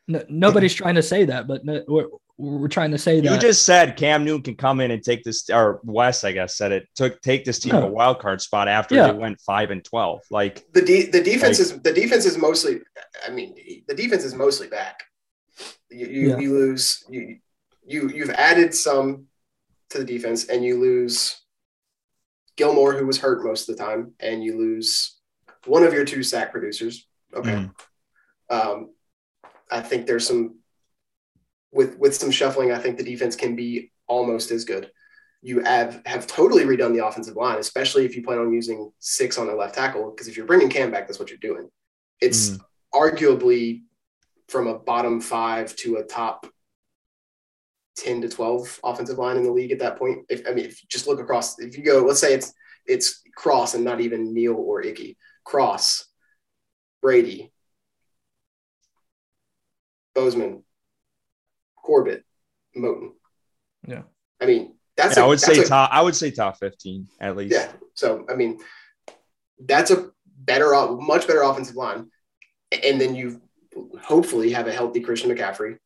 No, 0.09 0.23
nobody's 0.29 0.73
trying 0.73 0.95
to 0.95 1.03
say 1.03 1.25
that, 1.25 1.47
but 1.47 1.65
no, 1.65 1.83
we're, 1.85 2.07
we're 2.37 2.69
trying 2.69 2.91
to 2.91 2.97
say 2.97 3.15
You 3.17 3.23
that. 3.23 3.33
You 3.33 3.39
just 3.39 3.65
said 3.65 3.97
Cam 3.97 4.23
Newton 4.23 4.41
can 4.41 4.55
come 4.55 4.79
in 4.79 4.91
and 4.91 5.03
take 5.03 5.21
this, 5.25 5.49
or 5.49 5.81
Wes, 5.83 6.23
I 6.23 6.31
guess, 6.31 6.55
said 6.55 6.71
it 6.71 6.87
took 6.95 7.19
take 7.21 7.43
this 7.43 7.59
team 7.59 7.73
to 7.73 7.83
a 7.83 7.87
wild 7.87 8.19
card 8.19 8.39
spot 8.41 8.69
after 8.69 8.95
Yeah. 8.95 9.11
they 9.11 9.17
went 9.17 9.41
five 9.41 9.69
and 9.69 9.83
twelve. 9.83 10.21
Like, 10.31 10.63
The 10.71 10.81
de- 10.81 11.07
the 11.11 11.21
defense 11.21 11.59
Like- 11.59 11.73
is 11.75 11.81
the 11.81 11.91
defense 11.91 12.25
is 12.25 12.37
mostly. 12.37 12.79
I 13.27 13.31
mean, 13.31 13.53
the 13.89 13.93
defense 13.95 14.23
is 14.23 14.33
mostly 14.33 14.67
back. 14.69 15.03
You 15.89 16.07
you, 16.07 16.29
Yeah. 16.29 16.37
you 16.39 16.53
lose 16.53 17.03
you 17.09 17.39
you 17.85 18.07
you've 18.09 18.29
added 18.29 18.73
some 18.73 19.25
to 19.89 19.97
the 19.97 20.05
defense, 20.05 20.45
and 20.47 20.63
you 20.63 20.79
lose 20.79 21.35
Gilmore, 22.57 22.93
who 22.93 23.05
was 23.05 23.19
hurt 23.19 23.43
most 23.43 23.69
of 23.69 23.77
the 23.77 23.83
time, 23.83 24.13
and 24.19 24.43
you 24.43 24.57
lose 24.57 25.17
one 25.65 25.83
of 25.83 25.93
your 25.93 26.05
two 26.05 26.23
sack 26.23 26.51
producers. 26.51 27.07
Okay. 27.33 27.51
Mm. 27.51 27.71
Um, 28.49 28.89
I 29.71 29.81
think 29.81 30.07
there's 30.07 30.27
some 30.27 30.59
with 31.71 31.97
with 31.97 32.15
some 32.15 32.31
shuffling. 32.31 32.71
I 32.71 32.79
think 32.79 32.97
the 32.97 33.03
defense 33.03 33.35
can 33.35 33.55
be 33.55 33.91
almost 34.07 34.51
as 34.51 34.65
good. 34.65 34.91
You 35.41 35.59
have 35.59 36.01
have 36.05 36.25
totally 36.25 36.63
redone 36.63 36.93
the 36.93 37.05
offensive 37.05 37.35
line, 37.35 37.59
especially 37.59 38.05
if 38.05 38.15
you 38.15 38.23
plan 38.23 38.39
on 38.39 38.51
using 38.51 38.91
six 38.99 39.37
on 39.37 39.47
the 39.47 39.55
left 39.55 39.75
tackle. 39.75 40.11
Because 40.11 40.27
if 40.27 40.35
you're 40.35 40.45
bringing 40.45 40.69
Cam 40.69 40.91
back, 40.91 41.07
that's 41.07 41.19
what 41.19 41.29
you're 41.29 41.37
doing. 41.37 41.69
It's 42.21 42.51
Mhm. 42.51 42.61
arguably 42.93 43.83
from 44.47 44.67
a 44.67 44.79
bottom 44.79 45.21
five 45.21 45.75
to 45.77 45.97
a 45.97 46.03
top 46.03 46.47
10 47.97 48.21
to 48.21 48.29
12 48.29 48.79
offensive 48.83 49.17
line 49.17 49.37
in 49.37 49.43
the 49.43 49.51
league 49.51 49.71
at 49.71 49.79
that 49.79 49.97
point. 49.97 50.25
If 50.29 50.47
I 50.47 50.51
mean, 50.53 50.65
if 50.65 50.81
you 50.81 50.87
just 50.89 51.07
look 51.07 51.19
across, 51.19 51.59
if 51.59 51.77
you 51.77 51.83
go, 51.83 51.99
let's 52.05 52.19
say 52.21 52.33
it's 52.33 52.53
it's 52.85 53.21
Cross 53.35 53.73
and 53.75 53.83
not 53.83 53.99
even 54.01 54.33
Neal 54.33 54.55
or 54.55 54.81
Ickey, 54.81 55.17
Cross, 55.43 56.05
Brady, 57.01 57.51
Bozeman, 60.15 60.63
Corbett, 61.75 62.23
Moton. 62.75 63.11
Yeah. 63.87 64.03
I 64.41 64.45
mean, 64.45 64.75
that's 64.95 65.15
Yeah, 65.17 65.23
a- 65.23 65.25
I 65.25 65.27
would 65.29 65.39
that's 65.39 65.55
say 65.55 65.61
a- 65.61 65.65
top. 65.65 65.89
I 65.91 66.01
would 66.01 66.15
say 66.15 66.31
top 66.31 66.57
fifteen 66.57 67.07
at 67.19 67.35
least. 67.35 67.53
Yeah. 67.53 67.71
So 67.93 68.25
I 68.29 68.35
mean, 68.35 68.59
that's 69.59 69.91
a 69.91 70.11
better, 70.39 70.73
o- 70.75 70.99
much 70.99 71.27
better 71.27 71.41
offensive 71.43 71.75
line, 71.75 72.09
and 72.71 72.99
then 73.01 73.15
you 73.15 73.41
hopefully 74.01 74.51
have 74.51 74.67
a 74.67 74.71
healthy 74.73 74.99
Christian 75.01 75.29
McCaffrey 75.31 75.77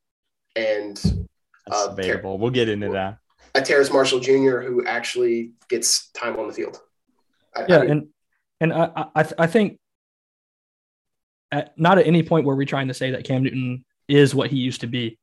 and 0.55 1.20
That's 1.67 1.81
Uh, 1.87 1.95
debatable. 1.95 2.37
We'll 2.37 2.51
get 2.51 2.69
into 2.69 2.89
that. 2.89 3.17
a 3.55 3.61
Terrace 3.61 3.91
Marshall 3.91 4.19
Jr. 4.19 4.59
who 4.61 4.85
actually 4.85 5.51
gets 5.69 6.09
time 6.11 6.37
on 6.39 6.47
the 6.47 6.53
field. 6.53 6.79
I- 7.55 7.65
Yeah, 7.67 7.77
I 7.77 7.81
mean, 7.81 7.91
and 7.91 8.07
and 8.61 8.73
I 8.73 9.05
I, 9.15 9.25
I 9.39 9.47
think 9.47 9.77
at 11.51 11.77
not 11.77 11.97
at 11.97 12.07
any 12.07 12.23
point 12.23 12.45
were 12.45 12.55
we 12.55 12.65
trying 12.65 12.87
to 12.87 12.93
say 12.93 13.11
that 13.11 13.25
Cam 13.25 13.43
Newton 13.43 13.83
is 14.07 14.33
what 14.33 14.49
he 14.49 14.57
used 14.57 14.81
to 14.81 14.87
be. 14.87 15.17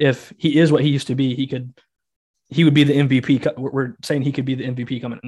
If 0.00 0.32
he 0.38 0.58
is 0.58 0.72
what 0.72 0.82
he 0.82 0.88
used 0.88 1.08
to 1.08 1.14
be, 1.14 1.34
he 1.34 1.46
could 1.46 1.74
he 2.50 2.64
would 2.64 2.74
be 2.74 2.84
the 2.84 2.94
MVP. 2.94 3.46
We're 3.58 3.70
we're 3.70 3.96
saying 4.02 4.22
he 4.22 4.32
could 4.32 4.46
be 4.46 4.54
the 4.54 4.64
MVP 4.64 5.00
coming. 5.00 5.20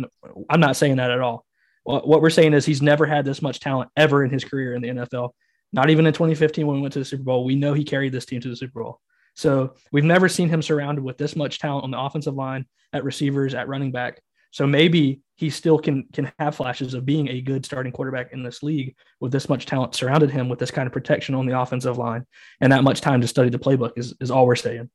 I'm 0.48 0.60
not 0.60 0.76
saying 0.76 0.96
that 0.96 1.10
at 1.10 1.20
all. 1.20 1.44
What 1.84 2.06
what 2.08 2.22
we're 2.22 2.30
saying 2.30 2.54
is 2.54 2.64
he's 2.64 2.80
never 2.82 3.04
had 3.04 3.24
this 3.24 3.42
much 3.42 3.60
talent 3.60 3.90
ever 3.96 4.24
in 4.24 4.30
his 4.30 4.44
career 4.44 4.74
in 4.74 4.82
the 4.82 4.88
NFL. 4.88 5.30
Not 5.72 5.90
even 5.90 6.06
in 6.06 6.12
2015 6.12 6.66
when 6.66 6.76
we 6.76 6.82
went 6.82 6.94
to 6.94 6.98
the 7.00 7.04
Super 7.04 7.22
Bowl. 7.22 7.44
We 7.44 7.54
know 7.54 7.74
he 7.74 7.84
carried 7.84 8.12
this 8.12 8.24
team 8.26 8.40
to 8.40 8.48
the 8.48 8.56
Super 8.56 8.82
Bowl. 8.82 9.00
So 9.40 9.72
we've 9.90 10.04
never 10.04 10.28
seen 10.28 10.50
him 10.50 10.60
surrounded 10.60 11.02
with 11.02 11.16
this 11.16 11.34
much 11.34 11.58
talent 11.60 11.84
on 11.84 11.90
the 11.90 11.98
offensive 11.98 12.34
line, 12.34 12.66
at 12.92 13.04
receivers, 13.04 13.54
at 13.54 13.68
running 13.68 13.90
back. 13.90 14.20
So 14.50 14.66
maybe 14.66 15.22
he 15.36 15.48
still 15.48 15.78
can 15.78 16.04
can 16.12 16.30
have 16.38 16.56
flashes 16.56 16.92
of 16.92 17.06
being 17.06 17.26
a 17.28 17.40
good 17.40 17.64
starting 17.64 17.90
quarterback 17.90 18.34
in 18.34 18.42
this 18.42 18.62
league 18.62 18.94
with 19.18 19.32
this 19.32 19.48
much 19.48 19.64
talent 19.64 19.94
surrounded 19.94 20.30
him 20.30 20.50
with 20.50 20.58
this 20.58 20.70
kind 20.70 20.86
of 20.86 20.92
protection 20.92 21.34
on 21.34 21.46
the 21.46 21.58
offensive 21.58 21.96
line 21.96 22.26
and 22.60 22.70
that 22.70 22.84
much 22.84 23.00
time 23.00 23.22
to 23.22 23.28
study 23.28 23.48
the 23.48 23.58
playbook 23.58 23.92
is, 23.96 24.12
is 24.20 24.30
all 24.30 24.46
we're 24.46 24.56
saying. 24.56 24.90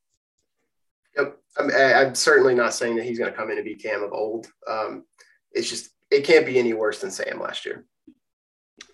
Yep. 1.18 1.38
I'm, 1.58 1.72
I- 1.72 1.94
I'm 1.96 2.14
certainly 2.14 2.54
not 2.54 2.76
saying 2.76 2.98
that 2.98 3.06
he's 3.06 3.18
going 3.18 3.32
to 3.32 3.36
come 3.38 3.50
in 3.50 3.58
and 3.58 3.66
be 3.66 3.76
Cam 3.76 4.04
of 4.04 4.14
old. 4.14 4.48
Um, 4.70 5.06
it's 5.54 5.70
just 5.70 5.90
it 6.12 6.24
can't 6.24 6.46
be 6.46 6.60
any 6.60 6.74
worse 6.74 7.00
than 7.02 7.10
Sam 7.10 7.42
last 7.42 7.66
year. 7.66 7.86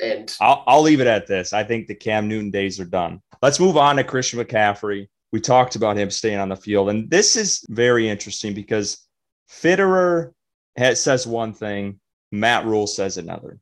And 0.02 0.34
I'll, 0.40 0.64
I'll 0.66 0.82
leave 0.82 1.02
it 1.02 1.08
at 1.08 1.28
this. 1.28 1.52
I 1.52 1.66
think 1.66 1.88
the 1.88 1.96
Cam 1.96 2.30
Newton 2.30 2.52
days 2.52 2.80
are 2.80 2.86
done. 2.86 3.22
Let's 3.42 3.60
move 3.60 3.76
on 3.76 3.98
to 3.98 4.06
Christian 4.06 4.40
McCaffrey. 4.40 5.08
We 5.32 5.40
talked 5.40 5.76
about 5.76 5.98
him 5.98 6.12
staying 6.12 6.40
on 6.40 6.50
the 6.50 6.56
field, 6.56 6.90
and 6.90 7.10
this 7.10 7.36
is 7.36 7.66
very 7.70 8.10
interesting 8.10 8.54
because 8.54 9.08
Fitterer 9.50 10.32
has, 10.76 11.02
says 11.02 11.26
one 11.26 11.54
thing, 11.54 12.00
Matt 12.32 12.66
Rhule 12.66 12.88
says 12.88 13.18
another. 13.18 13.60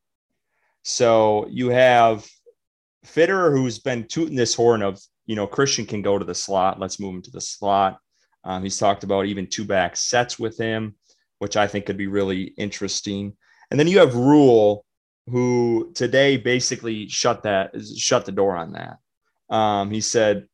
So 0.84 1.48
you 1.50 1.70
have 1.70 2.28
Fitterer 3.06 3.52
who's 3.52 3.80
been 3.80 4.06
tooting 4.06 4.36
this 4.36 4.56
horn 4.56 4.82
of, 4.82 5.00
you 5.26 5.36
know, 5.36 5.48
Christian 5.48 5.86
can 5.86 6.02
go 6.02 6.18
to 6.18 6.26
the 6.26 6.36
slot. 6.36 6.80
Let's 6.80 7.00
move 7.00 7.16
him 7.16 7.22
to 7.24 7.32
the 7.32 7.42
slot. 7.42 8.00
Um, 8.44 8.64
he's 8.64 8.78
talked 8.78 9.04
about 9.04 9.26
even 9.26 9.48
two 9.48 9.66
back 9.66 9.96
sets 9.96 10.40
with 10.40 10.58
him, 10.58 10.96
which 11.40 11.58
I 11.58 11.68
think 11.68 11.86
could 11.86 11.98
be 11.98 12.08
really 12.08 12.54
interesting. 12.58 13.36
And 13.70 13.80
then 13.80 13.88
you 13.88 14.00
have 14.00 14.16
Rhule, 14.16 14.86
who 15.28 15.92
today 15.94 16.38
basically 16.38 17.08
shut 17.08 17.44
that 17.44 17.76
shut 17.98 18.26
the 18.26 18.32
door 18.32 18.56
on 18.56 18.74
that. 18.74 18.98
Um, 19.54 19.92
he 19.92 20.02
said 20.02 20.48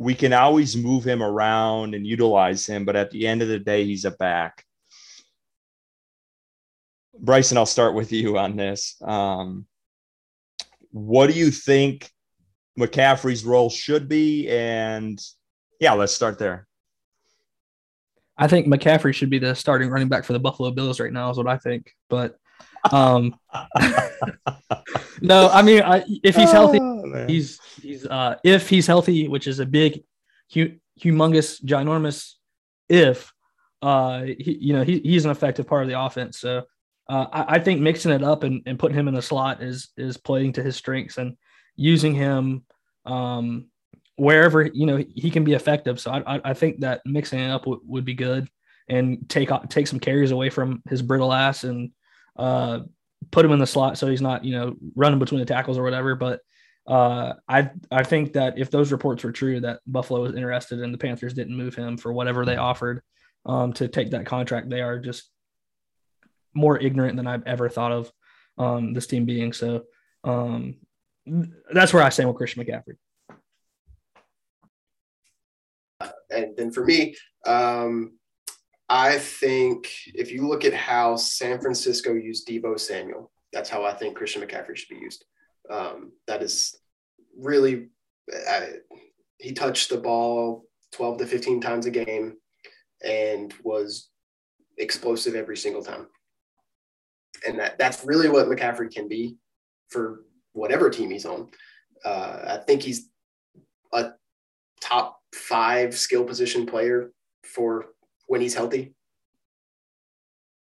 we 0.00 0.14
can 0.14 0.32
always 0.32 0.78
move 0.78 1.06
him 1.06 1.22
around 1.22 1.94
and 1.94 2.06
utilize 2.06 2.64
him, 2.64 2.86
but 2.86 2.96
at 2.96 3.10
the 3.10 3.26
end 3.26 3.42
of 3.42 3.48
the 3.48 3.58
day, 3.58 3.84
he's 3.84 4.06
a 4.06 4.10
back. 4.12 4.64
Bryson, 7.18 7.58
I'll 7.58 7.66
start 7.66 7.94
with 7.94 8.10
you 8.10 8.38
on 8.38 8.56
this. 8.56 8.96
Um, 9.02 9.66
what 10.90 11.26
do 11.26 11.34
you 11.34 11.50
think 11.50 12.10
McCaffrey's 12.78 13.44
role 13.44 13.68
should 13.68 14.08
be? 14.08 14.48
And 14.48 15.20
yeah, 15.80 15.92
let's 15.92 16.14
start 16.14 16.38
there. 16.38 16.66
I 18.38 18.48
think 18.48 18.68
McCaffrey 18.68 19.12
should 19.12 19.28
be 19.28 19.38
the 19.38 19.54
starting 19.54 19.90
running 19.90 20.08
back 20.08 20.24
for 20.24 20.32
the 20.32 20.40
Buffalo 20.40 20.70
Bills 20.70 20.98
right 20.98 21.12
now, 21.12 21.28
is 21.28 21.36
what 21.36 21.46
I 21.46 21.58
think. 21.58 21.92
But 22.08 22.38
um, 22.92 23.34
no, 25.20 25.48
I 25.48 25.62
mean, 25.62 25.82
I, 25.82 26.04
if 26.22 26.36
he's 26.36 26.50
healthy, 26.52 26.78
Oh, 26.80 27.24
he's 27.26 27.58
he's 27.80 28.06
uh, 28.06 28.36
if 28.44 28.68
he's 28.68 28.86
healthy, 28.86 29.28
which 29.28 29.46
is 29.46 29.58
a 29.58 29.66
big, 29.66 30.02
hu- 30.54 30.76
humongous, 31.00 31.62
ginormous 31.64 32.34
if. 32.88 33.32
Uh, 33.82 34.24
he, 34.24 34.58
you 34.60 34.74
know, 34.74 34.82
he, 34.82 34.98
he's 35.00 35.24
an 35.24 35.30
effective 35.30 35.66
part 35.66 35.82
of 35.82 35.88
the 35.88 35.98
offense. 35.98 36.38
So 36.38 36.64
uh, 37.08 37.26
I, 37.32 37.56
I 37.56 37.58
think 37.58 37.80
mixing 37.80 38.12
it 38.12 38.22
up 38.22 38.44
and, 38.44 38.62
and 38.66 38.78
putting 38.78 38.96
him 38.96 39.08
in 39.08 39.14
the 39.14 39.22
slot 39.22 39.62
is 39.62 39.88
is 39.96 40.18
playing 40.18 40.52
to 40.54 40.62
his 40.62 40.76
strengths 40.76 41.16
and 41.16 41.36
using 41.76 42.14
him 42.14 42.64
um, 43.06 43.68
wherever 44.16 44.66
you 44.66 44.84
know 44.84 45.02
he 45.14 45.30
can 45.30 45.44
be 45.44 45.54
effective. 45.54 45.98
So 45.98 46.10
I, 46.10 46.36
I, 46.36 46.40
I 46.44 46.54
think 46.54 46.80
that 46.80 47.00
mixing 47.06 47.40
it 47.40 47.50
up 47.50 47.62
w- 47.62 47.80
would 47.86 48.04
be 48.04 48.12
good 48.12 48.48
and 48.88 49.26
take 49.30 49.48
take 49.70 49.86
some 49.86 49.98
carries 49.98 50.30
away 50.30 50.50
from 50.50 50.82
his 50.90 51.00
brittle 51.00 51.32
ass 51.32 51.64
and 51.64 51.90
uh, 52.36 52.80
put 53.30 53.44
him 53.44 53.52
in 53.52 53.58
the 53.58 53.66
slot 53.66 53.98
so 53.98 54.06
he's 54.08 54.22
not 54.22 54.44
you 54.44 54.52
know 54.52 54.74
running 54.94 55.18
between 55.18 55.40
the 55.40 55.46
tackles 55.46 55.78
or 55.78 55.82
whatever. 55.82 56.14
But 56.14 56.40
uh, 56.86 57.34
I 57.48 57.70
I 57.90 58.02
think 58.02 58.34
that 58.34 58.58
if 58.58 58.70
those 58.70 58.92
reports 58.92 59.24
were 59.24 59.32
true 59.32 59.60
that 59.60 59.80
Buffalo 59.86 60.22
was 60.22 60.34
interested 60.34 60.80
and 60.80 60.92
the 60.92 60.98
Panthers 60.98 61.34
didn't 61.34 61.56
move 61.56 61.74
him 61.74 61.96
for 61.96 62.12
whatever 62.12 62.44
they 62.44 62.56
offered 62.56 63.02
um, 63.46 63.72
to 63.74 63.88
take 63.88 64.10
that 64.10 64.26
contract, 64.26 64.70
they 64.70 64.80
are 64.80 64.98
just 64.98 65.30
more 66.54 66.78
ignorant 66.78 67.16
than 67.16 67.26
I've 67.26 67.46
ever 67.46 67.68
thought 67.68 67.92
of 67.92 68.12
um, 68.58 68.92
this 68.92 69.06
team 69.06 69.24
being. 69.24 69.52
So 69.52 69.84
um, 70.24 70.76
that's 71.72 71.92
where 71.92 72.02
I 72.02 72.08
stand 72.08 72.28
with 72.28 72.36
Christian 72.36 72.64
McCaffrey. 72.64 72.96
and 76.30 76.56
then 76.56 76.70
for 76.70 76.84
me, 76.84 77.16
um, 77.46 78.12
I 78.92 79.18
think 79.18 79.88
if 80.06 80.32
you 80.32 80.48
look 80.48 80.64
at 80.64 80.74
how 80.74 81.14
San 81.14 81.60
Francisco 81.60 82.12
used 82.12 82.48
Deebo 82.48 82.78
Samuel, 82.78 83.30
that's 83.52 83.70
how 83.70 83.84
I 83.84 83.94
think 83.94 84.16
Christian 84.16 84.42
McCaffrey 84.42 84.76
should 84.76 84.88
be 84.88 85.00
used. 85.00 85.24
Um, 85.70 86.10
that 86.26 86.42
is 86.42 86.76
really, 87.38 87.90
I, 88.48 88.70
he 89.38 89.52
touched 89.52 89.90
the 89.90 89.96
ball 89.96 90.64
12 90.90 91.18
to 91.18 91.26
15 91.26 91.60
times 91.60 91.86
a 91.86 91.90
game 91.92 92.34
and 93.04 93.54
was 93.62 94.08
explosive 94.76 95.36
every 95.36 95.56
single 95.56 95.84
time. 95.84 96.08
And 97.46 97.60
that, 97.60 97.78
that's 97.78 98.04
really 98.04 98.28
what 98.28 98.48
McCaffrey 98.48 98.92
can 98.92 99.06
be 99.06 99.36
for 99.88 100.24
whatever 100.52 100.90
team 100.90 101.12
he's 101.12 101.26
on. 101.26 101.48
Uh, 102.04 102.58
I 102.58 102.64
think 102.66 102.82
he's 102.82 103.08
a 103.92 104.10
top 104.80 105.20
five 105.32 105.96
skill 105.96 106.24
position 106.24 106.66
player 106.66 107.12
for 107.44 107.86
when 108.30 108.40
he's 108.40 108.54
healthy. 108.54 108.94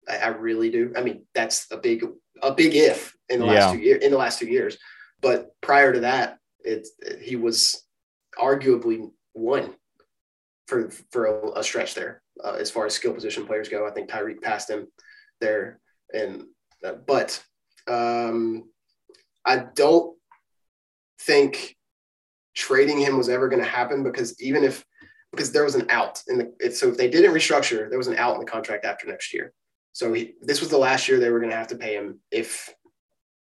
I, 0.09 0.19
I 0.19 0.29
really 0.29 0.71
do. 0.71 0.93
I 0.97 1.03
mean, 1.03 1.27
that's 1.35 1.67
a 1.73 1.77
big 1.77 2.05
a 2.41 2.55
big 2.55 2.77
if 2.77 3.17
in 3.29 3.41
the 3.41 3.47
last 3.47 3.73
two 3.73 3.81
years 3.81 4.05
in 4.05 4.13
the 4.13 4.17
last 4.17 4.39
two 4.39 4.47
years. 4.47 4.79
But 5.21 5.49
prior 5.61 5.93
to 5.93 6.01
that, 6.01 6.39
it's 6.61 6.93
he 7.21 7.35
was 7.35 7.83
arguably 8.39 9.11
one 9.33 9.75
for 10.69 10.89
for 11.11 11.25
a, 11.27 11.59
a 11.59 11.65
stretch 11.65 11.95
there 11.95 12.23
uh, 12.45 12.53
as 12.61 12.71
far 12.71 12.87
as 12.87 12.95
skill 12.95 13.13
position 13.13 13.45
players 13.45 13.69
go. 13.69 13.89
I 13.89 13.91
think 13.91 14.09
Tyreek 14.09 14.41
passed 14.41 14.71
him 14.71 14.87
there, 15.41 15.81
and 16.15 16.45
uh, 16.85 16.93
but 16.93 17.43
um, 17.89 18.71
I 19.45 19.65
don't 19.75 20.17
think 21.23 21.75
trading 22.55 23.01
him 23.01 23.19
was 23.19 23.29
ever 23.29 23.49
going 23.49 23.63
to 23.63 23.69
happen 23.69 24.05
because 24.05 24.41
even 24.41 24.63
if 24.63 24.85
because 25.39 25.53
there 25.53 25.63
was 25.63 25.77
an 25.77 25.89
out 25.89 26.21
in 26.27 26.39
the 26.39 26.71
so 26.73 26.89
if 26.89 26.97
they 26.97 27.09
didn't 27.09 27.33
restructure 27.33 27.89
there 27.89 27.97
was 27.97 28.09
an 28.09 28.17
out 28.17 28.35
in 28.35 28.41
the 28.41 28.51
contract 28.51 28.85
after 28.85 29.07
next 29.07 29.33
year. 29.33 29.53
So 29.93 30.13
he, 30.13 30.35
this 30.43 30.61
was 30.61 30.69
the 30.69 30.79
last 30.79 31.09
year 31.09 31.19
they 31.19 31.31
were 31.31 31.39
going 31.39 31.51
to 31.51 31.57
have 31.57 31.69
to 31.69 31.77
pay 31.77 31.95
him 31.95 32.21
if 32.33 32.75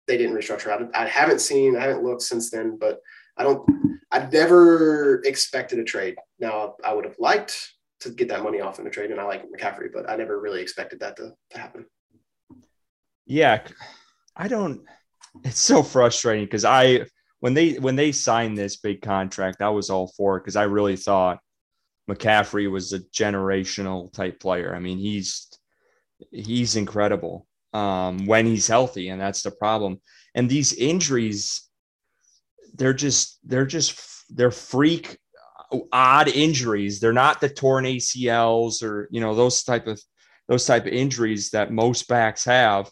they 0.06 0.18
didn't 0.18 0.36
restructure. 0.36 0.90
I, 0.94 1.04
I 1.04 1.08
haven't 1.08 1.40
seen 1.40 1.78
i 1.78 1.82
haven't 1.82 2.04
looked 2.04 2.24
since 2.24 2.52
then 2.52 2.78
but 2.78 3.00
i 3.38 3.44
don't 3.44 3.66
i 4.12 4.20
never 4.26 5.22
expected 5.24 5.80
a 5.80 5.86
trade. 5.86 6.18
Now 6.40 6.76
i 6.84 6.94
would 6.94 7.06
have 7.06 7.18
liked 7.20 7.72
to 8.02 8.10
get 8.10 8.28
that 8.28 8.44
money 8.44 8.60
off 8.60 8.80
in 8.80 8.86
a 8.86 8.90
trade 8.90 9.12
and 9.12 9.20
i 9.20 9.24
like 9.24 9.46
mccaffrey 9.46 9.88
but 9.94 10.10
i 10.10 10.18
never 10.18 10.42
really 10.42 10.62
expected 10.62 11.00
that 11.00 11.16
to, 11.16 11.32
to 11.52 11.58
happen. 11.58 11.86
Yeah 13.26 13.62
i 14.36 14.50
don't 14.50 14.82
it's 15.46 15.62
so 15.62 15.84
frustrating 15.84 16.46
because 16.46 16.66
i 16.66 17.06
when 17.40 17.54
they 17.54 17.74
when 17.76 17.96
they 17.96 18.12
signed 18.12 18.58
this 18.58 18.76
big 18.76 19.02
contract 19.02 19.62
i 19.62 19.70
was 19.70 19.90
all 19.90 20.12
for 20.18 20.38
it 20.38 20.42
because 20.42 20.56
i 20.56 20.64
really 20.64 20.98
thought 20.98 21.40
mccaffrey 22.10 22.70
was 22.70 22.94
a 22.94 23.00
generational 23.00 24.12
type 24.14 24.40
player 24.40 24.76
i 24.76 24.80
mean 24.80 24.98
he's 24.98 25.48
he's 26.32 26.76
incredible 26.76 27.48
um 27.74 28.26
when 28.26 28.46
he's 28.46 28.68
healthy 28.68 29.10
and 29.10 29.20
that's 29.20 29.44
the 29.44 29.52
problem 29.52 30.00
and 30.36 30.50
these 30.50 30.74
injuries 30.74 31.68
they're 32.76 32.94
just 32.94 33.40
they're 33.44 33.66
just 33.66 34.00
they're 34.30 34.52
freak 34.52 35.18
odd 35.92 36.28
injuries. 36.28 37.00
They're 37.00 37.14
not 37.14 37.42
the 37.42 37.50
torn 37.50 37.86
ACLs 37.86 38.84
or 38.84 39.08
you 39.12 39.22
know 39.22 39.36
those 39.36 39.64
type 39.64 39.88
of 39.88 40.02
those 40.48 40.66
type 40.66 40.86
of 40.86 40.94
injuries 40.94 41.50
that 41.52 41.72
most 41.72 42.08
backs 42.08 42.46
have. 42.46 42.90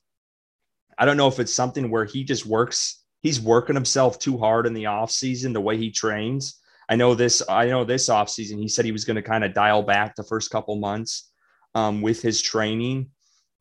I 0.98 1.06
don't 1.06 1.18
know 1.18 1.28
if 1.28 1.40
it's 1.40 1.54
something 1.54 1.90
where 1.90 2.06
he 2.06 2.24
just 2.24 2.46
works. 2.46 3.04
He's 3.22 3.40
working 3.42 3.76
himself 3.76 4.20
too 4.20 4.38
hard 4.38 4.68
in 4.68 4.74
the 4.74 4.88
off 4.88 5.12
season, 5.12 5.54
the 5.54 5.62
way 5.62 5.78
he 5.78 5.92
trains. 5.92 6.60
I 6.90 6.96
know 6.96 7.16
this. 7.16 7.42
I 7.48 7.68
know 7.68 7.84
this 7.84 8.10
off 8.10 8.30
season. 8.30 8.60
He 8.60 8.68
said 8.68 8.86
he 8.86 8.92
was 8.92 9.06
going 9.06 9.16
to 9.16 9.22
kind 9.22 9.44
of 9.44 9.54
dial 9.54 9.84
back 9.84 10.16
the 10.16 10.24
first 10.24 10.52
couple 10.52 10.76
months 10.76 11.32
um, 11.74 12.02
with 12.02 12.22
his 12.22 12.42
training, 12.42 13.10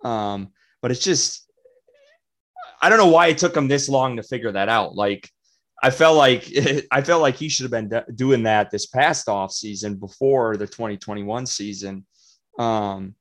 um, 0.04 0.48
but 0.82 0.90
it's 0.90 1.04
just 1.04 1.44
I 2.80 2.88
don't 2.88 2.98
know 2.98 3.08
why 3.08 3.28
it 3.28 3.38
took 3.38 3.56
him 3.56 3.68
this 3.68 3.88
long 3.88 4.16
to 4.16 4.22
figure 4.22 4.52
that 4.52 4.68
out. 4.68 4.94
Like 4.94 5.30
I 5.82 5.90
felt 5.90 6.16
like 6.16 6.50
I 6.90 7.02
felt 7.02 7.22
like 7.22 7.36
he 7.36 7.48
should 7.48 7.70
have 7.70 7.88
been 7.88 8.02
doing 8.14 8.42
that 8.44 8.70
this 8.70 8.86
past 8.86 9.28
off 9.28 9.52
season 9.52 9.96
before 9.96 10.56
the 10.56 10.66
2021 10.66 11.46
season, 11.46 12.06
um, 12.58 13.14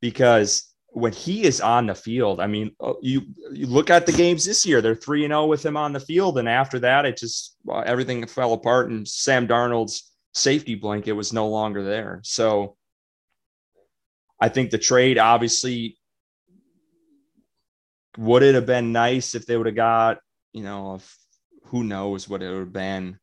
because 0.00 0.67
when 0.90 1.12
he 1.12 1.44
is 1.44 1.60
on 1.60 1.86
the 1.86 1.94
field, 1.94 2.40
I 2.40 2.46
mean, 2.46 2.74
uh, 2.80 2.94
you 3.02 3.22
you 3.52 3.66
look 3.66 3.90
at 3.90 4.06
the 4.06 4.12
games 4.12 4.44
this 4.44 4.64
year; 4.64 4.80
they're 4.80 4.94
three 4.94 5.24
and 5.24 5.30
zero 5.32 5.42
oh 5.42 5.46
with 5.46 5.64
him 5.64 5.76
on 5.76 5.92
the 5.92 6.00
field, 6.00 6.38
and 6.38 6.48
after 6.48 6.78
that, 6.80 7.04
it 7.04 7.16
just 7.16 7.56
well, 7.64 7.82
everything 7.84 8.26
fell 8.26 8.52
apart, 8.52 8.90
and 8.90 9.06
Sam 9.06 9.46
Darnold's 9.46 10.10
safety 10.32 10.74
blanket 10.74 11.12
was 11.12 11.32
no 11.32 11.48
longer 11.48 11.84
there. 11.84 12.20
So, 12.24 12.76
I 14.40 14.48
think 14.48 14.70
the 14.70 14.78
trade 14.78 15.18
obviously 15.18 15.98
would 18.16 18.42
it 18.42 18.54
have 18.54 18.66
been 18.66 18.92
nice 18.92 19.34
if 19.34 19.46
they 19.46 19.56
would 19.56 19.66
have 19.66 19.76
got 19.76 20.18
you 20.52 20.62
know 20.62 21.00
who 21.64 21.84
knows 21.84 22.28
what 22.28 22.42
it 22.42 22.50
would 22.50 22.60
have 22.60 22.72
been 22.72 23.18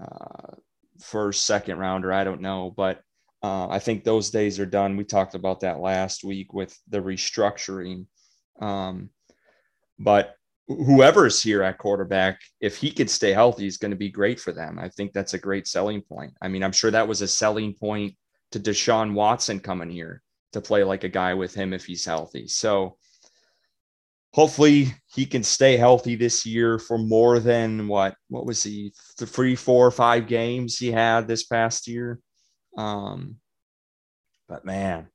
uh, 0.00 0.54
first, 0.98 1.46
second 1.46 1.78
rounder. 1.78 2.12
I 2.12 2.24
don't 2.24 2.40
know, 2.40 2.72
but 2.76 3.02
uh, 3.42 3.68
I 3.68 3.78
think 3.78 4.04
those 4.04 4.30
days 4.30 4.60
are 4.60 4.66
done. 4.66 4.96
We 4.96 5.04
talked 5.04 5.34
about 5.34 5.60
that 5.60 5.80
last 5.80 6.24
week 6.24 6.52
with 6.52 6.78
the 6.88 6.98
restructuring. 6.98 8.06
Um, 8.60 9.10
but 9.98 10.34
whoever's 10.68 11.42
here 11.42 11.62
at 11.62 11.78
quarterback, 11.78 12.40
if 12.60 12.76
he 12.76 12.90
could 12.90 13.08
stay 13.10 13.32
healthy, 13.32 13.66
is 13.66 13.78
going 13.78 13.90
to 13.90 13.96
be 13.96 14.10
great 14.10 14.38
for 14.38 14.52
them. 14.52 14.78
I 14.78 14.88
think 14.88 15.12
that's 15.12 15.34
a 15.34 15.38
great 15.38 15.66
selling 15.66 16.02
point. 16.02 16.32
I 16.42 16.48
mean, 16.48 16.62
I'm 16.62 16.72
sure 16.72 16.90
that 16.90 17.08
was 17.08 17.22
a 17.22 17.28
selling 17.28 17.74
point 17.74 18.14
to 18.52 18.60
Deshaun 18.60 19.14
Watson 19.14 19.60
coming 19.60 19.90
here 19.90 20.22
to 20.52 20.60
play 20.60 20.84
like 20.84 21.04
a 21.04 21.08
guy 21.08 21.34
with 21.34 21.54
him 21.54 21.72
if 21.72 21.86
he's 21.86 22.04
healthy. 22.04 22.46
So 22.46 22.96
hopefully 24.32 24.94
he 25.14 25.26
can 25.26 25.42
stay 25.42 25.76
healthy 25.76 26.14
this 26.14 26.44
year 26.44 26.78
for 26.78 26.98
more 26.98 27.38
than 27.40 27.88
what 27.88 28.14
what 28.28 28.46
was 28.46 28.62
he 28.62 28.92
the 29.18 29.26
three 29.26 29.56
four 29.56 29.90
five 29.90 30.26
games 30.26 30.78
he 30.78 30.90
had 30.90 31.26
this 31.26 31.44
past 31.44 31.88
year 31.88 32.20
um 32.76 33.36
but 34.48 34.64
man 34.64 35.08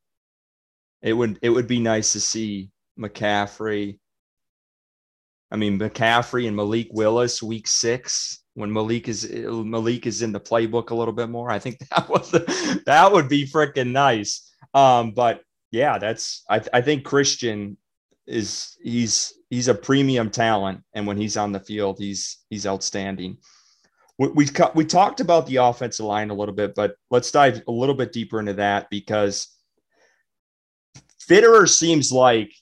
it 1.02 1.14
would 1.14 1.40
it 1.42 1.50
would 1.50 1.68
be 1.68 1.80
nice 1.80 2.14
to 2.14 2.20
see 2.20 2.70
mccaffrey. 3.00 4.00
I 5.52 5.56
mean 5.58 5.80
mccaffrey 5.80 6.48
and 6.48 6.56
malik 6.56 6.88
willis 6.92 7.44
week 7.44 7.68
six 7.68 8.44
when 8.56 8.72
malik 8.72 9.08
is 9.08 9.30
malik 9.32 10.08
is 10.08 10.22
in 10.22 10.32
the 10.32 10.40
playbook 10.40 10.90
a 10.90 10.96
little 10.96 11.14
bit 11.14 11.30
more. 11.30 11.52
I 11.52 11.60
think 11.60 11.78
that 11.90 12.10
was 12.10 12.32
that 12.86 13.12
would 13.12 13.30
be 13.30 13.46
freaking 13.46 13.92
nice. 13.92 14.52
Um 14.74 15.12
but 15.12 15.42
yeah 15.72 15.98
that's 15.98 16.44
I, 16.50 16.62
I 16.74 16.82
think 16.82 17.04
christian 17.04 17.78
is 18.28 18.78
he's 18.82 19.34
he's 19.50 19.68
a 19.68 19.76
premium 19.76 20.30
talent, 20.30 20.82
and 20.94 21.06
when 21.06 21.18
he's 21.18 21.38
on 21.38 21.52
the 21.52 21.60
field, 21.60 21.98
he's 22.00 22.40
he's 22.50 22.66
outstanding. 22.66 23.38
We 24.18 24.48
we, 24.74 24.86
talked 24.86 25.20
about 25.20 25.46
the 25.46 25.58
offensive 25.58 26.06
line 26.06 26.30
a 26.30 26.34
little 26.34 26.56
bit, 26.56 26.74
but 26.74 26.96
let's 27.12 27.32
dive 27.32 27.62
a 27.68 27.72
little 27.72 27.96
bit 27.96 28.14
deeper 28.14 28.40
into 28.40 28.54
that 28.54 28.90
because 28.90 29.50
Fitterer 31.30 31.68
seems 31.68 32.12
like 32.12 32.54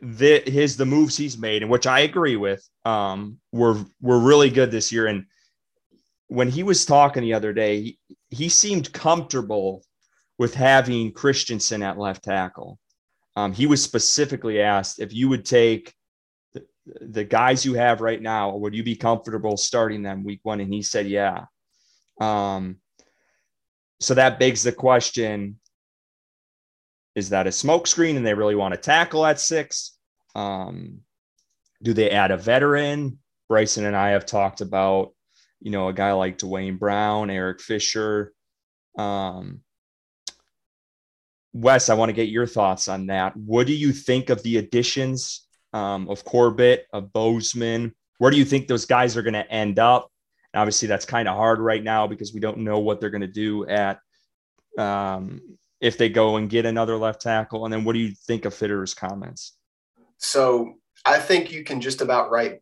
that 0.00 0.46
his 0.46 0.76
the 0.76 0.84
moves 0.84 1.16
he's 1.16 1.38
made, 1.38 1.62
and 1.62 1.70
which 1.70 1.86
I 1.86 2.00
agree 2.00 2.36
with, 2.36 2.66
um, 2.84 3.38
were 3.52 3.84
were 4.00 4.18
really 4.18 4.50
good 4.50 4.70
this 4.70 4.92
year. 4.92 5.06
And 5.06 5.24
when 6.28 6.48
he 6.50 6.62
was 6.62 6.84
talking 6.84 7.22
the 7.22 7.34
other 7.34 7.52
day, 7.52 7.80
he, 7.80 7.98
he 8.30 8.48
seemed 8.48 8.92
comfortable 8.92 9.82
with 10.38 10.54
having 10.54 11.12
Christensen 11.12 11.82
at 11.82 11.98
left 11.98 12.24
tackle. 12.24 12.78
Um, 13.36 13.52
he 13.52 13.66
was 13.66 13.82
specifically 13.82 14.60
asked 14.60 15.00
if 15.00 15.12
you 15.12 15.28
would 15.28 15.44
take 15.44 15.94
the, 17.00 17.24
guys 17.24 17.64
you 17.64 17.74
have 17.74 18.00
right 18.00 18.20
now, 18.20 18.56
would 18.56 18.74
you 18.74 18.82
be 18.82 18.96
comfortable 18.96 19.56
starting 19.56 20.02
them 20.02 20.24
week 20.24 20.40
one? 20.42 20.60
And 20.60 20.72
he 20.72 20.82
said, 20.82 21.06
yeah. 21.06 21.44
Um, 22.20 22.76
so 24.00 24.14
that 24.14 24.38
begs 24.38 24.62
the 24.62 24.72
question 24.72 25.58
is 27.14 27.30
that 27.30 27.48
a 27.48 27.50
smokescreen 27.50 28.16
and 28.16 28.24
they 28.24 28.34
really 28.34 28.54
want 28.54 28.74
to 28.74 28.80
tackle 28.80 29.26
at 29.26 29.40
six? 29.40 29.96
Um, 30.36 31.00
do 31.82 31.92
they 31.92 32.10
add 32.10 32.30
a 32.30 32.36
veteran? 32.36 33.18
Bryson 33.48 33.86
and 33.86 33.96
I 33.96 34.10
have 34.10 34.26
talked 34.26 34.60
about, 34.60 35.14
you 35.60 35.70
know, 35.70 35.88
a 35.88 35.92
guy 35.92 36.12
like 36.12 36.38
Duane 36.38 36.76
Brown, 36.76 37.30
Eric 37.30 37.60
Fisher. 37.60 38.32
Um, 38.96 39.62
Wes, 41.52 41.88
I 41.88 41.94
want 41.94 42.10
to 42.10 42.14
get 42.14 42.28
your 42.28 42.46
thoughts 42.46 42.88
on 42.88 43.06
that. 43.06 43.36
What 43.36 43.66
do 43.66 43.74
you 43.74 43.92
think 43.92 44.30
of 44.30 44.42
the 44.42 44.58
additions 44.58 45.47
um, 45.72 46.08
of 46.08 46.24
Corbett, 46.24 46.86
of 46.92 47.12
Bozeman? 47.12 47.94
Where 48.18 48.30
do 48.30 48.36
you 48.36 48.44
think 48.44 48.66
those 48.66 48.84
guys 48.84 49.16
are 49.16 49.22
going 49.22 49.34
to 49.34 49.50
end 49.50 49.78
up? 49.78 50.10
And 50.52 50.60
obviously, 50.60 50.88
that's 50.88 51.04
kind 51.04 51.28
of 51.28 51.36
hard 51.36 51.60
right 51.60 51.82
now 51.82 52.06
because 52.06 52.32
we 52.32 52.40
don't 52.40 52.58
know 52.58 52.78
what 52.78 53.00
they're 53.00 53.10
going 53.10 53.20
to 53.20 53.26
do 53.26 53.66
at 53.66 54.00
um, 54.78 55.40
if 55.80 55.98
they 55.98 56.08
go 56.08 56.36
and 56.36 56.50
get 56.50 56.66
another 56.66 56.96
left 56.96 57.20
tackle. 57.20 57.64
And 57.64 57.72
then, 57.72 57.84
what 57.84 57.92
do 57.92 57.98
you 57.98 58.12
think 58.26 58.44
of 58.44 58.54
Fitterer's 58.54 58.94
comments? 58.94 59.56
So, 60.16 60.74
I 61.04 61.18
think 61.18 61.52
you 61.52 61.64
can 61.64 61.80
just 61.80 62.00
about 62.00 62.30
write 62.30 62.60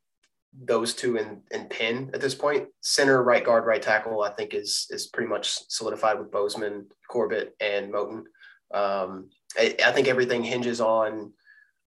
those 0.64 0.94
two 0.94 1.16
in, 1.16 1.42
in 1.50 1.66
pin 1.66 2.10
at 2.14 2.20
this 2.20 2.34
point. 2.34 2.68
Center, 2.80 3.22
right 3.22 3.44
guard, 3.44 3.66
right 3.66 3.82
tackle, 3.82 4.22
I 4.22 4.30
think 4.30 4.54
is 4.54 4.86
is 4.90 5.06
pretty 5.06 5.28
much 5.28 5.58
solidified 5.68 6.18
with 6.18 6.30
Bozeman, 6.30 6.86
Corbett, 7.08 7.54
and 7.60 7.92
Moton. 7.92 8.24
Um, 8.74 9.30
I, 9.56 9.76
I 9.84 9.92
think 9.92 10.08
everything 10.08 10.42
hinges 10.42 10.80
on 10.80 11.32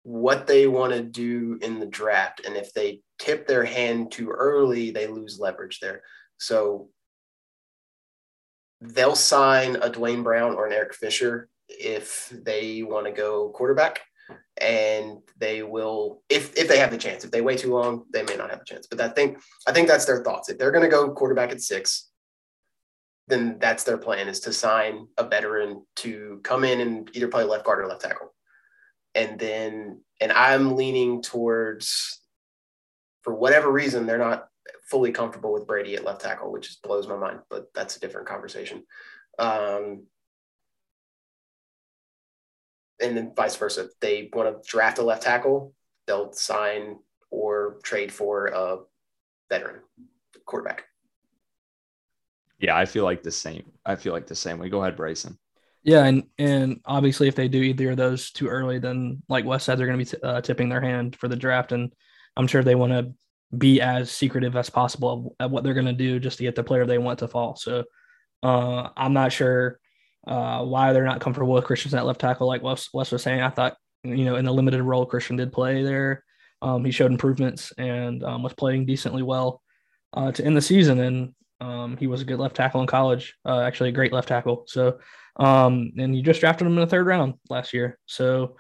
what 0.09 0.47
they 0.47 0.65
want 0.65 0.91
to 0.91 1.03
do 1.03 1.59
in 1.61 1.79
the 1.79 1.85
draft. 1.85 2.41
And 2.43 2.57
if 2.57 2.73
they 2.73 3.01
tip 3.19 3.45
their 3.45 3.63
hand 3.63 4.11
too 4.11 4.31
early, 4.31 4.89
they 4.89 5.05
lose 5.05 5.39
leverage 5.39 5.79
there. 5.79 6.01
So 6.39 6.89
they'll 8.81 9.15
sign 9.15 9.75
a 9.75 9.87
Duane 9.87 10.23
Brown 10.23 10.55
or 10.55 10.65
an 10.65 10.73
Eric 10.73 10.95
Fisher 10.95 11.47
if 11.67 12.27
they 12.33 12.81
want 12.81 13.05
to 13.05 13.11
go 13.11 13.49
quarterback. 13.49 13.99
And 14.59 15.19
they 15.37 15.61
will, 15.61 16.23
if 16.27 16.57
if 16.57 16.67
they 16.67 16.79
have 16.79 16.89
the 16.89 16.97
chance. 16.97 17.23
If 17.23 17.29
they 17.29 17.41
wait 17.41 17.59
too 17.59 17.71
long, 17.71 18.05
they 18.11 18.23
may 18.23 18.35
not 18.35 18.49
have 18.49 18.61
a 18.61 18.65
chance. 18.65 18.87
But 18.87 19.01
I 19.01 19.09
think 19.09 19.37
I 19.67 19.73
think 19.73 19.87
that's 19.87 20.05
their 20.05 20.23
thoughts. 20.23 20.49
If 20.49 20.57
they're 20.57 20.71
going 20.71 20.83
to 20.83 20.89
go 20.89 21.11
quarterback 21.11 21.51
at 21.51 21.61
six, 21.61 22.09
then 23.27 23.57
that's 23.59 23.83
their 23.83 23.99
plan 23.99 24.27
is 24.27 24.39
to 24.41 24.53
sign 24.53 25.05
a 25.19 25.23
veteran 25.23 25.85
to 25.97 26.41
come 26.43 26.63
in 26.63 26.81
and 26.81 27.11
either 27.13 27.27
play 27.27 27.43
left 27.43 27.65
guard 27.65 27.79
or 27.79 27.87
left 27.87 28.01
tackle. 28.01 28.33
And 29.15 29.39
then, 29.39 30.01
and 30.21 30.31
I'm 30.31 30.75
leaning 30.75 31.21
towards, 31.21 32.21
for 33.23 33.33
whatever 33.33 33.71
reason, 33.71 34.05
they're 34.05 34.17
not 34.17 34.47
fully 34.89 35.11
comfortable 35.11 35.53
with 35.53 35.67
Brady 35.67 35.95
at 35.95 36.05
left 36.05 36.21
tackle, 36.21 36.51
which 36.51 36.67
just 36.67 36.81
blows 36.81 37.07
my 37.07 37.17
mind, 37.17 37.39
but 37.49 37.67
that's 37.73 37.97
a 37.97 37.99
different 37.99 38.27
conversation. 38.27 38.83
Um, 39.37 40.03
and 43.01 43.15
then 43.15 43.33
vice 43.35 43.55
versa. 43.55 43.89
They 44.01 44.29
want 44.33 44.63
to 44.63 44.69
draft 44.69 44.99
a 44.99 45.03
left 45.03 45.23
tackle, 45.23 45.73
they'll 46.07 46.33
sign 46.33 46.97
or 47.31 47.79
trade 47.83 48.11
for 48.11 48.47
a 48.47 48.79
veteran 49.49 49.81
quarterback. 50.45 50.85
Yeah, 52.59 52.75
I 52.75 52.85
feel 52.85 53.05
like 53.05 53.23
the 53.23 53.31
same. 53.31 53.71
I 53.85 53.95
feel 53.95 54.11
like 54.11 54.27
the 54.27 54.35
same 54.35 54.59
way. 54.59 54.69
Go 54.69 54.81
ahead, 54.81 54.97
Bryson. 54.97 55.37
Yeah, 55.83 56.05
and 56.05 56.23
and 56.37 56.81
obviously, 56.85 57.27
if 57.27 57.35
they 57.35 57.47
do 57.47 57.61
either 57.61 57.91
of 57.91 57.97
those 57.97 58.31
too 58.31 58.47
early, 58.47 58.79
then 58.79 59.23
like 59.29 59.45
Wes 59.45 59.63
said, 59.63 59.77
they're 59.77 59.87
going 59.87 59.99
to 59.99 60.05
be 60.05 60.17
t- 60.17 60.23
uh, 60.23 60.41
tipping 60.41 60.69
their 60.69 60.81
hand 60.81 61.15
for 61.15 61.27
the 61.27 61.35
draft, 61.37 61.71
and 61.71 61.93
I'm 62.35 62.47
sure 62.47 62.63
they 62.63 62.75
want 62.75 62.91
to 62.93 63.13
be 63.57 63.81
as 63.81 64.11
secretive 64.11 64.55
as 64.55 64.69
possible 64.69 65.35
at 65.39 65.49
what 65.49 65.63
they're 65.63 65.73
going 65.73 65.85
to 65.85 65.93
do 65.93 66.19
just 66.19 66.37
to 66.37 66.43
get 66.43 66.55
the 66.55 66.63
player 66.63 66.85
they 66.85 66.97
want 66.97 67.19
to 67.19 67.27
fall. 67.27 67.55
So 67.55 67.85
uh, 68.43 68.89
I'm 68.95 69.13
not 69.13 69.31
sure 69.31 69.79
uh, 70.27 70.63
why 70.63 70.93
they're 70.93 71.05
not 71.05 71.21
comfortable 71.21 71.53
with 71.53 71.65
Christian 71.65 71.95
at 71.97 72.05
left 72.05 72.21
tackle, 72.21 72.47
like 72.47 72.61
Wes, 72.61 72.89
Wes 72.93 73.11
was 73.11 73.23
saying. 73.23 73.41
I 73.41 73.49
thought 73.49 73.77
you 74.03 74.25
know 74.25 74.35
in 74.35 74.45
the 74.45 74.53
limited 74.53 74.83
role 74.83 75.05
Christian 75.05 75.37
did 75.37 75.53
play 75.53 75.83
there. 75.83 76.23
Um, 76.61 76.83
he 76.83 76.91
showed 76.91 77.11
improvements 77.11 77.71
and 77.77 78.23
um, 78.23 78.43
was 78.43 78.53
playing 78.53 78.85
decently 78.85 79.23
well 79.23 79.61
uh, 80.13 80.31
to 80.33 80.43
end 80.43 80.57
the 80.57 80.61
season, 80.61 80.99
and 80.99 81.33
um, 81.61 81.97
he 81.97 82.07
was 82.07 82.21
a 82.21 82.25
good 82.25 82.39
left 82.39 82.55
tackle 82.55 82.81
in 82.81 82.87
college, 82.87 83.35
uh, 83.45 83.61
actually 83.61 83.89
a 83.89 83.93
great 83.93 84.13
left 84.13 84.27
tackle. 84.27 84.65
So, 84.67 84.99
um, 85.39 85.93
and 85.97 86.15
you 86.15 86.21
just 86.21 86.41
drafted 86.41 86.67
him 86.67 86.73
in 86.73 86.81
the 86.81 86.87
third 86.87 87.07
round 87.07 87.35
last 87.49 87.73
year. 87.73 87.97
So, 88.05 88.57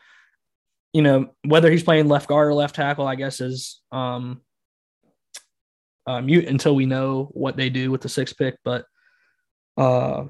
you 0.93 1.01
know, 1.01 1.35
whether 1.45 1.69
he's 1.69 1.83
playing 1.83 2.07
left 2.07 2.27
guard 2.29 2.47
or 2.47 2.53
left 2.53 2.75
tackle, 2.75 3.05
I 3.05 3.15
guess 3.15 3.41
is 3.41 3.81
um, 3.91 4.41
uh, 6.07 6.21
mute 6.21 6.47
until 6.47 6.75
we 6.75 6.85
know 6.85 7.29
what 7.33 7.57
they 7.57 7.69
do 7.69 7.91
with 7.91 8.01
the 8.01 8.09
sixth 8.09 8.37
pick. 8.37 8.57
But 8.63 8.85
uh, 9.77 10.25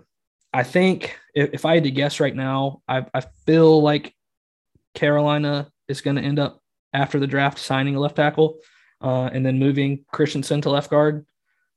I 0.51 0.63
think 0.63 1.17
if, 1.35 1.53
if 1.53 1.65
I 1.65 1.75
had 1.75 1.83
to 1.83 1.91
guess 1.91 2.19
right 2.19 2.35
now, 2.35 2.81
I, 2.87 3.05
I 3.13 3.21
feel 3.45 3.81
like 3.81 4.13
Carolina 4.95 5.69
is 5.87 6.01
going 6.01 6.15
to 6.15 6.23
end 6.23 6.39
up 6.39 6.61
after 6.93 7.19
the 7.19 7.27
draft 7.27 7.59
signing 7.59 7.95
a 7.95 7.99
left 7.99 8.15
tackle 8.15 8.57
uh, 9.01 9.29
and 9.31 9.45
then 9.45 9.59
moving 9.59 10.03
Christensen 10.11 10.61
to 10.61 10.71
left 10.71 10.89
guard. 10.89 11.27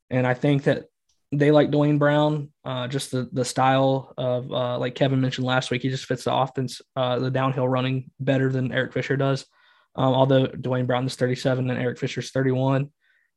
And 0.09 0.27
I 0.27 0.33
think 0.33 0.65
that 0.65 0.87
they 1.33 1.51
like 1.51 1.71
Duane 1.71 1.99
Brown, 1.99 2.51
uh, 2.65 2.87
just 2.89 3.11
the 3.11 3.29
the 3.33 3.45
style 3.45 4.13
of 4.19 4.53
uh, 4.53 4.79
like 4.79 4.95
Kevin 4.95 5.21
mentioned 5.21 5.47
last 5.47 5.71
week. 5.71 5.83
He 5.83 5.89
just 5.89 6.05
fits 6.05 6.25
the 6.25 6.35
offense, 6.35 6.83
uh, 6.95 7.19
the 7.19 7.31
downhill 7.31 7.67
running 7.67 8.11
better 8.21 8.51
than 8.51 8.73
Eric 8.73 8.93
Fisher 8.93 9.17
does. 9.17 9.47
Um, 9.95 10.15
although 10.15 10.47
Duane 10.47 10.87
Brown 10.87 11.07
is 11.07 11.17
37 11.17 11.71
and 11.71 11.81
Eric 11.81 11.99
Fisher's 11.99 12.31
31. 12.31 12.91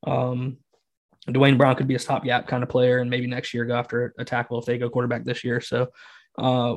Um, 0.06 0.58
Duane 1.32 1.58
Brown 1.58 1.76
could 1.76 1.88
be 1.88 1.96
a 1.96 2.00
stopgap 2.00 2.48
kind 2.48 2.64
of 2.64 2.70
player, 2.70 3.00
and 3.00 3.10
maybe 3.10 3.28
next 3.28 3.54
year 3.54 3.66
go 3.66 3.76
after 3.76 4.14
a 4.20 4.26
tackle 4.26 4.60
if 4.60 4.66
they 4.66 4.78
go 4.78 4.90
quarterback 4.90 5.24
this 5.24 5.44
year. 5.44 5.60
So 5.60 5.88
uh, 6.38 6.76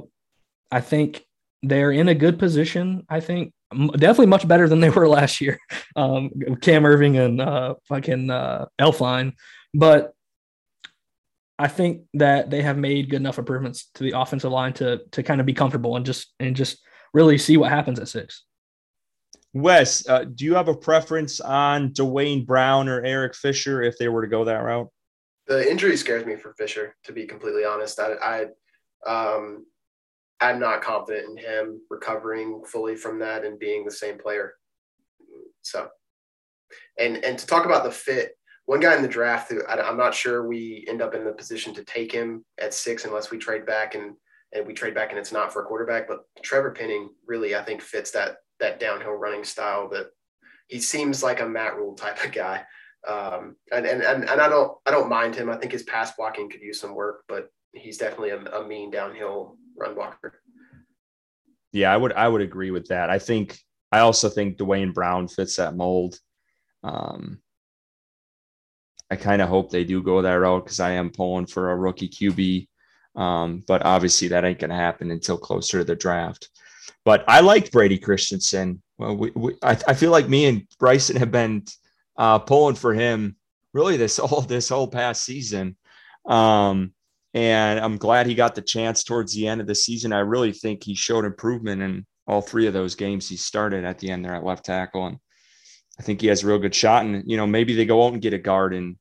I 0.71 0.81
think 0.81 1.25
they're 1.63 1.93
in 1.93 2.09
a 2.09 2.15
good 2.15 2.39
position. 2.39 3.05
I 3.09 3.21
think 3.21 3.53
definitely 3.73 4.27
much 4.27 4.49
better 4.49 4.69
than 4.69 4.81
they 4.81 4.91
were 4.91 5.09
last 5.19 5.41
year. 5.41 5.59
Um, 5.97 6.31
Cam 6.63 6.85
Erving 6.85 7.23
and 7.23 7.41
uh, 7.41 7.75
fucking 7.89 8.31
uh, 8.31 8.67
Elflein, 8.81 9.33
but 9.75 10.15
I 11.59 11.69
think 11.69 12.03
that 12.15 12.51
they 12.51 12.63
have 12.63 12.79
made 12.79 13.11
good 13.11 13.17
enough 13.17 13.39
improvements 13.39 13.91
to 13.95 14.05
the 14.05 14.19
offensive 14.19 14.53
line 14.53 14.73
to 14.75 15.01
to 15.13 15.23
kind 15.23 15.41
of 15.41 15.47
be 15.47 15.55
comfortable 15.55 15.97
and 15.97 16.07
just 16.07 16.33
and 16.39 16.55
just 16.55 16.79
really 17.13 17.39
see 17.39 17.57
what 17.57 17.71
happens 17.71 17.99
at 17.99 18.09
six. 18.09 18.45
Wes, 19.55 20.09
uh, 20.09 20.25
do 20.25 20.45
you 20.45 20.55
have 20.55 20.69
a 20.69 20.77
preference 20.77 21.41
on 21.41 21.93
Duane 21.93 22.45
Brown 22.45 22.89
or 22.89 23.03
Eric 23.05 23.35
Fisher 23.35 23.83
if 23.83 23.97
they 23.99 24.09
were 24.09 24.23
to 24.23 24.29
go 24.29 24.45
that 24.45 24.63
route? 24.63 24.89
The 25.47 25.69
injury 25.69 25.97
scares 25.97 26.27
me 26.27 26.37
for 26.37 26.53
Fisher, 26.53 26.95
to 27.05 27.13
be 27.13 27.27
completely 27.27 27.65
honest. 27.65 27.99
I, 27.99 28.47
I 29.07 29.11
um, 29.11 29.65
I'm 30.41 30.61
not 30.61 30.83
confident 30.83 31.31
in 31.31 31.45
him 31.45 31.81
recovering 31.91 32.63
fully 32.65 32.95
from 32.95 33.19
that 33.21 33.45
and 33.45 33.59
being 33.59 33.85
the 33.85 33.91
same 33.91 34.19
player. 34.19 34.55
So, 35.63 35.89
and 36.99 37.25
and 37.25 37.39
to 37.39 37.47
talk 37.47 37.65
about 37.65 37.85
the 37.85 37.91
fit, 37.91 38.38
one 38.69 38.81
guy 38.81 38.95
in 38.95 39.01
the 39.01 39.09
draft 39.09 39.51
who 39.51 39.65
I, 39.65 39.89
am 39.89 39.97
not 39.97 40.15
sure 40.15 40.47
we 40.47 40.85
end 40.91 41.01
up 41.01 41.15
in 41.15 41.25
the 41.25 41.33
position 41.33 41.73
to 41.73 41.85
take 41.85 42.13
him 42.13 42.45
at 42.61 42.75
six 42.75 43.07
unless 43.07 43.31
we 43.31 43.39
trade 43.39 43.65
back 43.65 43.95
and 43.95 44.15
and 44.53 44.67
we 44.67 44.75
trade 44.75 44.95
back 44.95 45.09
and 45.09 45.19
it's 45.19 45.33
not 45.33 45.51
for 45.51 45.63
a 45.63 45.65
quarterback. 45.65 46.07
But 46.07 46.25
Trevor 46.43 46.73
Penning 46.73 47.09
really 47.27 47.57
I 47.57 47.63
think 47.63 47.81
fits 47.81 48.11
that 48.11 48.37
that 48.61 48.79
downhill 48.79 49.13
running 49.13 49.43
style 49.43 49.89
that 49.89 50.11
he 50.67 50.81
seems 50.81 51.23
like 51.23 51.41
a 51.41 51.49
Matt 51.49 51.77
Rhule 51.79 51.95
type 51.95 52.23
of 52.23 52.31
guy. 52.31 52.63
Um, 53.09 53.57
and, 53.73 53.87
and, 53.87 54.03
and, 54.03 54.29
and 54.29 54.41
I 54.41 54.49
don't, 54.51 54.77
I 54.85 54.91
don't 54.91 55.09
mind 55.09 55.35
him. 55.35 55.49
I 55.49 55.57
think 55.57 55.73
his 55.73 55.85
pass 55.85 56.15
blocking 56.15 56.51
could 56.51 56.61
use 56.61 56.79
some 56.79 56.95
work, 56.95 57.23
but 57.27 57.49
he's 57.73 57.97
definitely 57.97 58.31
a, 58.31 58.41
a 58.41 58.67
mean 58.67 58.91
downhill 58.91 59.57
run 59.79 59.95
blocker. 59.95 60.43
Yeah, 61.73 61.91
I 61.91 61.97
would 61.97 62.13
I 62.13 62.29
would 62.29 62.43
agree 62.43 62.71
with 62.71 62.89
that. 62.89 63.09
I 63.09 63.19
think 63.19 63.59
I 63.91 64.01
also 64.01 64.29
think 64.29 64.59
Duane 64.59 64.93
Brown 64.93 65.27
fits 65.27 65.57
that 65.57 65.75
mold. 65.75 66.19
Um, 66.83 67.41
I 69.11 69.17
kind 69.17 69.41
of 69.41 69.49
hope 69.49 69.71
they 69.71 69.85
do 69.85 70.03
go 70.03 70.23
that 70.23 70.35
route 70.35 70.65
because 70.65 70.81
I 70.81 70.93
am 70.93 71.11
pulling 71.11 71.47
for 71.47 71.71
a 71.71 71.77
rookie 71.77 72.09
QB. 72.09 72.69
Um, 73.21 73.65
but 73.67 73.85
obviously 73.85 74.29
that 74.29 74.45
ain't 74.45 74.59
going 74.59 74.71
to 74.71 74.77
happen 74.77 75.11
until 75.11 75.39
closer 75.39 75.79
to 75.79 75.85
the 75.85 75.97
draft. 75.97 76.49
But 77.05 77.25
I 77.27 77.41
liked 77.41 77.73
Brady 77.73 77.99
Christensen. 77.99 78.83
Well, 78.99 79.17
we, 79.17 79.31
we 79.35 79.55
I, 79.63 79.79
I, 79.89 79.95
feel 79.95 80.11
like 80.11 80.29
me 80.29 80.47
and 80.47 80.67
Bryson 80.79 81.17
have 81.17 81.31
been 81.31 81.65
uh, 82.17 82.39
pulling 82.41 82.75
for 82.75 82.93
him 82.93 83.37
really 83.73 83.97
this 83.97 84.17
whole 84.23 84.43
this 84.43 84.69
whole 84.69 84.89
past 84.89 85.25
season. 85.25 85.77
Um, 86.27 86.93
and 87.35 87.81
I'm 87.81 87.97
glad 87.97 88.27
he 88.27 88.35
got 88.35 88.55
the 88.55 88.63
chance 88.63 89.05
towards 89.05 89.35
the 89.35 89.49
end 89.49 89.61
of 89.61 89.67
the 89.67 89.75
season. 89.75 90.13
I 90.13 90.21
really 90.21 90.53
think 90.53 90.83
he 90.83 90.95
showed 90.95 91.25
improvement 91.25 91.83
in 91.83 92.07
all 92.27 92.41
three 92.43 92.67
of 92.67 92.75
those 92.75 92.95
games 92.95 93.29
he 93.29 93.37
started 93.37 93.85
at 93.85 93.99
the 93.99 94.11
end 94.11 94.25
there 94.25 94.35
at 94.35 94.45
left 94.45 94.65
tackle. 94.65 95.07
And 95.07 95.19
I 95.99 96.03
think 96.03 96.21
he 96.21 96.29
has 96.29 96.43
a 96.43 96.47
real 96.47 96.59
good 96.59 96.75
shot. 96.75 97.05
And, 97.05 97.29
you 97.29 97.37
know, 97.37 97.47
maybe 97.47 97.75
they 97.75 97.85
go 97.85 98.07
out 98.07 98.13
and 98.13 98.23
get 98.23 98.35
a 98.35 98.39
guard 98.39 98.75
in, 98.75 98.99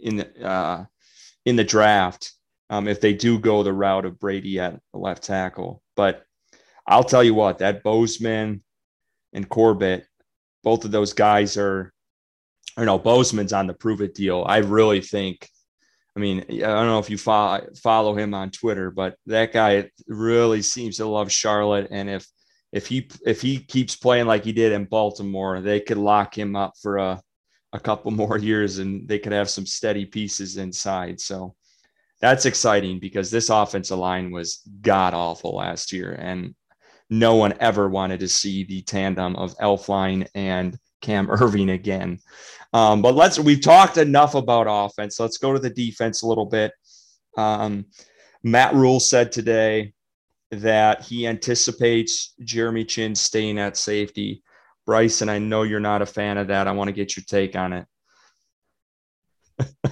in 0.00 0.16
the, 0.16 0.46
uh, 0.46 0.84
in 1.44 1.56
the 1.56 1.64
draft 1.64 2.32
um, 2.70 2.88
if 2.88 3.00
they 3.00 3.14
do 3.14 3.38
go 3.38 3.62
the 3.62 3.72
route 3.72 4.04
of 4.04 4.18
Brady 4.18 4.58
at 4.60 4.80
the 4.92 4.98
left 4.98 5.24
tackle. 5.24 5.82
But 5.96 6.24
I'll 6.86 7.04
tell 7.04 7.24
you 7.24 7.34
what, 7.34 7.58
that 7.58 7.82
Bozeman 7.82 8.62
and 9.32 9.48
Corbett, 9.48 10.06
both 10.62 10.84
of 10.84 10.90
those 10.90 11.12
guys 11.12 11.56
are, 11.56 11.92
or 12.76 12.84
no, 12.84 12.98
Bozeman's 12.98 13.52
on 13.52 13.66
the 13.66 13.74
prove 13.74 14.00
it 14.00 14.14
deal. 14.14 14.44
I 14.46 14.58
really 14.58 15.00
think 15.00 15.48
I 16.16 16.18
mean, 16.18 16.44
I 16.48 16.54
don't 16.60 16.86
know 16.86 16.98
if 16.98 17.10
you 17.10 17.18
follow, 17.18 17.66
follow 17.76 18.16
him 18.16 18.32
on 18.32 18.50
Twitter, 18.50 18.90
but 18.90 19.16
that 19.26 19.52
guy 19.52 19.90
really 20.08 20.62
seems 20.62 20.96
to 20.96 21.06
love 21.06 21.30
Charlotte. 21.30 21.88
And 21.90 22.08
if 22.08 22.26
if 22.72 22.86
he 22.86 23.08
if 23.24 23.40
he 23.40 23.58
keeps 23.58 23.96
playing 23.96 24.26
like 24.26 24.44
he 24.44 24.52
did 24.52 24.72
in 24.72 24.84
Baltimore, 24.84 25.60
they 25.60 25.80
could 25.80 25.98
lock 25.98 26.36
him 26.36 26.56
up 26.56 26.74
for 26.80 26.98
a 26.98 27.22
a 27.72 27.80
couple 27.80 28.10
more 28.22 28.38
years, 28.38 28.78
and 28.78 29.08
they 29.08 29.18
could 29.18 29.32
have 29.32 29.50
some 29.50 29.66
steady 29.66 30.04
pieces 30.04 30.56
inside. 30.56 31.20
So 31.20 31.54
that's 32.20 32.46
exciting 32.46 32.98
because 32.98 33.30
this 33.30 33.50
offensive 33.50 33.98
line 33.98 34.30
was 34.30 34.62
god 34.80 35.14
awful 35.14 35.56
last 35.56 35.92
year, 35.92 36.12
and 36.12 36.54
no 37.08 37.36
one 37.36 37.54
ever 37.60 37.88
wanted 37.88 38.20
to 38.20 38.28
see 38.28 38.64
the 38.64 38.82
tandem 38.82 39.36
of 39.36 39.56
Elflein 39.58 40.26
and 40.34 40.76
Cam 41.02 41.26
Erving 41.28 41.72
again. 41.72 42.18
Um, 42.72 43.00
but 43.00 43.14
let's 43.14 43.38
we've 43.38 43.62
talked 43.62 43.96
enough 43.96 44.34
about 44.34 44.66
offense. 44.68 45.20
Let's 45.20 45.38
go 45.38 45.52
to 45.52 45.58
the 45.58 45.70
defense 45.70 46.22
a 46.22 46.26
little 46.26 46.46
bit. 46.46 46.72
Um, 47.36 47.86
Matt 48.42 48.74
Rhule 48.74 49.00
said 49.00 49.32
today 49.32 49.92
that 50.50 51.02
he 51.02 51.26
anticipates 51.26 52.34
Jeremy 52.40 52.84
Chinn 52.84 53.14
staying 53.14 53.58
at 53.58 53.76
safety. 53.76 54.42
Bryson, 54.84 55.28
I 55.28 55.38
know 55.38 55.64
you're 55.64 55.80
not 55.80 56.02
a 56.02 56.06
fan 56.06 56.38
of 56.38 56.48
that. 56.48 56.68
I 56.68 56.72
want 56.72 56.88
to 56.88 56.92
get 56.92 57.16
your 57.16 57.24
take 57.26 57.56
on 57.56 57.72
it. 57.72 57.86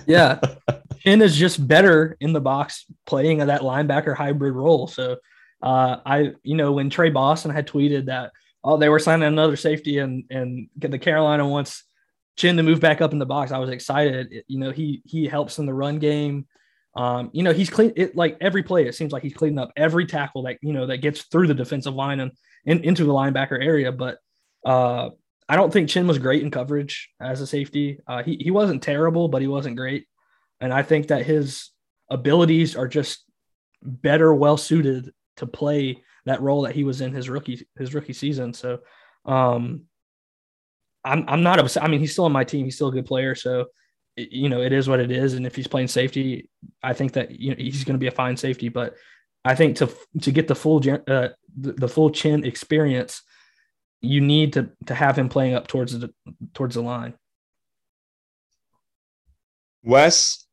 yeah. 0.07 0.41
Chinn 1.01 1.21
is 1.21 1.37
just 1.37 1.67
better 1.67 2.17
in 2.21 2.33
the 2.33 2.41
box 2.41 2.87
playing 3.05 3.39
that 3.39 3.61
linebacker 3.61 4.17
hybrid 4.17 4.55
role. 4.55 4.87
So 4.87 5.17
uh, 5.63 5.97
I, 6.07 6.33
you 6.43 6.57
know, 6.57 6.73
when 6.73 6.91
Tre 6.91 7.11
Boston 7.11 7.51
had 7.51 7.67
tweeted 7.67 8.07
that, 8.07 8.33
oh, 8.63 8.77
they 8.77 8.89
were 8.89 8.99
signing 8.99 9.27
another 9.27 9.57
safety 9.57 9.99
and 9.99 10.25
and 10.31 10.69
the 10.77 10.99
Carolina 10.99 11.47
wants 11.47 11.85
Chinn 12.37 12.57
to 12.57 12.63
move 12.63 12.81
back 12.81 13.01
up 13.01 13.13
in 13.13 13.19
the 13.19 13.27
box. 13.27 13.53
I 13.53 13.59
was 13.59 13.71
excited. 13.71 14.33
It, 14.33 14.45
you 14.49 14.59
know, 14.59 14.71
he 14.71 15.03
he 15.05 15.27
helps 15.27 15.59
in 15.59 15.67
the 15.67 15.75
run 15.75 15.99
game. 15.99 16.47
Um, 16.97 17.31
you 17.33 17.43
know, 17.43 17.53
he's 17.53 17.71
clean 17.71 17.93
it 17.97 18.15
like 18.15 18.37
every 18.41 18.63
play. 18.63 18.87
It 18.87 18.95
seems 18.95 19.13
like 19.13 19.23
he's 19.23 19.35
cleaning 19.35 19.59
up 19.59 19.73
every 19.77 20.07
tackle 20.07 20.45
that 20.45 20.59
you 20.63 20.73
know 20.73 20.87
that 20.87 20.99
gets 20.99 21.23
through 21.23 21.49
the 21.49 21.55
defensive 21.55 21.95
line 21.95 22.21
and, 22.21 22.33
into 22.67 23.05
the 23.05 23.13
linebacker 23.13 23.63
area. 23.63 23.91
But 23.91 24.19
uh, 24.65 25.11
I 25.49 25.57
don't 25.57 25.73
think 25.73 25.89
Chinn 25.89 26.07
was 26.07 26.19
great 26.19 26.43
in 26.43 26.51
coverage 26.51 27.11
as 27.21 27.41
a 27.41 27.47
safety. 27.47 27.99
Uh, 28.07 28.23
he 28.23 28.37
he 28.41 28.51
wasn't 28.51 28.83
terrible, 28.83 29.29
but 29.29 29.43
he 29.43 29.49
wasn't 29.49 29.77
great. 29.77 30.07
And 30.61 30.73
I 30.73 30.83
think 30.83 31.09
that 31.09 31.27
his 31.27 31.71
abilities 32.11 32.77
are 32.77 32.89
just 32.89 33.25
better, 33.83 34.35
well 34.35 34.57
suited 34.57 35.13
to 35.39 35.47
play 35.47 36.03
that 36.27 36.41
role 36.41 36.63
that 36.63 36.75
he 36.75 36.85
was 36.85 37.01
in 37.01 37.13
his 37.13 37.29
rookie 37.29 37.67
his 37.77 37.93
rookie 37.93 38.13
season. 38.13 38.55
So 38.55 38.81
um, 39.25 39.83
I'm 41.05 41.25
I'm 41.29 41.43
not 41.43 41.59
upset. 41.59 41.83
I 41.83 41.89
mean, 41.89 42.01
he's 42.01 42.13
still 42.13 42.25
on 42.25 42.33
my 42.33 42.45
team. 42.45 42.65
He's 42.65 42.77
still 42.77 42.89
a 42.89 42.93
good 42.93 43.07
player. 43.07 43.35
So, 43.35 43.67
you 44.17 44.49
know, 44.49 44.61
it 44.61 44.73
is 44.73 44.89
what 44.89 45.01
it 45.01 45.11
is. 45.11 45.35
And 45.35 45.47
if 45.47 45.57
he's 45.57 45.67
playing 45.67 45.89
safety, 45.89 46.49
I 46.83 46.93
think 46.93 47.12
that 47.12 47.39
you 47.41 47.51
know 47.51 47.57
he's 47.59 47.85
going 47.85 47.95
to 47.95 48.01
be 48.01 48.07
a 48.07 48.12
fine 48.12 48.37
safety. 48.37 48.69
But 48.69 48.95
I 49.45 49.55
think 49.55 49.77
to 49.77 49.91
to 50.23 50.33
get 50.33 50.49
the 50.49 50.55
full 50.55 50.79
uh, 50.79 51.29
the, 51.57 51.73
the 51.73 51.89
full 51.89 52.11
Chinn 52.11 52.45
experience, 52.45 53.23
you 54.01 54.21
need 54.21 54.53
to 54.55 54.71
to 54.87 54.95
have 54.95 55.19
him 55.19 55.29
playing 55.29 55.55
up 55.55 55.67
towards 55.67 55.99
the 55.99 56.12
towards 56.53 56.75
the 56.75 56.83
line. 56.83 57.15
Wes, 59.83 60.47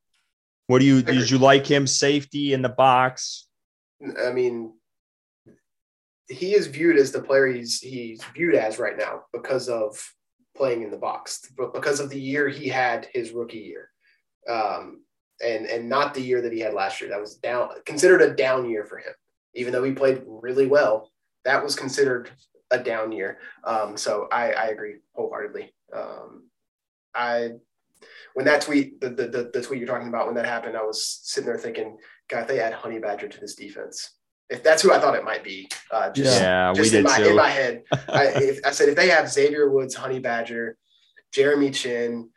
what 0.68 0.80
do 0.80 0.86
you 0.86 1.02
did 1.02 1.30
you 1.30 1.38
like 1.38 1.66
him 1.66 1.88
safety 1.88 2.54
in 2.54 2.62
the 2.62 2.70
box? 2.70 3.48
I 4.26 4.32
mean, 4.32 4.74
he 6.28 6.56
is 6.56 6.68
viewed 6.68 6.98
as 6.98 7.12
the 7.12 7.22
player 7.22 7.48
he's 7.48 7.80
he's 7.80 8.24
viewed 8.34 8.56
as 8.56 8.80
right 8.80 8.98
now 8.98 9.24
because 9.32 9.70
of 9.70 10.04
playing 10.56 10.84
in 10.84 10.92
the 10.92 10.98
box, 10.98 11.52
because 11.74 12.00
of 12.00 12.10
the 12.10 12.20
year 12.20 12.48
he 12.48 12.68
had 12.68 13.08
his 13.14 13.32
rookie 13.32 13.60
year, 13.60 13.90
um, 14.50 15.04
and 15.44 15.66
and 15.66 15.90
not 15.90 16.14
the 16.14 16.22
year 16.22 16.42
that 16.42 16.54
he 16.54 16.60
had 16.60 16.74
last 16.74 17.02
year. 17.02 17.10
That 17.10 17.22
was 17.22 17.36
down 17.36 17.70
considered 17.86 18.22
a 18.22 18.34
down 18.34 18.70
year 18.70 18.86
for 18.86 18.98
him, 18.98 19.14
even 19.54 19.74
though 19.74 19.84
he 19.84 19.92
played 19.92 20.24
really 20.26 20.68
well. 20.68 21.12
That 21.46 21.64
was 21.64 21.76
considered 21.76 22.30
a 22.72 22.80
down 22.80 23.12
year. 23.12 23.40
Um, 23.64 23.98
so 23.98 24.28
I, 24.32 24.52
I 24.52 24.66
agree 24.68 24.96
wholeheartedly. 25.14 25.74
Um, 25.94 26.48
I 27.14 27.52
when 28.34 28.46
that 28.46 28.62
tweet 28.62 29.00
the, 29.02 29.10
the 29.10 29.52
the 29.54 29.62
tweet 29.62 29.80
you're 29.80 29.88
talking 29.88 30.08
about 30.08 30.26
when 30.26 30.36
that 30.36 30.46
happened, 30.46 30.78
I 30.78 30.84
was 30.84 31.20
sitting 31.24 31.48
there 31.48 31.58
thinking, 31.58 31.98
God, 32.30 32.48
they 32.48 32.60
add 32.60 32.74
Honey 32.74 33.00
Badger 33.00 33.28
to 33.28 33.40
this 33.40 33.56
defense, 33.56 34.16
if 34.52 34.62
that's 34.62 34.82
who 34.82 34.92
I 34.92 35.00
thought 35.00 35.16
it 35.16 35.24
might 35.24 35.44
be. 35.44 35.70
Uh, 35.90 36.12
just, 36.12 36.40
yeah, 36.40 36.74
just 36.76 36.92
we 36.92 36.98
in 36.98 37.04
did 37.04 37.10
my, 37.10 37.18
too. 37.18 37.30
In 37.30 37.36
my 37.36 37.50
head, 37.50 37.84
I, 38.10 38.26
if, 38.36 38.60
I 38.66 38.72
said 38.72 38.90
if 38.90 38.96
they 38.96 39.10
have 39.10 39.30
Xavier 39.30 39.70
Woods, 39.72 39.96
Honey 39.96 40.20
Badger, 40.20 40.78
Jeremy 41.34 41.72
Chinn, 41.72 42.30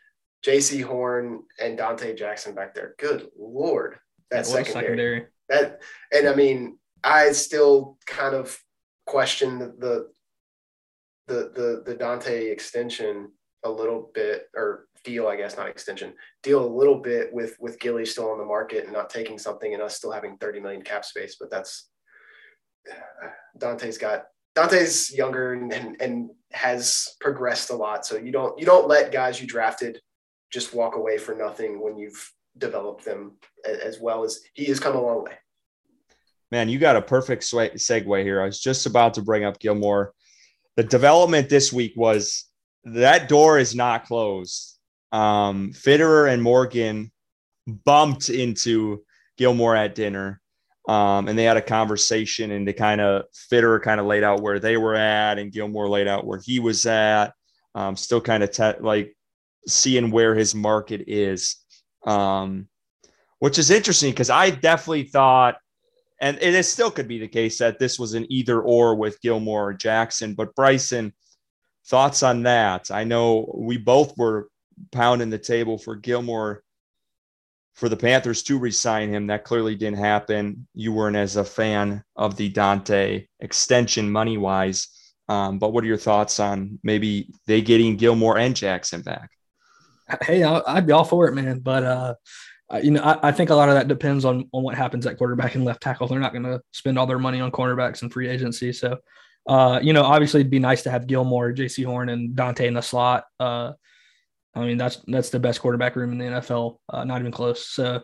J.C. 0.42 0.80
Horn 0.80 1.42
and 1.60 1.76
Donte 1.78 2.16
Jackson 2.16 2.54
back 2.54 2.74
there. 2.74 2.94
Good 2.98 3.28
lord, 3.36 3.98
that 4.30 4.46
secondary. 4.46 4.72
secondary. 4.72 5.26
That 5.48 5.82
and 6.12 6.28
I 6.28 6.34
mean, 6.34 6.78
I 7.02 7.32
still 7.32 7.98
kind 8.06 8.34
of 8.34 8.56
question 9.06 9.58
the 9.58 10.08
the 11.26 11.50
the 11.54 11.82
the 11.84 11.96
Donte 11.96 12.52
extension 12.52 13.32
a 13.64 13.70
little 13.70 14.10
bit, 14.14 14.48
or 14.54 14.86
deal, 15.02 15.26
I 15.26 15.36
guess, 15.36 15.56
not 15.56 15.68
extension, 15.68 16.12
deal 16.42 16.64
a 16.64 16.74
little 16.74 17.00
bit 17.00 17.32
with 17.32 17.56
with 17.58 17.80
Gilly 17.80 18.06
still 18.06 18.30
on 18.30 18.38
the 18.38 18.44
market 18.44 18.84
and 18.84 18.92
not 18.92 19.10
taking 19.10 19.38
something 19.38 19.74
and 19.74 19.82
us 19.82 19.96
still 19.96 20.12
having 20.12 20.36
30 20.36 20.60
million 20.60 20.82
cap 20.82 21.04
space. 21.04 21.36
But 21.40 21.50
that's 21.50 21.88
Donte's 23.58 23.98
got 23.98 24.26
Donte's 24.54 25.12
younger 25.12 25.52
and, 25.52 25.72
and, 25.72 26.00
and 26.00 26.30
has 26.52 27.16
progressed 27.20 27.70
a 27.70 27.74
lot. 27.76 28.06
So 28.06 28.16
you 28.16 28.32
don't 28.32 28.58
you 28.58 28.66
don't 28.66 28.88
let 28.88 29.12
guys 29.12 29.40
you 29.40 29.46
drafted 29.46 30.00
just 30.52 30.74
walk 30.74 30.96
away 30.96 31.18
for 31.18 31.34
nothing 31.34 31.80
when 31.80 31.98
you've 31.98 32.32
developed 32.58 33.04
them 33.04 33.32
as 33.64 33.98
well 33.98 34.22
as 34.22 34.40
he 34.54 34.66
has 34.66 34.78
come 34.78 34.94
a 34.94 35.00
long 35.02 35.24
way. 35.24 35.32
Man, 36.52 36.68
you 36.68 36.78
got 36.78 36.96
a 36.96 37.02
perfect 37.02 37.42
segue 37.42 38.22
here. 38.22 38.40
I 38.40 38.46
was 38.46 38.60
just 38.60 38.86
about 38.86 39.14
to 39.14 39.22
bring 39.22 39.44
up 39.44 39.58
Gilmore. 39.58 40.12
The 40.76 40.84
development 40.84 41.48
this 41.48 41.72
week 41.72 41.94
was 41.96 42.44
that 42.84 43.28
door 43.28 43.58
is 43.58 43.74
not 43.74 44.06
closed. 44.06 44.78
Um, 45.10 45.72
Fitterer 45.72 46.32
and 46.32 46.42
Morgan 46.42 47.10
bumped 47.66 48.28
into 48.28 49.04
Gilmore 49.36 49.74
at 49.74 49.94
dinner. 49.94 50.40
Um, 50.88 51.28
and 51.28 51.38
they 51.38 51.44
had 51.44 51.56
a 51.56 51.62
conversation 51.62 52.50
and 52.50 52.68
they 52.68 52.74
kind 52.74 53.00
of 53.00 53.24
Fitter 53.32 53.80
kind 53.80 54.00
of 54.00 54.06
laid 54.06 54.22
out 54.22 54.42
where 54.42 54.58
they 54.58 54.76
were 54.76 54.94
at 54.94 55.38
and 55.38 55.52
Gilmore 55.52 55.88
laid 55.88 56.08
out 56.08 56.26
where 56.26 56.40
he 56.44 56.60
was 56.60 56.84
at. 56.84 57.32
Um, 57.74 57.96
still 57.96 58.20
kind 58.20 58.42
of 58.42 58.50
te- 58.50 58.80
like 58.80 59.16
seeing 59.66 60.10
where 60.10 60.34
his 60.34 60.54
market 60.54 61.04
is. 61.06 61.56
Um, 62.06 62.68
which 63.38 63.58
is 63.58 63.70
interesting 63.70 64.10
because 64.10 64.30
I 64.30 64.50
definitely 64.50 65.04
thought, 65.04 65.56
and 66.20 66.38
it 66.40 66.64
still 66.64 66.90
could 66.90 67.08
be 67.08 67.18
the 67.18 67.28
case 67.28 67.58
that 67.58 67.78
this 67.78 67.98
was 67.98 68.14
an 68.14 68.26
either 68.30 68.60
or 68.60 68.94
with 68.94 69.20
Gilmore 69.20 69.68
or 69.68 69.74
Jackson. 69.74 70.34
But 70.34 70.54
Bryson, 70.54 71.12
thoughts 71.86 72.22
on 72.22 72.44
that? 72.44 72.90
I 72.90 73.04
know 73.04 73.52
we 73.54 73.76
both 73.76 74.16
were 74.16 74.48
pounding 74.92 75.30
the 75.30 75.38
table 75.38 75.78
for 75.78 75.96
Gilmore 75.96 76.63
for 77.74 77.88
the 77.88 77.96
Panthers 77.96 78.42
to 78.44 78.58
resign 78.58 79.12
him. 79.12 79.26
That 79.26 79.44
clearly 79.44 79.74
didn't 79.74 79.98
happen. 79.98 80.66
You 80.74 80.92
weren't 80.92 81.16
as 81.16 81.36
a 81.36 81.44
fan 81.44 82.02
of 82.16 82.36
the 82.36 82.50
Donte 82.50 83.28
extension 83.40 84.10
money 84.10 84.38
wise. 84.38 84.88
Um, 85.28 85.58
but 85.58 85.72
what 85.72 85.84
are 85.84 85.88
your 85.88 85.96
thoughts 85.96 86.38
on 86.38 86.78
maybe 86.82 87.30
they 87.46 87.62
getting 87.62 87.96
Gilmore 87.96 88.38
and 88.38 88.54
Jackson 88.54 89.02
back? 89.02 89.30
Hey, 90.22 90.44
I'd 90.44 90.86
be 90.86 90.92
all 90.92 91.04
for 91.04 91.26
it, 91.28 91.34
man. 91.34 91.60
But 91.60 91.82
uh, 91.82 92.14
you 92.82 92.90
know, 92.90 93.02
I, 93.02 93.28
I, 93.28 93.32
think 93.32 93.50
a 93.50 93.54
lot 93.54 93.68
of 93.68 93.74
that 93.74 93.88
depends 93.88 94.24
on 94.24 94.48
on 94.52 94.62
what 94.62 94.74
happens 94.74 95.06
at 95.06 95.16
quarterback 95.16 95.54
and 95.54 95.64
left 95.64 95.82
tackle. 95.82 96.06
They're 96.06 96.18
not 96.18 96.32
going 96.32 96.44
to 96.44 96.60
spend 96.72 96.98
all 96.98 97.06
their 97.06 97.18
money 97.18 97.40
on 97.40 97.50
cornerbacks 97.50 98.02
and 98.02 98.12
free 98.12 98.28
agency. 98.28 98.72
So, 98.72 98.98
uh, 99.48 99.80
you 99.82 99.92
know, 99.92 100.02
obviously 100.02 100.40
it'd 100.40 100.50
be 100.50 100.58
nice 100.58 100.82
to 100.82 100.90
have 100.90 101.06
Gilmore, 101.06 101.52
JC 101.52 101.84
Horn, 101.84 102.10
and 102.10 102.36
Donte 102.36 102.66
in 102.66 102.74
the 102.74 102.82
slot. 102.82 103.24
Uh, 103.40 103.72
I 104.54 104.64
mean, 104.64 104.78
that's 104.78 105.00
that's 105.06 105.30
the 105.30 105.40
best 105.40 105.60
quarterback 105.60 105.96
room 105.96 106.12
in 106.12 106.18
the 106.18 106.24
NFL. 106.24 106.78
Uh, 106.88 107.04
not 107.04 107.20
even 107.20 107.32
close. 107.32 107.66
So, 107.68 108.02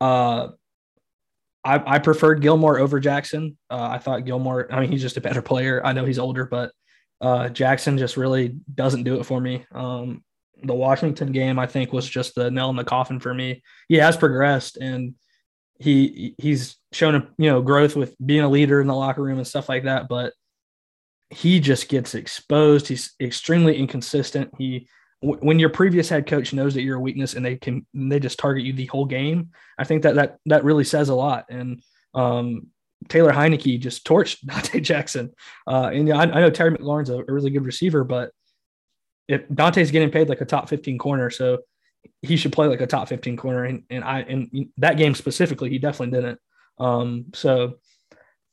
uh, 0.00 0.48
I, 1.64 1.94
I 1.94 1.98
preferred 1.98 2.42
Gilmore 2.42 2.78
over 2.78 3.00
Jackson. 3.00 3.56
Uh, 3.70 3.88
I 3.90 3.98
thought 3.98 4.24
Gilmore. 4.24 4.72
I 4.72 4.80
mean, 4.80 4.90
he's 4.90 5.02
just 5.02 5.16
a 5.16 5.20
better 5.20 5.42
player. 5.42 5.80
I 5.84 5.92
know 5.92 6.04
he's 6.04 6.18
older, 6.18 6.44
but 6.44 6.72
uh, 7.20 7.48
Jackson 7.48 7.98
just 7.98 8.16
really 8.16 8.56
doesn't 8.72 9.04
do 9.04 9.18
it 9.20 9.24
for 9.24 9.40
me. 9.40 9.64
Um, 9.72 10.22
the 10.62 10.74
Washington 10.74 11.32
game, 11.32 11.58
I 11.58 11.66
think, 11.66 11.92
was 11.92 12.08
just 12.08 12.34
the 12.34 12.50
nail 12.50 12.70
in 12.70 12.76
the 12.76 12.84
coffin 12.84 13.20
for 13.20 13.34
me. 13.34 13.62
He 13.88 13.96
has 13.96 14.16
progressed 14.16 14.76
and 14.78 15.14
he 15.78 16.34
he's 16.38 16.76
shown 16.92 17.14
a 17.14 17.28
you 17.36 17.50
know 17.50 17.60
growth 17.60 17.96
with 17.96 18.14
being 18.24 18.42
a 18.42 18.48
leader 18.48 18.80
in 18.80 18.86
the 18.86 18.94
locker 18.94 19.22
room 19.22 19.38
and 19.38 19.46
stuff 19.46 19.68
like 19.68 19.84
that, 19.84 20.08
but 20.08 20.32
he 21.30 21.60
just 21.60 21.88
gets 21.88 22.14
exposed. 22.14 22.88
He's 22.88 23.14
extremely 23.20 23.76
inconsistent. 23.76 24.52
He 24.58 24.88
when 25.22 25.58
your 25.58 25.70
previous 25.70 26.08
head 26.08 26.26
coach 26.26 26.52
knows 26.52 26.74
that 26.74 26.82
you're 26.82 26.98
a 26.98 27.00
weakness 27.00 27.34
and 27.34 27.44
they 27.44 27.56
can 27.56 27.86
they 27.94 28.20
just 28.20 28.38
target 28.38 28.64
you 28.64 28.72
the 28.72 28.86
whole 28.86 29.06
game, 29.06 29.50
I 29.78 29.84
think 29.84 30.02
that 30.02 30.16
that 30.16 30.38
that 30.46 30.64
really 30.64 30.84
says 30.84 31.08
a 31.08 31.14
lot. 31.14 31.46
And 31.48 31.82
um, 32.14 32.68
Taylor 33.08 33.32
Heinicke 33.32 33.80
just 33.80 34.06
torched 34.06 34.44
Donte 34.46 34.82
Jackson. 34.82 35.32
Uh, 35.66 35.90
and 35.92 36.12
I, 36.12 36.22
I 36.22 36.40
know 36.40 36.50
Terry 36.50 36.72
McLaurin's 36.72 37.10
a, 37.10 37.18
a, 37.18 37.32
really 37.32 37.50
good 37.50 37.64
receiver, 37.64 38.04
but 38.04 38.30
if 39.28 39.46
Donte's 39.48 39.90
getting 39.90 40.10
paid 40.10 40.28
like 40.28 40.40
a 40.40 40.46
top 40.46 40.68
15 40.68 40.98
corner, 40.98 41.30
so 41.30 41.58
he 42.22 42.36
should 42.36 42.52
play 42.52 42.68
like 42.68 42.80
a 42.80 42.86
top 42.86 43.08
15 43.08 43.36
corner. 43.36 43.64
And, 43.64 43.82
and 43.90 44.04
I 44.04 44.20
and 44.20 44.68
that 44.78 44.96
game 44.96 45.14
specifically, 45.14 45.70
he 45.70 45.78
definitely 45.78 46.16
didn't. 46.16 46.38
Um, 46.78 47.26
so 47.34 47.78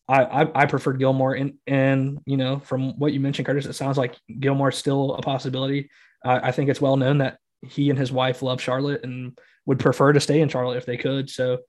I, 0.07 0.23
I, 0.23 0.63
I 0.63 0.65
preferred 0.65 0.99
Gilmore 0.99 1.33
and 1.33 1.53
and 1.67 2.19
you 2.25 2.37
know 2.37 2.59
from 2.59 2.97
what 2.99 3.13
you 3.13 3.19
mentioned, 3.19 3.45
Curtis, 3.45 3.65
it 3.65 3.73
sounds 3.73 3.97
like 3.97 4.15
Gilmore's 4.39 4.77
still 4.77 5.15
a 5.15 5.21
possibility. 5.21 5.89
I 6.25 6.51
think 6.51 6.69
it's 6.69 6.81
well 6.81 6.97
known 6.97 7.17
that 7.17 7.37
he 7.61 7.89
and 7.89 7.99
his 7.99 8.11
wife 8.11 8.41
love 8.41 8.61
Charlotte 8.61 9.03
and 9.03 9.37
would 9.65 9.79
prefer 9.79 10.13
to 10.13 10.19
stay 10.19 10.41
in 10.41 10.49
Charlotte 10.49 10.77
if 10.77 10.85
they 10.85 10.97
could. 10.97 11.29
So 11.29 11.59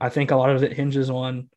I 0.00 0.08
think 0.08 0.30
a 0.30 0.36
lot 0.36 0.50
of 0.50 0.62
it 0.62 0.72
hinges 0.72 1.10
on, 1.10 1.48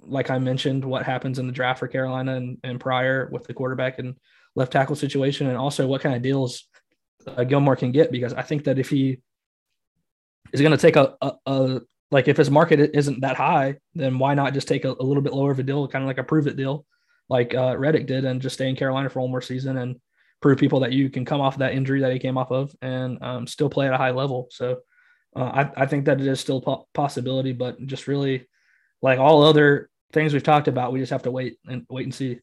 like 0.00 0.30
I 0.30 0.38
mentioned, 0.38 0.84
what 0.84 1.04
happens 1.04 1.38
in 1.38 1.46
the 1.46 1.52
draft 1.52 1.80
for 1.80 1.88
Carolina 1.88 2.36
and, 2.36 2.58
and 2.62 2.80
prior 2.80 3.28
with 3.30 3.44
the 3.44 3.54
quarterback 3.54 3.98
and 3.98 4.16
left 4.54 4.72
tackle 4.72 4.96
situation, 4.96 5.48
and 5.48 5.56
also 5.56 5.86
what 5.86 6.00
kind 6.00 6.14
of 6.14 6.22
deals 6.22 6.68
uh, 7.26 7.44
Gilmore 7.44 7.76
can 7.76 7.92
get. 7.92 8.12
Because 8.12 8.32
I 8.32 8.42
think 8.42 8.64
that 8.64 8.78
if 8.78 8.88
he 8.88 9.20
is 10.52 10.60
going 10.60 10.72
to 10.72 10.78
take 10.78 10.96
a, 10.96 11.14
a, 11.20 11.32
a, 11.46 11.80
like 12.10 12.28
if 12.28 12.36
his 12.36 12.50
market 12.50 12.90
isn't 12.94 13.20
that 13.20 13.36
high, 13.36 13.76
then 13.94 14.18
why 14.18 14.34
not 14.34 14.54
just 14.54 14.68
take 14.68 14.84
a, 14.84 14.92
a 14.92 15.02
little 15.02 15.22
bit 15.22 15.32
lower 15.32 15.50
of 15.50 15.58
a 15.58 15.62
deal, 15.62 15.88
kind 15.88 16.04
of 16.04 16.08
like 16.08 16.18
a 16.18 16.24
prove 16.24 16.46
it 16.46 16.56
deal, 16.56 16.86
like 17.28 17.54
uh, 17.54 17.76
Reddick 17.76 18.06
did, 18.06 18.24
and 18.24 18.40
just 18.40 18.54
stay 18.54 18.68
in 18.68 18.76
Carolina 18.76 19.10
for 19.10 19.20
one 19.20 19.30
more 19.30 19.42
season 19.42 19.76
and 19.76 20.00
prove 20.40 20.58
people 20.58 20.80
that 20.80 20.92
you 20.92 21.08
can 21.10 21.24
come 21.24 21.40
off 21.40 21.54
of 21.54 21.60
that 21.60 21.74
injury 21.74 22.00
that 22.00 22.12
he 22.12 22.18
came 22.18 22.36
off 22.36 22.50
of 22.50 22.74
and 22.82 23.22
um, 23.22 23.46
still 23.46 23.70
play 23.70 23.86
at 23.86 23.94
a 23.94 23.98
high 23.98 24.10
level. 24.10 24.48
So 24.50 24.80
uh, 25.34 25.44
I, 25.76 25.82
I, 25.82 25.86
think 25.86 26.04
that 26.06 26.20
it 26.20 26.26
is 26.26 26.40
still 26.40 26.62
a 26.66 26.78
possibility, 26.96 27.52
but 27.52 27.84
just 27.86 28.06
really 28.06 28.46
like 29.02 29.18
all 29.18 29.42
other 29.42 29.90
things 30.12 30.32
we've 30.32 30.42
talked 30.42 30.68
about, 30.68 30.92
we 30.92 31.00
just 31.00 31.12
have 31.12 31.22
to 31.24 31.30
wait 31.30 31.58
and 31.66 31.86
wait 31.88 32.04
and 32.04 32.14
see. 32.14 32.40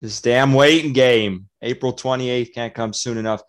This 0.00 0.20
damn 0.20 0.52
waiting 0.52 0.92
game, 0.92 1.48
April 1.62 1.92
28th 1.92 2.54
can't 2.54 2.74
come 2.74 2.92
soon 2.92 3.18
enough. 3.18 3.42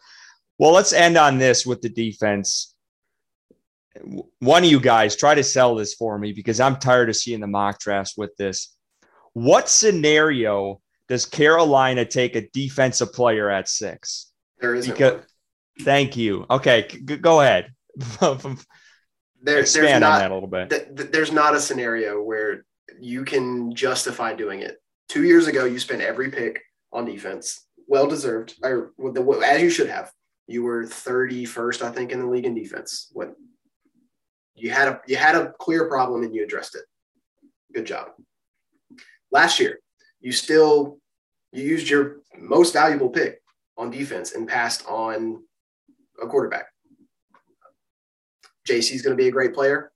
Well, 0.60 0.72
let's 0.72 0.94
end 0.94 1.18
on 1.18 1.40
this 1.40 1.66
with 1.66 1.82
the 1.82 1.90
defense. 1.90 2.76
One 4.40 4.64
of 4.64 4.70
you 4.70 4.80
guys 4.80 5.16
try 5.16 5.36
to 5.36 5.44
sell 5.44 5.76
this 5.76 5.96
for 5.96 6.18
me 6.18 6.32
because 6.32 6.60
I'm 6.60 6.78
tired 6.78 7.10
of 7.10 7.16
seeing 7.16 7.40
the 7.40 7.48
mock 7.48 7.80
drafts 7.80 8.16
with 8.18 8.36
this. 8.38 8.76
What 9.34 9.68
scenario 9.68 10.80
does 11.08 11.26
Carolina 11.26 12.06
take 12.06 12.36
a 12.36 12.50
defensive 12.50 13.14
player 13.14 13.50
at 13.50 13.68
six? 13.68 14.32
There 14.60 14.76
isn't. 14.76 14.92
Because, 14.92 15.14
one. 15.14 15.24
Thank 15.82 16.18
you. 16.18 16.46
Okay, 16.50 16.88
g- 16.90 17.18
go 17.18 17.42
ahead. 17.42 17.72
there, 19.42 19.60
Expand 19.60 20.02
not, 20.02 20.14
on 20.14 20.20
that 20.20 20.32
a 20.32 20.34
little 20.34 20.50
bit. 20.50 20.70
Th- 20.70 20.88
th- 20.96 21.12
there's 21.12 21.32
not 21.32 21.56
a 21.56 21.60
scenario 21.60 22.22
where 22.22 22.66
you 23.00 23.26
can 23.26 23.74
justify 23.76 24.34
doing 24.34 24.62
it. 24.62 24.78
Two 25.10 25.24
years 25.24 25.48
ago, 25.48 25.66
you 25.66 25.80
spent 25.80 26.02
every 26.02 26.32
pick 26.32 26.62
on 26.92 27.06
defense, 27.06 27.68
well 27.88 28.08
deserved, 28.08 28.56
or 28.64 28.94
as 29.44 29.62
you 29.62 29.70
should 29.70 29.90
have. 29.90 30.12
You 30.48 30.64
were 30.64 30.84
31st, 30.84 31.82
I 31.82 31.92
think, 31.92 32.12
in 32.12 32.20
the 32.20 32.28
league 32.28 32.46
in 32.46 32.54
defense. 32.54 33.10
What 33.14 33.34
you 34.56 34.72
had 34.72 34.88
a 34.88 35.02
you 35.08 35.16
had 35.16 35.36
a 35.36 35.54
clear 35.60 35.88
problem 35.88 36.24
and 36.24 36.34
you 36.36 36.44
addressed 36.44 36.76
it. 36.76 36.84
Good 37.74 37.86
job. 37.86 38.10
Last 39.32 39.60
year, 39.60 39.80
you 40.24 40.32
still 40.32 40.98
you 41.52 41.64
used 41.64 41.88
your 41.88 42.22
most 42.40 42.74
valuable 42.74 43.10
pick 43.10 43.42
on 43.78 43.92
defense 43.92 44.34
and 44.34 44.48
passed 44.48 44.88
on 44.88 45.44
a 46.22 46.28
quarterback. 46.28 46.66
JC 48.68 48.94
is 48.94 49.02
going 49.02 49.16
to 49.16 49.22
be 49.22 49.28
a 49.28 49.32
great 49.32 49.54
player. 49.54 49.92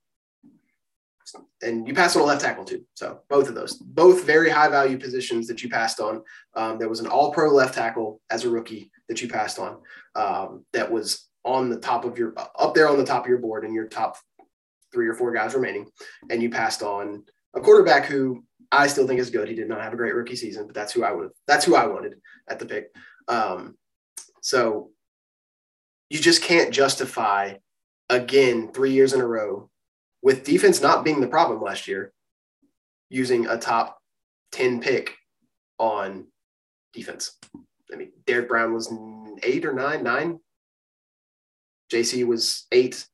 And 1.62 1.86
you 1.88 1.94
passed 1.94 2.16
on 2.16 2.22
a 2.22 2.26
left 2.26 2.42
tackle 2.42 2.64
too. 2.64 2.84
So 2.94 3.20
both 3.28 3.48
of 3.48 3.54
those, 3.54 3.74
both 3.74 4.24
very 4.24 4.48
high 4.48 4.68
value 4.68 4.98
positions 4.98 5.48
that 5.48 5.62
you 5.62 5.68
passed 5.68 6.00
on. 6.00 6.22
Um, 6.54 6.78
there 6.78 6.88
was 6.88 7.00
an 7.00 7.08
all 7.08 7.32
pro 7.32 7.50
left 7.50 7.74
tackle 7.74 8.20
as 8.30 8.44
a 8.44 8.50
rookie 8.50 8.92
that 9.08 9.20
you 9.20 9.28
passed 9.28 9.58
on 9.58 9.78
um, 10.14 10.64
that 10.72 10.90
was 10.90 11.28
on 11.44 11.70
the 11.70 11.78
top 11.78 12.04
of 12.04 12.18
your, 12.18 12.34
up 12.58 12.74
there 12.74 12.88
on 12.88 12.98
the 12.98 13.04
top 13.04 13.24
of 13.24 13.28
your 13.28 13.38
board 13.38 13.64
and 13.64 13.74
your 13.74 13.88
top 13.88 14.16
three 14.92 15.08
or 15.08 15.14
four 15.14 15.32
guys 15.32 15.54
remaining. 15.54 15.86
And 16.30 16.42
you 16.42 16.50
passed 16.50 16.82
on 16.82 17.24
a 17.54 17.60
quarterback 17.60 18.06
who 18.06 18.44
I 18.70 18.86
still 18.86 19.06
think 19.06 19.20
is 19.20 19.30
good. 19.30 19.48
He 19.48 19.54
did 19.54 19.68
not 19.68 19.80
have 19.80 19.92
a 19.92 19.96
great 19.96 20.14
rookie 20.14 20.36
season, 20.36 20.66
but 20.66 20.74
that's 20.74 20.92
who 20.92 21.02
I 21.02 21.12
would 21.12 21.30
that's 21.46 21.64
who 21.64 21.74
I 21.74 21.86
wanted 21.86 22.14
at 22.48 22.58
the 22.58 22.66
pick. 22.66 22.94
Um, 23.26 23.76
so 24.40 24.90
you 26.10 26.18
just 26.18 26.42
can't 26.42 26.72
justify 26.72 27.54
again 28.08 28.72
three 28.72 28.92
years 28.92 29.12
in 29.12 29.20
a 29.20 29.26
row 29.26 29.70
with 30.22 30.44
defense 30.44 30.80
not 30.80 31.04
being 31.04 31.20
the 31.20 31.28
problem 31.28 31.62
last 31.62 31.86
year 31.88 32.12
using 33.10 33.46
a 33.46 33.58
top 33.58 33.98
10 34.52 34.80
pick 34.80 35.16
on 35.78 36.26
defense. 36.92 37.32
I 37.92 37.96
mean, 37.96 38.12
Derrick 38.26 38.48
Brown 38.48 38.74
was 38.74 38.92
eight 39.42 39.64
or 39.64 39.72
nine, 39.72 40.02
nine. 40.02 40.40
JC 41.92 42.26
was 42.26 42.66
eight, 42.72 43.06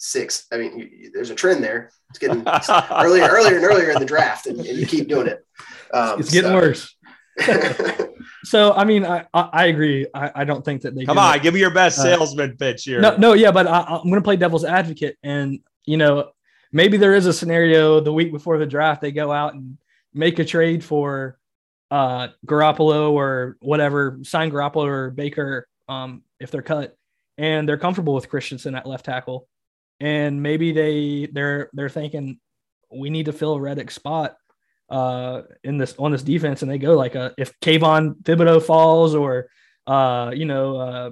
six. 0.00 0.46
I 0.50 0.56
mean, 0.56 0.78
you, 0.78 1.10
there's 1.12 1.30
a 1.30 1.34
trend 1.34 1.62
there. 1.62 1.90
It's 2.08 2.18
getting 2.18 2.42
earlier, 2.90 3.28
earlier, 3.28 3.56
and 3.56 3.64
earlier 3.64 3.90
in 3.90 4.00
the 4.00 4.06
draft, 4.06 4.46
and, 4.46 4.58
and 4.58 4.78
you 4.78 4.86
keep 4.86 5.06
doing 5.06 5.28
it. 5.28 5.46
Um, 5.94 6.18
it's 6.18 6.32
getting 6.32 6.50
so. 6.50 6.56
worse. 6.56 6.96
so 8.44 8.72
I 8.72 8.84
mean, 8.84 9.04
I 9.04 9.26
I, 9.32 9.66
agree. 9.66 10.06
I, 10.12 10.32
I 10.34 10.44
don't 10.44 10.64
think 10.64 10.82
that 10.82 10.94
they 10.94 11.04
come 11.04 11.18
on. 11.18 11.36
It. 11.36 11.42
Give 11.42 11.54
me 11.54 11.60
your 11.60 11.72
best 11.72 11.98
uh, 11.98 12.02
salesman 12.02 12.52
uh, 12.52 12.54
pitch 12.58 12.84
here. 12.84 13.00
No, 13.00 13.16
no, 13.16 13.32
yeah, 13.34 13.52
but 13.52 13.66
I, 13.66 13.82
I'm 13.82 14.02
going 14.02 14.14
to 14.14 14.22
play 14.22 14.36
devil's 14.36 14.64
advocate, 14.64 15.16
and 15.22 15.60
you 15.86 15.96
know, 15.96 16.30
maybe 16.72 16.96
there 16.96 17.14
is 17.14 17.26
a 17.26 17.32
scenario 17.32 18.00
the 18.00 18.12
week 18.12 18.32
before 18.32 18.58
the 18.58 18.66
draft 18.66 19.00
they 19.00 19.12
go 19.12 19.30
out 19.30 19.54
and 19.54 19.78
make 20.12 20.38
a 20.38 20.44
trade 20.44 20.82
for 20.82 21.38
uh 21.90 22.28
Garoppolo 22.46 23.10
or 23.12 23.56
whatever, 23.60 24.18
sign 24.22 24.50
Garoppolo 24.50 24.86
or 24.86 25.10
Baker 25.10 25.68
um 25.88 26.22
if 26.38 26.50
they're 26.50 26.62
cut, 26.62 26.96
and 27.38 27.68
they're 27.68 27.78
comfortable 27.78 28.14
with 28.14 28.28
Christensen 28.28 28.74
at 28.74 28.86
left 28.86 29.04
tackle, 29.04 29.48
and 30.00 30.42
maybe 30.42 30.72
they 30.72 31.28
they're 31.32 31.70
they're 31.72 31.88
thinking 31.88 32.38
we 32.92 33.10
need 33.10 33.26
to 33.26 33.32
fill 33.32 33.54
a 33.54 33.60
Reddick 33.60 33.90
spot 33.90 34.36
uh, 34.88 35.42
in 35.62 35.78
this 35.78 35.94
on 35.98 36.12
this 36.12 36.22
defense, 36.22 36.62
and 36.62 36.70
they 36.70 36.78
go 36.78 36.96
like 36.96 37.14
a 37.14 37.34
if 37.38 37.58
Kayvon 37.60 38.22
Thibodeaux 38.22 38.62
falls 38.62 39.14
or 39.14 39.48
uh, 39.86 40.32
you 40.34 40.46
know 40.46 40.76
uh, 40.76 41.10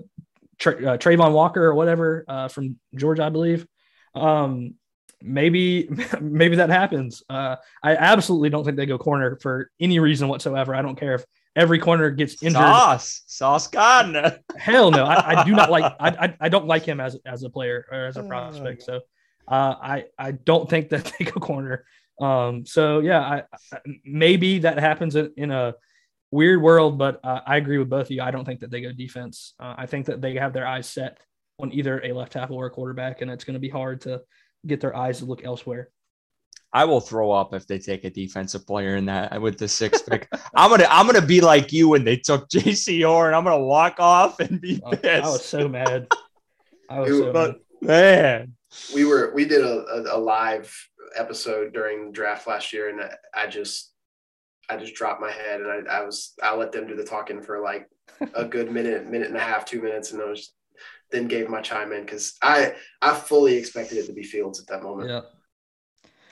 Tra- 0.59 0.93
uh, 0.93 0.97
Travon 0.99 1.33
Walker 1.33 1.65
or 1.65 1.75
whatever 1.75 2.25
uh, 2.27 2.49
from 2.49 2.79
Georgia, 2.95 3.25
I 3.25 3.29
believe. 3.29 3.67
Um, 4.15 4.75
maybe 5.23 5.89
maybe 6.21 6.57
that 6.57 6.71
happens. 6.71 7.23
Uh, 7.29 7.57
I 7.83 7.97
absolutely 7.97 8.51
don't 8.51 8.65
think 8.65 8.77
they 8.77 8.87
go 8.87 8.99
corner 8.99 9.39
for 9.41 9.71
any 9.81 9.99
reason 9.99 10.29
whatsoever. 10.29 10.75
I 10.75 10.83
don't 10.83 10.99
care 10.99 11.15
if 11.15 11.25
every 11.59 11.79
corner 11.79 12.11
gets 12.11 12.43
injured. 12.43 12.63
Sauce, 12.63 13.23
Sauce 13.27 13.67
Gardner. 13.67 14.39
Hell 14.57 14.91
no, 14.91 15.05
I, 15.05 15.41
I, 15.41 15.45
do 15.45 15.53
not 15.53 15.71
like. 15.71 15.85
I, 16.01 16.09
I, 16.09 16.37
I 16.41 16.49
don't 16.49 16.67
like 16.67 16.85
him 16.85 17.01
as 17.01 17.19
as 17.27 17.43
a 17.43 17.51
player 17.51 17.85
or 17.91 18.07
as 18.07 18.17
a 18.17 18.23
prospect. 18.23 18.83
So 18.83 19.01
uh, 19.49 19.75
I 19.83 20.05
I 20.19 20.33
don't 20.33 20.71
think 20.71 20.91
that 20.91 21.13
they 21.19 21.25
go 21.25 21.41
corner. 21.41 21.85
Um, 22.21 22.65
so 22.65 23.01
yeah, 23.01 23.21
I, 23.21 23.43
I, 23.73 23.79
maybe 24.05 24.61
that 24.61 24.79
happens 24.79 25.17
in, 25.17 25.33
in 25.37 25.51
a 25.51 25.75
weird 26.31 26.63
world, 26.63 26.99
but 26.99 27.21
uh, 27.25 27.41
I 27.47 27.57
agree 27.57 27.79
with 27.79 27.91
both 27.91 28.07
of 28.07 28.11
you. 28.11 28.23
I 28.23 28.31
don't 28.31 28.45
think 28.45 28.61
that 28.61 28.71
they 28.71 28.81
go 28.81 28.93
defense. 28.93 29.55
Uh, 29.61 29.75
I 29.77 29.87
think 29.87 30.07
that 30.07 30.21
they 30.21 30.35
have 30.35 30.53
their 30.53 30.67
eyes 30.67 30.89
set 30.89 31.19
on 31.61 31.73
either 31.73 32.01
a 32.05 32.13
left 32.13 32.33
tackle 32.33 32.57
or 32.57 32.67
a 32.67 32.71
quarterback, 32.71 33.21
and 33.21 33.31
it's 33.31 33.45
going 33.45 33.55
to 33.55 33.61
be 33.61 33.69
hard 33.69 34.01
to 34.03 34.23
get 34.67 34.81
their 34.81 34.97
eyes 34.97 35.19
to 35.19 35.25
look 35.25 35.45
elsewhere. 35.45 35.91
I 36.73 36.85
will 36.85 37.01
throw 37.01 37.31
up 37.31 37.55
if 37.55 37.67
they 37.67 37.79
take 37.79 38.05
a 38.05 38.11
defensive 38.11 38.67
player 38.67 38.97
in 38.97 39.07
that 39.07 39.41
with 39.41 39.59
the 39.59 39.69
sixth 39.69 40.07
pick. 40.07 40.29
I'm 40.55 40.71
gonna 40.71 40.87
I'm 40.91 41.07
gonna 41.07 41.25
be 41.25 41.41
like 41.41 41.73
you 41.73 41.89
when 41.89 42.05
they 42.05 42.17
took 42.17 42.49
Jaycee 42.51 43.07
Horn. 43.07 43.35
I'm 43.35 43.45
gonna 43.45 43.65
walk 43.65 43.97
off 43.99 44.41
and 44.41 44.61
be 44.61 44.81
pissed. 44.93 45.05
Oh, 45.05 45.09
I 45.09 45.21
was 45.21 45.45
so 45.45 45.69
mad. 45.69 46.09
I 46.91 47.01
was 47.01 47.11
so 47.11 47.33
but, 47.33 47.57
mad. 47.81 47.89
man. 47.89 48.55
We 48.95 49.05
were 49.05 49.33
we 49.35 49.47
did 49.47 49.63
a, 49.63 49.85
a, 49.87 50.17
a 50.17 50.19
live 50.19 50.75
episode 51.17 51.73
during 51.73 52.07
the 52.07 52.13
draft 52.13 52.47
last 52.47 52.73
year, 52.73 52.91
and 52.91 53.01
I 53.35 53.47
just 53.47 53.93
I 54.69 54.77
just 54.77 54.95
dropped 54.95 55.23
my 55.23 55.33
head, 55.33 55.63
and 55.63 55.89
I, 55.89 56.01
I 56.01 56.05
was 56.05 56.35
I 56.43 56.55
let 56.55 56.73
them 56.73 56.87
do 56.87 56.97
the 56.97 57.05
talking 57.05 57.41
for 57.41 57.61
like 57.61 57.89
a 58.35 58.45
good 58.47 58.71
minute, 58.71 59.07
minute 59.07 59.29
and 59.29 59.37
a 59.37 59.41
half, 59.41 59.65
two 59.65 59.81
minutes, 59.81 60.13
and 60.13 60.21
I 60.21 60.27
was 60.27 60.53
then 61.11 61.27
gave 61.27 61.49
my 61.49 61.63
chime 61.63 61.93
in 61.93 62.03
because 62.03 62.37
I 62.43 62.75
I 63.01 63.15
fully 63.15 63.55
expected 63.55 63.97
it 63.97 64.07
to 64.07 64.13
be 64.13 64.23
Fields 64.23 64.61
at 64.61 64.67
that 64.67 64.83
moment. 64.83 65.09
Yeah. 65.09 65.21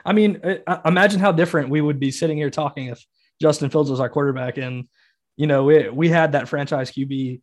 I 0.07 0.12
mean, 0.12 0.40
uh, 0.42 0.57
uh, 0.66 0.80
imagine 0.84 1.20
how 1.20 1.32
different 1.32 1.68
we 1.68 1.80
would 1.80 1.98
be 1.98 2.11
sitting 2.11 2.36
here 2.36 2.50
talking 2.50 2.86
if 2.86 3.04
Justin 3.40 3.70
Fields 3.70 3.90
was 3.90 4.00
our 4.00 4.09
quarterback, 4.09 4.57
and 4.57 4.88
you 5.36 5.46
know 5.46 5.64
we 5.64 5.88
we 5.88 6.09
had 6.09 6.32
that 6.32 6.48
franchise 6.48 6.90
QB 6.90 7.40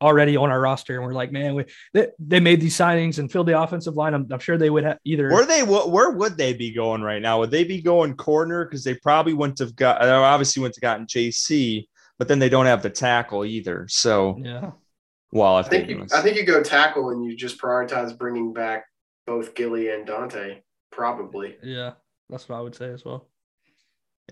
already 0.00 0.36
on 0.36 0.50
our 0.50 0.60
roster, 0.60 0.96
and 0.96 1.04
we're 1.04 1.14
like, 1.14 1.32
man, 1.32 1.54
we 1.54 1.64
they, 1.94 2.08
they 2.18 2.40
made 2.40 2.60
these 2.60 2.76
signings 2.76 3.18
and 3.18 3.32
filled 3.32 3.48
the 3.48 3.58
offensive 3.58 3.94
line. 3.94 4.12
I'm, 4.12 4.26
I'm 4.30 4.38
sure 4.38 4.58
they 4.58 4.70
would 4.70 4.84
have 4.84 4.98
either. 5.04 5.30
Where 5.30 5.46
they 5.46 5.62
where 5.62 6.10
would 6.10 6.36
they 6.36 6.52
be 6.52 6.72
going 6.72 7.02
right 7.02 7.22
now? 7.22 7.40
Would 7.40 7.50
they 7.50 7.64
be 7.64 7.80
going 7.80 8.14
corner 8.14 8.64
because 8.64 8.84
they 8.84 8.94
probably 8.94 9.32
wouldn't 9.32 9.58
have 9.58 9.74
got 9.74 10.02
obviously 10.02 10.60
wouldn't 10.60 10.76
have 10.76 10.82
gotten 10.82 11.06
JC, 11.06 11.86
but 12.18 12.28
then 12.28 12.38
they 12.38 12.50
don't 12.50 12.66
have 12.66 12.82
the 12.82 12.90
tackle 12.90 13.44
either. 13.44 13.86
So 13.88 14.38
yeah. 14.40 14.72
Well, 15.32 15.56
I 15.56 15.62
think 15.62 15.90
you, 15.90 16.06
I 16.14 16.20
think 16.20 16.36
you 16.36 16.44
go 16.44 16.62
tackle 16.62 17.10
and 17.10 17.24
you 17.24 17.34
just 17.34 17.60
prioritize 17.60 18.16
bringing 18.16 18.52
back 18.52 18.84
both 19.26 19.56
Gilly 19.56 19.88
and 19.88 20.06
Donte, 20.06 20.60
probably. 20.94 21.56
Yeah, 21.62 21.92
that's 22.28 22.48
what 22.48 22.58
I 22.58 22.60
would 22.60 22.74
say 22.74 22.90
as 22.90 23.04
well. 23.04 23.28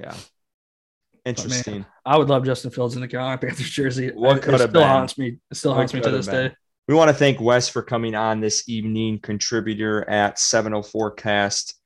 Yeah. 0.00 0.14
Interesting. 1.24 1.74
Man, 1.74 1.86
I 2.04 2.16
would 2.16 2.28
love 2.28 2.44
Justin 2.44 2.72
Fields 2.72 2.96
in 2.96 3.00
the 3.00 3.06
Carolina 3.06 3.38
Panthers 3.38 3.70
jersey. 3.70 4.10
What 4.12 4.42
could 4.42 4.54
it 4.54 4.58
still 4.58 4.68
been. 4.68 4.82
haunts 4.82 5.16
me. 5.16 5.38
It 5.50 5.56
still 5.56 5.70
what 5.70 5.78
haunts 5.78 5.94
me 5.94 6.00
to 6.00 6.10
this 6.10 6.26
been. 6.26 6.48
day. 6.48 6.54
We 6.88 6.94
want 6.96 7.10
to 7.10 7.14
thank 7.14 7.40
Wes 7.40 7.68
for 7.68 7.80
coming 7.80 8.16
on 8.16 8.40
this 8.40 8.68
evening, 8.68 9.20
contributor 9.20 10.08
at 10.10 10.40
704 10.40 11.12
Cast. 11.12 11.76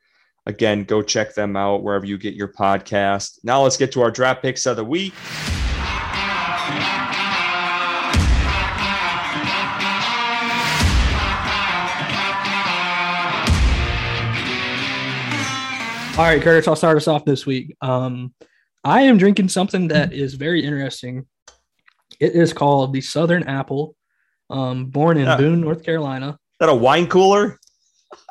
Again, 0.46 0.84
go 0.84 1.02
check 1.02 1.34
them 1.34 1.54
out 1.54 1.82
wherever 1.82 2.06
you 2.06 2.16
get 2.16 2.34
your 2.34 2.48
podcast. 2.48 3.40
Now 3.44 3.62
let's 3.62 3.76
get 3.76 3.92
to 3.92 4.00
our 4.00 4.10
draft 4.10 4.40
picks 4.40 4.64
of 4.64 4.76
the 4.76 4.84
week. 4.84 5.12
All 16.18 16.24
right, 16.24 16.40
Curtis, 16.40 16.66
I'll 16.66 16.76
start 16.76 16.96
us 16.96 17.08
off 17.08 17.26
this 17.26 17.44
week. 17.44 17.76
Um, 17.82 18.32
I 18.82 19.02
am 19.02 19.18
drinking 19.18 19.50
something 19.50 19.88
that 19.88 20.14
is 20.14 20.32
very 20.32 20.64
interesting. 20.64 21.26
It 22.18 22.32
is 22.32 22.54
called 22.54 22.94
the 22.94 23.02
Southern 23.02 23.42
Apple, 23.42 23.94
um, 24.48 24.86
born 24.86 25.18
in 25.18 25.26
yeah. 25.26 25.36
Boone, 25.36 25.60
North 25.60 25.82
Carolina. 25.82 26.30
Is 26.30 26.36
that 26.60 26.70
a 26.70 26.74
wine 26.74 27.06
cooler? 27.06 27.60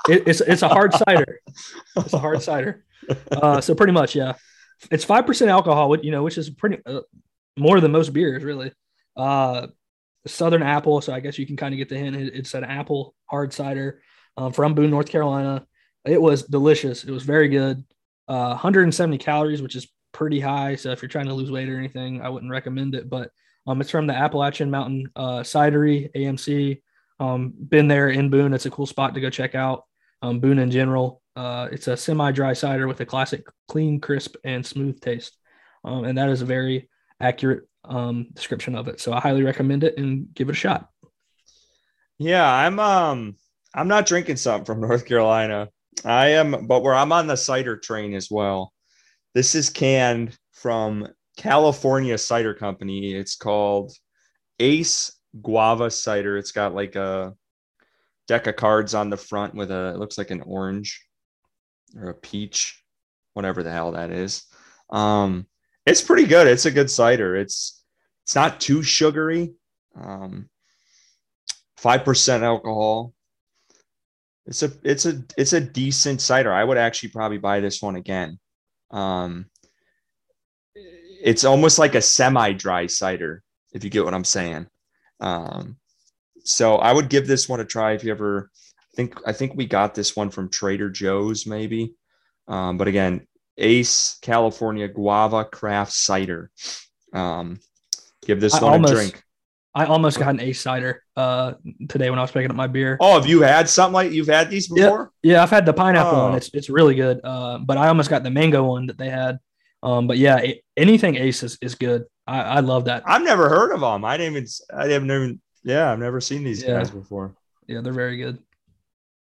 It, 0.10 0.28
it's 0.28 0.42
it's 0.42 0.64
a 0.64 0.68
hard 0.68 0.94
cider. 1.08 1.40
It's 1.96 2.14
a 2.14 2.18
hard 2.18 2.42
cider. 2.42 2.84
Uh, 3.32 3.62
so 3.62 3.76
pretty 3.76 3.94
much, 3.94 4.16
yeah, 4.16 4.34
it's 4.90 5.06
five 5.06 5.28
percent 5.28 5.52
alcohol. 5.52 5.96
You 6.04 6.10
know, 6.10 6.24
which 6.24 6.40
is 6.40 6.50
pretty 6.50 6.80
uh, 6.88 7.02
more 7.56 7.80
than 7.80 7.92
most 7.92 8.14
beers, 8.14 8.44
really. 8.44 8.72
Uh, 9.16 9.68
Southern 10.26 10.64
Apple. 10.64 11.02
So 11.02 11.14
I 11.14 11.20
guess 11.20 11.38
you 11.38 11.46
can 11.46 11.56
kind 11.56 11.72
of 11.72 11.78
get 11.78 11.90
the 11.90 12.00
hint. 12.00 12.16
It's 12.16 12.56
an 12.56 12.64
apple 12.64 13.14
hard 13.28 13.54
cider 13.54 14.02
um, 14.38 14.54
from 14.54 14.74
Boone, 14.74 14.90
North 14.90 15.10
Carolina. 15.10 15.68
It 16.06 16.22
was 16.22 16.44
delicious. 16.44 17.04
It 17.04 17.12
was 17.12 17.24
very 17.24 17.48
good. 17.48 17.84
Uh, 18.28 18.50
170 18.50 19.18
calories, 19.18 19.62
which 19.62 19.76
is 19.76 19.88
pretty 20.12 20.40
high. 20.40 20.76
So 20.76 20.92
if 20.92 21.02
you're 21.02 21.10
trying 21.10 21.28
to 21.28 21.34
lose 21.34 21.52
weight 21.52 21.70
or 21.70 21.78
anything, 21.78 22.22
I 22.22 22.30
wouldn't 22.30 22.52
recommend 22.52 22.96
it. 22.96 23.10
But 23.10 23.32
um, 23.68 23.82
it's 23.82 23.90
from 23.90 24.08
the 24.08 24.16
Appalachian 24.16 24.72
Mountain 24.72 25.12
uh, 25.16 25.40
Cidery 25.40 26.12
AMC. 26.16 26.82
Um, 27.20 27.54
been 27.58 27.88
there 27.88 28.10
in 28.10 28.30
Boone. 28.30 28.54
It's 28.54 28.66
a 28.66 28.72
cool 28.72 28.86
spot 28.86 29.14
to 29.16 29.22
go 29.22 29.30
check 29.30 29.56
out. 29.56 29.84
Um, 30.22 30.40
Boone 30.40 30.60
in 30.60 30.72
general. 30.72 31.22
Uh, 31.36 31.68
it's 31.72 31.88
a 31.88 31.98
semi-dry 31.98 32.54
cider 32.54 32.88
with 32.88 33.02
a 33.02 33.06
classic, 33.06 33.46
clean, 33.68 34.00
crisp, 34.00 34.36
and 34.44 34.66
smooth 34.66 35.02
taste. 35.02 35.38
Um, 35.84 36.06
and 36.06 36.18
that 36.18 36.30
is 36.30 36.42
a 36.42 36.46
very 36.46 36.90
accurate 37.20 37.68
um, 37.84 38.28
description 38.34 38.76
of 38.76 38.88
it. 38.88 39.00
So 39.00 39.14
I 39.14 39.20
highly 39.20 39.44
recommend 39.44 39.84
it 39.84 39.98
and 39.98 40.34
give 40.34 40.50
it 40.50 40.54
a 40.54 40.56
shot. 40.56 40.90
Yeah, 42.18 42.50
I'm 42.50 42.80
um 42.80 43.36
I'm 43.74 43.90
not 43.90 44.06
drinking 44.06 44.38
something 44.38 44.66
from 44.66 44.80
North 44.80 45.06
Carolina. 45.06 45.70
I 46.04 46.28
am, 46.30 46.68
but 46.68 46.82
where 46.82 46.94
I'm 46.94 47.12
on 47.12 47.28
the 47.28 47.38
cider 47.38 47.78
train 47.78 48.14
as 48.14 48.30
well. 48.30 48.74
This 49.34 49.56
is 49.56 49.70
canned 49.70 50.38
from 50.52 51.08
California 51.38 52.18
Cider 52.18 52.54
Company. 52.54 53.14
It's 53.14 53.36
called 53.36 53.92
Ace 54.60 55.12
Guava 55.42 55.92
Cider. 55.92 56.38
It's 56.38 56.52
got 56.52 56.76
like 56.76 56.96
a 56.96 57.34
deck 58.28 58.48
of 58.48 58.56
cards 58.56 58.94
on 58.94 59.10
the 59.10 59.18
front 59.18 59.54
with 59.56 59.72
a 59.72 59.94
it 59.94 60.00
looks 60.00 60.18
like 60.18 60.32
an 60.32 60.42
orange 60.42 61.06
or 61.98 62.10
a 62.10 62.14
peach, 62.14 62.84
whatever 63.34 63.64
the 63.64 63.72
hell 63.72 63.92
that 63.92 64.12
is. 64.12 64.46
Um, 64.90 65.48
it's 65.86 66.02
pretty 66.02 66.26
good. 66.26 66.48
It's 66.48 66.66
a 66.66 66.72
good 66.72 66.90
cider. 66.90 67.36
It's 67.36 67.84
it's 68.24 68.36
not 68.36 68.60
too 68.60 68.82
sugary. 68.84 69.54
Um, 70.00 70.50
five 71.78 72.04
percent 72.04 72.44
alcohol. 72.44 73.14
It's 74.48 74.62
a 74.64 74.72
it's 74.84 75.06
a 75.06 75.24
it's 75.38 75.54
a 75.54 75.62
decent 75.62 76.22
cider. 76.22 76.54
I 76.54 76.64
would 76.64 76.78
actually 76.78 77.10
probably 77.10 77.38
buy 77.40 77.60
this 77.60 77.82
one 77.82 77.96
again. 77.96 78.40
Um, 78.92 79.48
it's 80.76 81.44
almost 81.44 81.80
like 81.80 81.96
a 81.96 82.02
semi-dry 82.02 82.86
cider, 82.88 83.42
if 83.74 83.84
you 83.84 83.90
get 83.90 84.06
what 84.06 84.14
I'm 84.14 84.24
saying. 84.24 84.68
Um, 85.20 85.78
so 86.44 86.76
I 86.76 86.94
would 86.94 87.10
give 87.10 87.26
this 87.26 87.50
one 87.50 87.60
a 87.60 87.66
try 87.66 87.94
if 87.94 88.04
you 88.04 88.12
ever 88.12 88.52
I 88.94 88.96
think 88.96 89.20
I 89.26 89.34
think 89.34 89.56
we 89.56 89.66
got 89.66 89.96
this 89.96 90.16
one 90.16 90.30
from 90.30 90.50
Trader 90.50 90.90
Joe's 90.90 91.48
maybe. 91.48 91.96
Um, 92.48 92.78
but 92.78 92.88
again, 92.88 93.26
Ace 93.58 94.18
California 94.22 94.88
Guava 94.88 95.44
Craft 95.46 95.92
Cider. 95.92 96.52
Um, 97.14 97.60
give 98.26 98.40
this 98.40 98.54
I 98.54 98.64
one 98.64 98.74
almost, 98.74 98.94
a 98.94 98.96
drink. 98.96 99.24
I 99.74 99.86
almost 99.86 100.20
got 100.20 100.30
an 100.30 100.40
Ace 100.40 100.62
cider 100.62 101.02
uh, 101.16 101.54
today 101.88 102.10
when 102.10 102.20
I 102.20 102.22
was 102.22 102.32
picking 102.32 102.50
up 102.50 102.56
my 102.56 102.68
beer. 102.68 102.98
Oh, 103.00 103.20
have 103.20 103.28
you 103.28 103.42
had 103.42 103.70
something 103.70 103.94
like 103.94 104.12
you've 104.12 104.28
had 104.28 104.50
these 104.50 104.68
before? 104.68 105.12
Yeah, 105.22 105.34
yeah 105.34 105.44
I've 105.44 105.50
had 105.50 105.66
the 105.66 105.74
pineapple 105.74 106.20
oh. 106.20 106.24
one. 106.30 106.36
It's 106.36 106.50
it's 106.54 106.70
really 106.70 106.96
good. 106.96 107.22
Uh, 107.24 107.60
but 107.60 107.78
I 107.78 107.88
almost 107.88 108.10
got 108.10 108.24
the 108.24 108.32
mango 108.32 108.64
one 108.64 108.88
that 108.88 108.98
they 108.98 109.10
had. 109.10 109.40
Um, 109.84 110.08
but 110.08 110.18
yeah, 110.18 110.38
it, 110.38 110.62
anything 110.76 111.16
Ace 111.16 111.44
is, 111.44 111.58
is 111.62 111.76
good. 111.76 112.06
I, 112.28 112.42
I 112.42 112.60
love 112.62 112.86
that. 112.86 113.04
I've 113.06 113.24
never 113.24 113.50
heard 113.50 113.72
of 113.72 113.82
them. 113.82 114.04
I 114.04 114.18
didn't 114.18 114.38
even. 114.38 114.48
I 114.74 114.88
haven't 114.88 115.12
even. 115.12 115.42
Yeah, 115.64 115.92
I've 115.92 116.00
never 116.00 116.20
seen 116.22 116.44
these 116.44 116.64
yeah. 116.64 116.78
guys 116.78 116.92
before. 116.92 117.36
Yeah, 117.68 117.82
they're 117.82 117.94
very 117.94 118.18
good. 118.18 118.40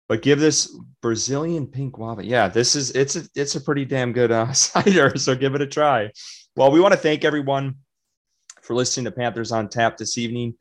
But 0.10 0.22
give 0.22 0.40
this 0.40 0.74
Brazilian 1.02 1.68
pink 1.68 1.94
guava. 1.94 2.26
Yeah, 2.26 2.48
this 2.48 2.76
is 2.76 2.92
it's 2.92 3.18
a 3.18 3.24
it's 3.36 3.56
a 3.56 3.62
pretty 3.62 3.86
damn 3.86 4.14
good 4.14 4.32
uh, 4.32 4.52
cider. 4.54 5.18
So 5.18 5.36
give 5.36 5.54
it 5.56 5.62
a 5.62 5.68
try. 5.68 6.12
Well, 6.56 6.72
we 6.72 6.80
want 6.80 6.94
to 6.94 7.00
thank 7.00 7.26
everyone 7.26 7.76
for 8.62 8.74
listening 8.74 9.06
to 9.06 9.12
Panthers 9.12 9.52
on 9.52 9.70
Tap 9.70 9.98
this 9.98 10.18
evening. 10.18 10.56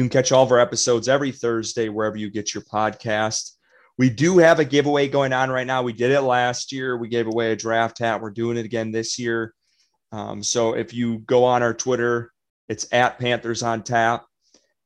You 0.00 0.04
can 0.04 0.22
catch 0.22 0.32
all 0.32 0.44
of 0.44 0.50
our 0.50 0.58
episodes 0.58 1.10
every 1.10 1.30
Thursday 1.30 1.90
wherever 1.90 2.16
you 2.16 2.30
get 2.30 2.54
your 2.54 2.62
podcast. 2.62 3.56
We 3.98 4.08
do 4.08 4.38
have 4.38 4.58
a 4.58 4.64
giveaway 4.64 5.08
going 5.08 5.34
on 5.34 5.50
right 5.50 5.66
now. 5.66 5.82
We 5.82 5.92
did 5.92 6.10
it 6.10 6.22
last 6.22 6.72
year. 6.72 6.96
We 6.96 7.08
gave 7.08 7.26
away 7.26 7.52
a 7.52 7.56
draft 7.56 7.98
hat. 7.98 8.22
We're 8.22 8.30
doing 8.30 8.56
it 8.56 8.64
again 8.64 8.92
this 8.92 9.18
year. 9.18 9.52
Um, 10.10 10.42
so 10.42 10.72
if 10.72 10.94
you 10.94 11.18
go 11.18 11.44
on 11.44 11.62
our 11.62 11.74
Twitter, 11.74 12.32
it's 12.66 12.86
at 12.92 13.18
Panthers 13.18 13.62
on 13.62 13.82
Tap 13.82 14.24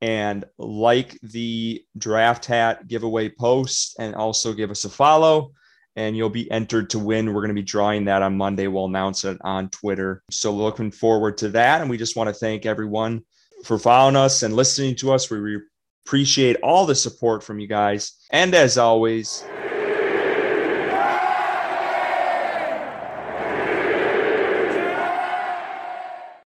and 0.01 0.47
like 0.59 1.17
the 1.23 1.85
draft 1.97 2.45
hat 2.47 2.89
giveaway 2.89 3.29
post 3.29 3.95
and 4.01 4.17
also 4.17 4.53
give 4.53 4.73
us 4.73 4.85
a 4.85 4.91
follow 4.91 5.53
and 5.95 6.17
you'll 6.17 6.29
be 6.29 6.51
entered 6.51 6.91
to 6.91 6.99
win. 6.99 7.33
We're 7.33 7.43
going 7.43 7.55
to 7.55 7.55
be 7.55 7.63
drawing 7.63 8.07
that 8.07 8.23
on 8.23 8.37
Monday. 8.37 8.67
We'll 8.67 8.87
announce 8.87 9.23
it 9.23 9.39
on 9.43 9.69
Twitter. 9.69 10.25
So 10.33 10.51
looking 10.51 10.91
forward 10.91 11.39
to 11.39 11.51
that. 11.51 11.83
And 11.83 11.89
we 11.89 11.99
just 11.99 12.17
want 12.17 12.31
to 12.31 12.35
thank 12.35 12.67
everyone 12.67 13.23
for 13.65 13.79
following 13.79 14.17
us 14.17 14.43
and 14.43 14.55
listening 14.55 14.95
to 14.97 15.13
us. 15.13 15.31
We 15.31 15.59
appreciate 16.07 16.57
all 16.63 16.87
the 16.87 16.95
support 16.95 17.43
from 17.43 17.59
you 17.59 17.67
guys. 17.67 18.13
And 18.31 18.55
as 18.55 18.79
always, 18.79 19.51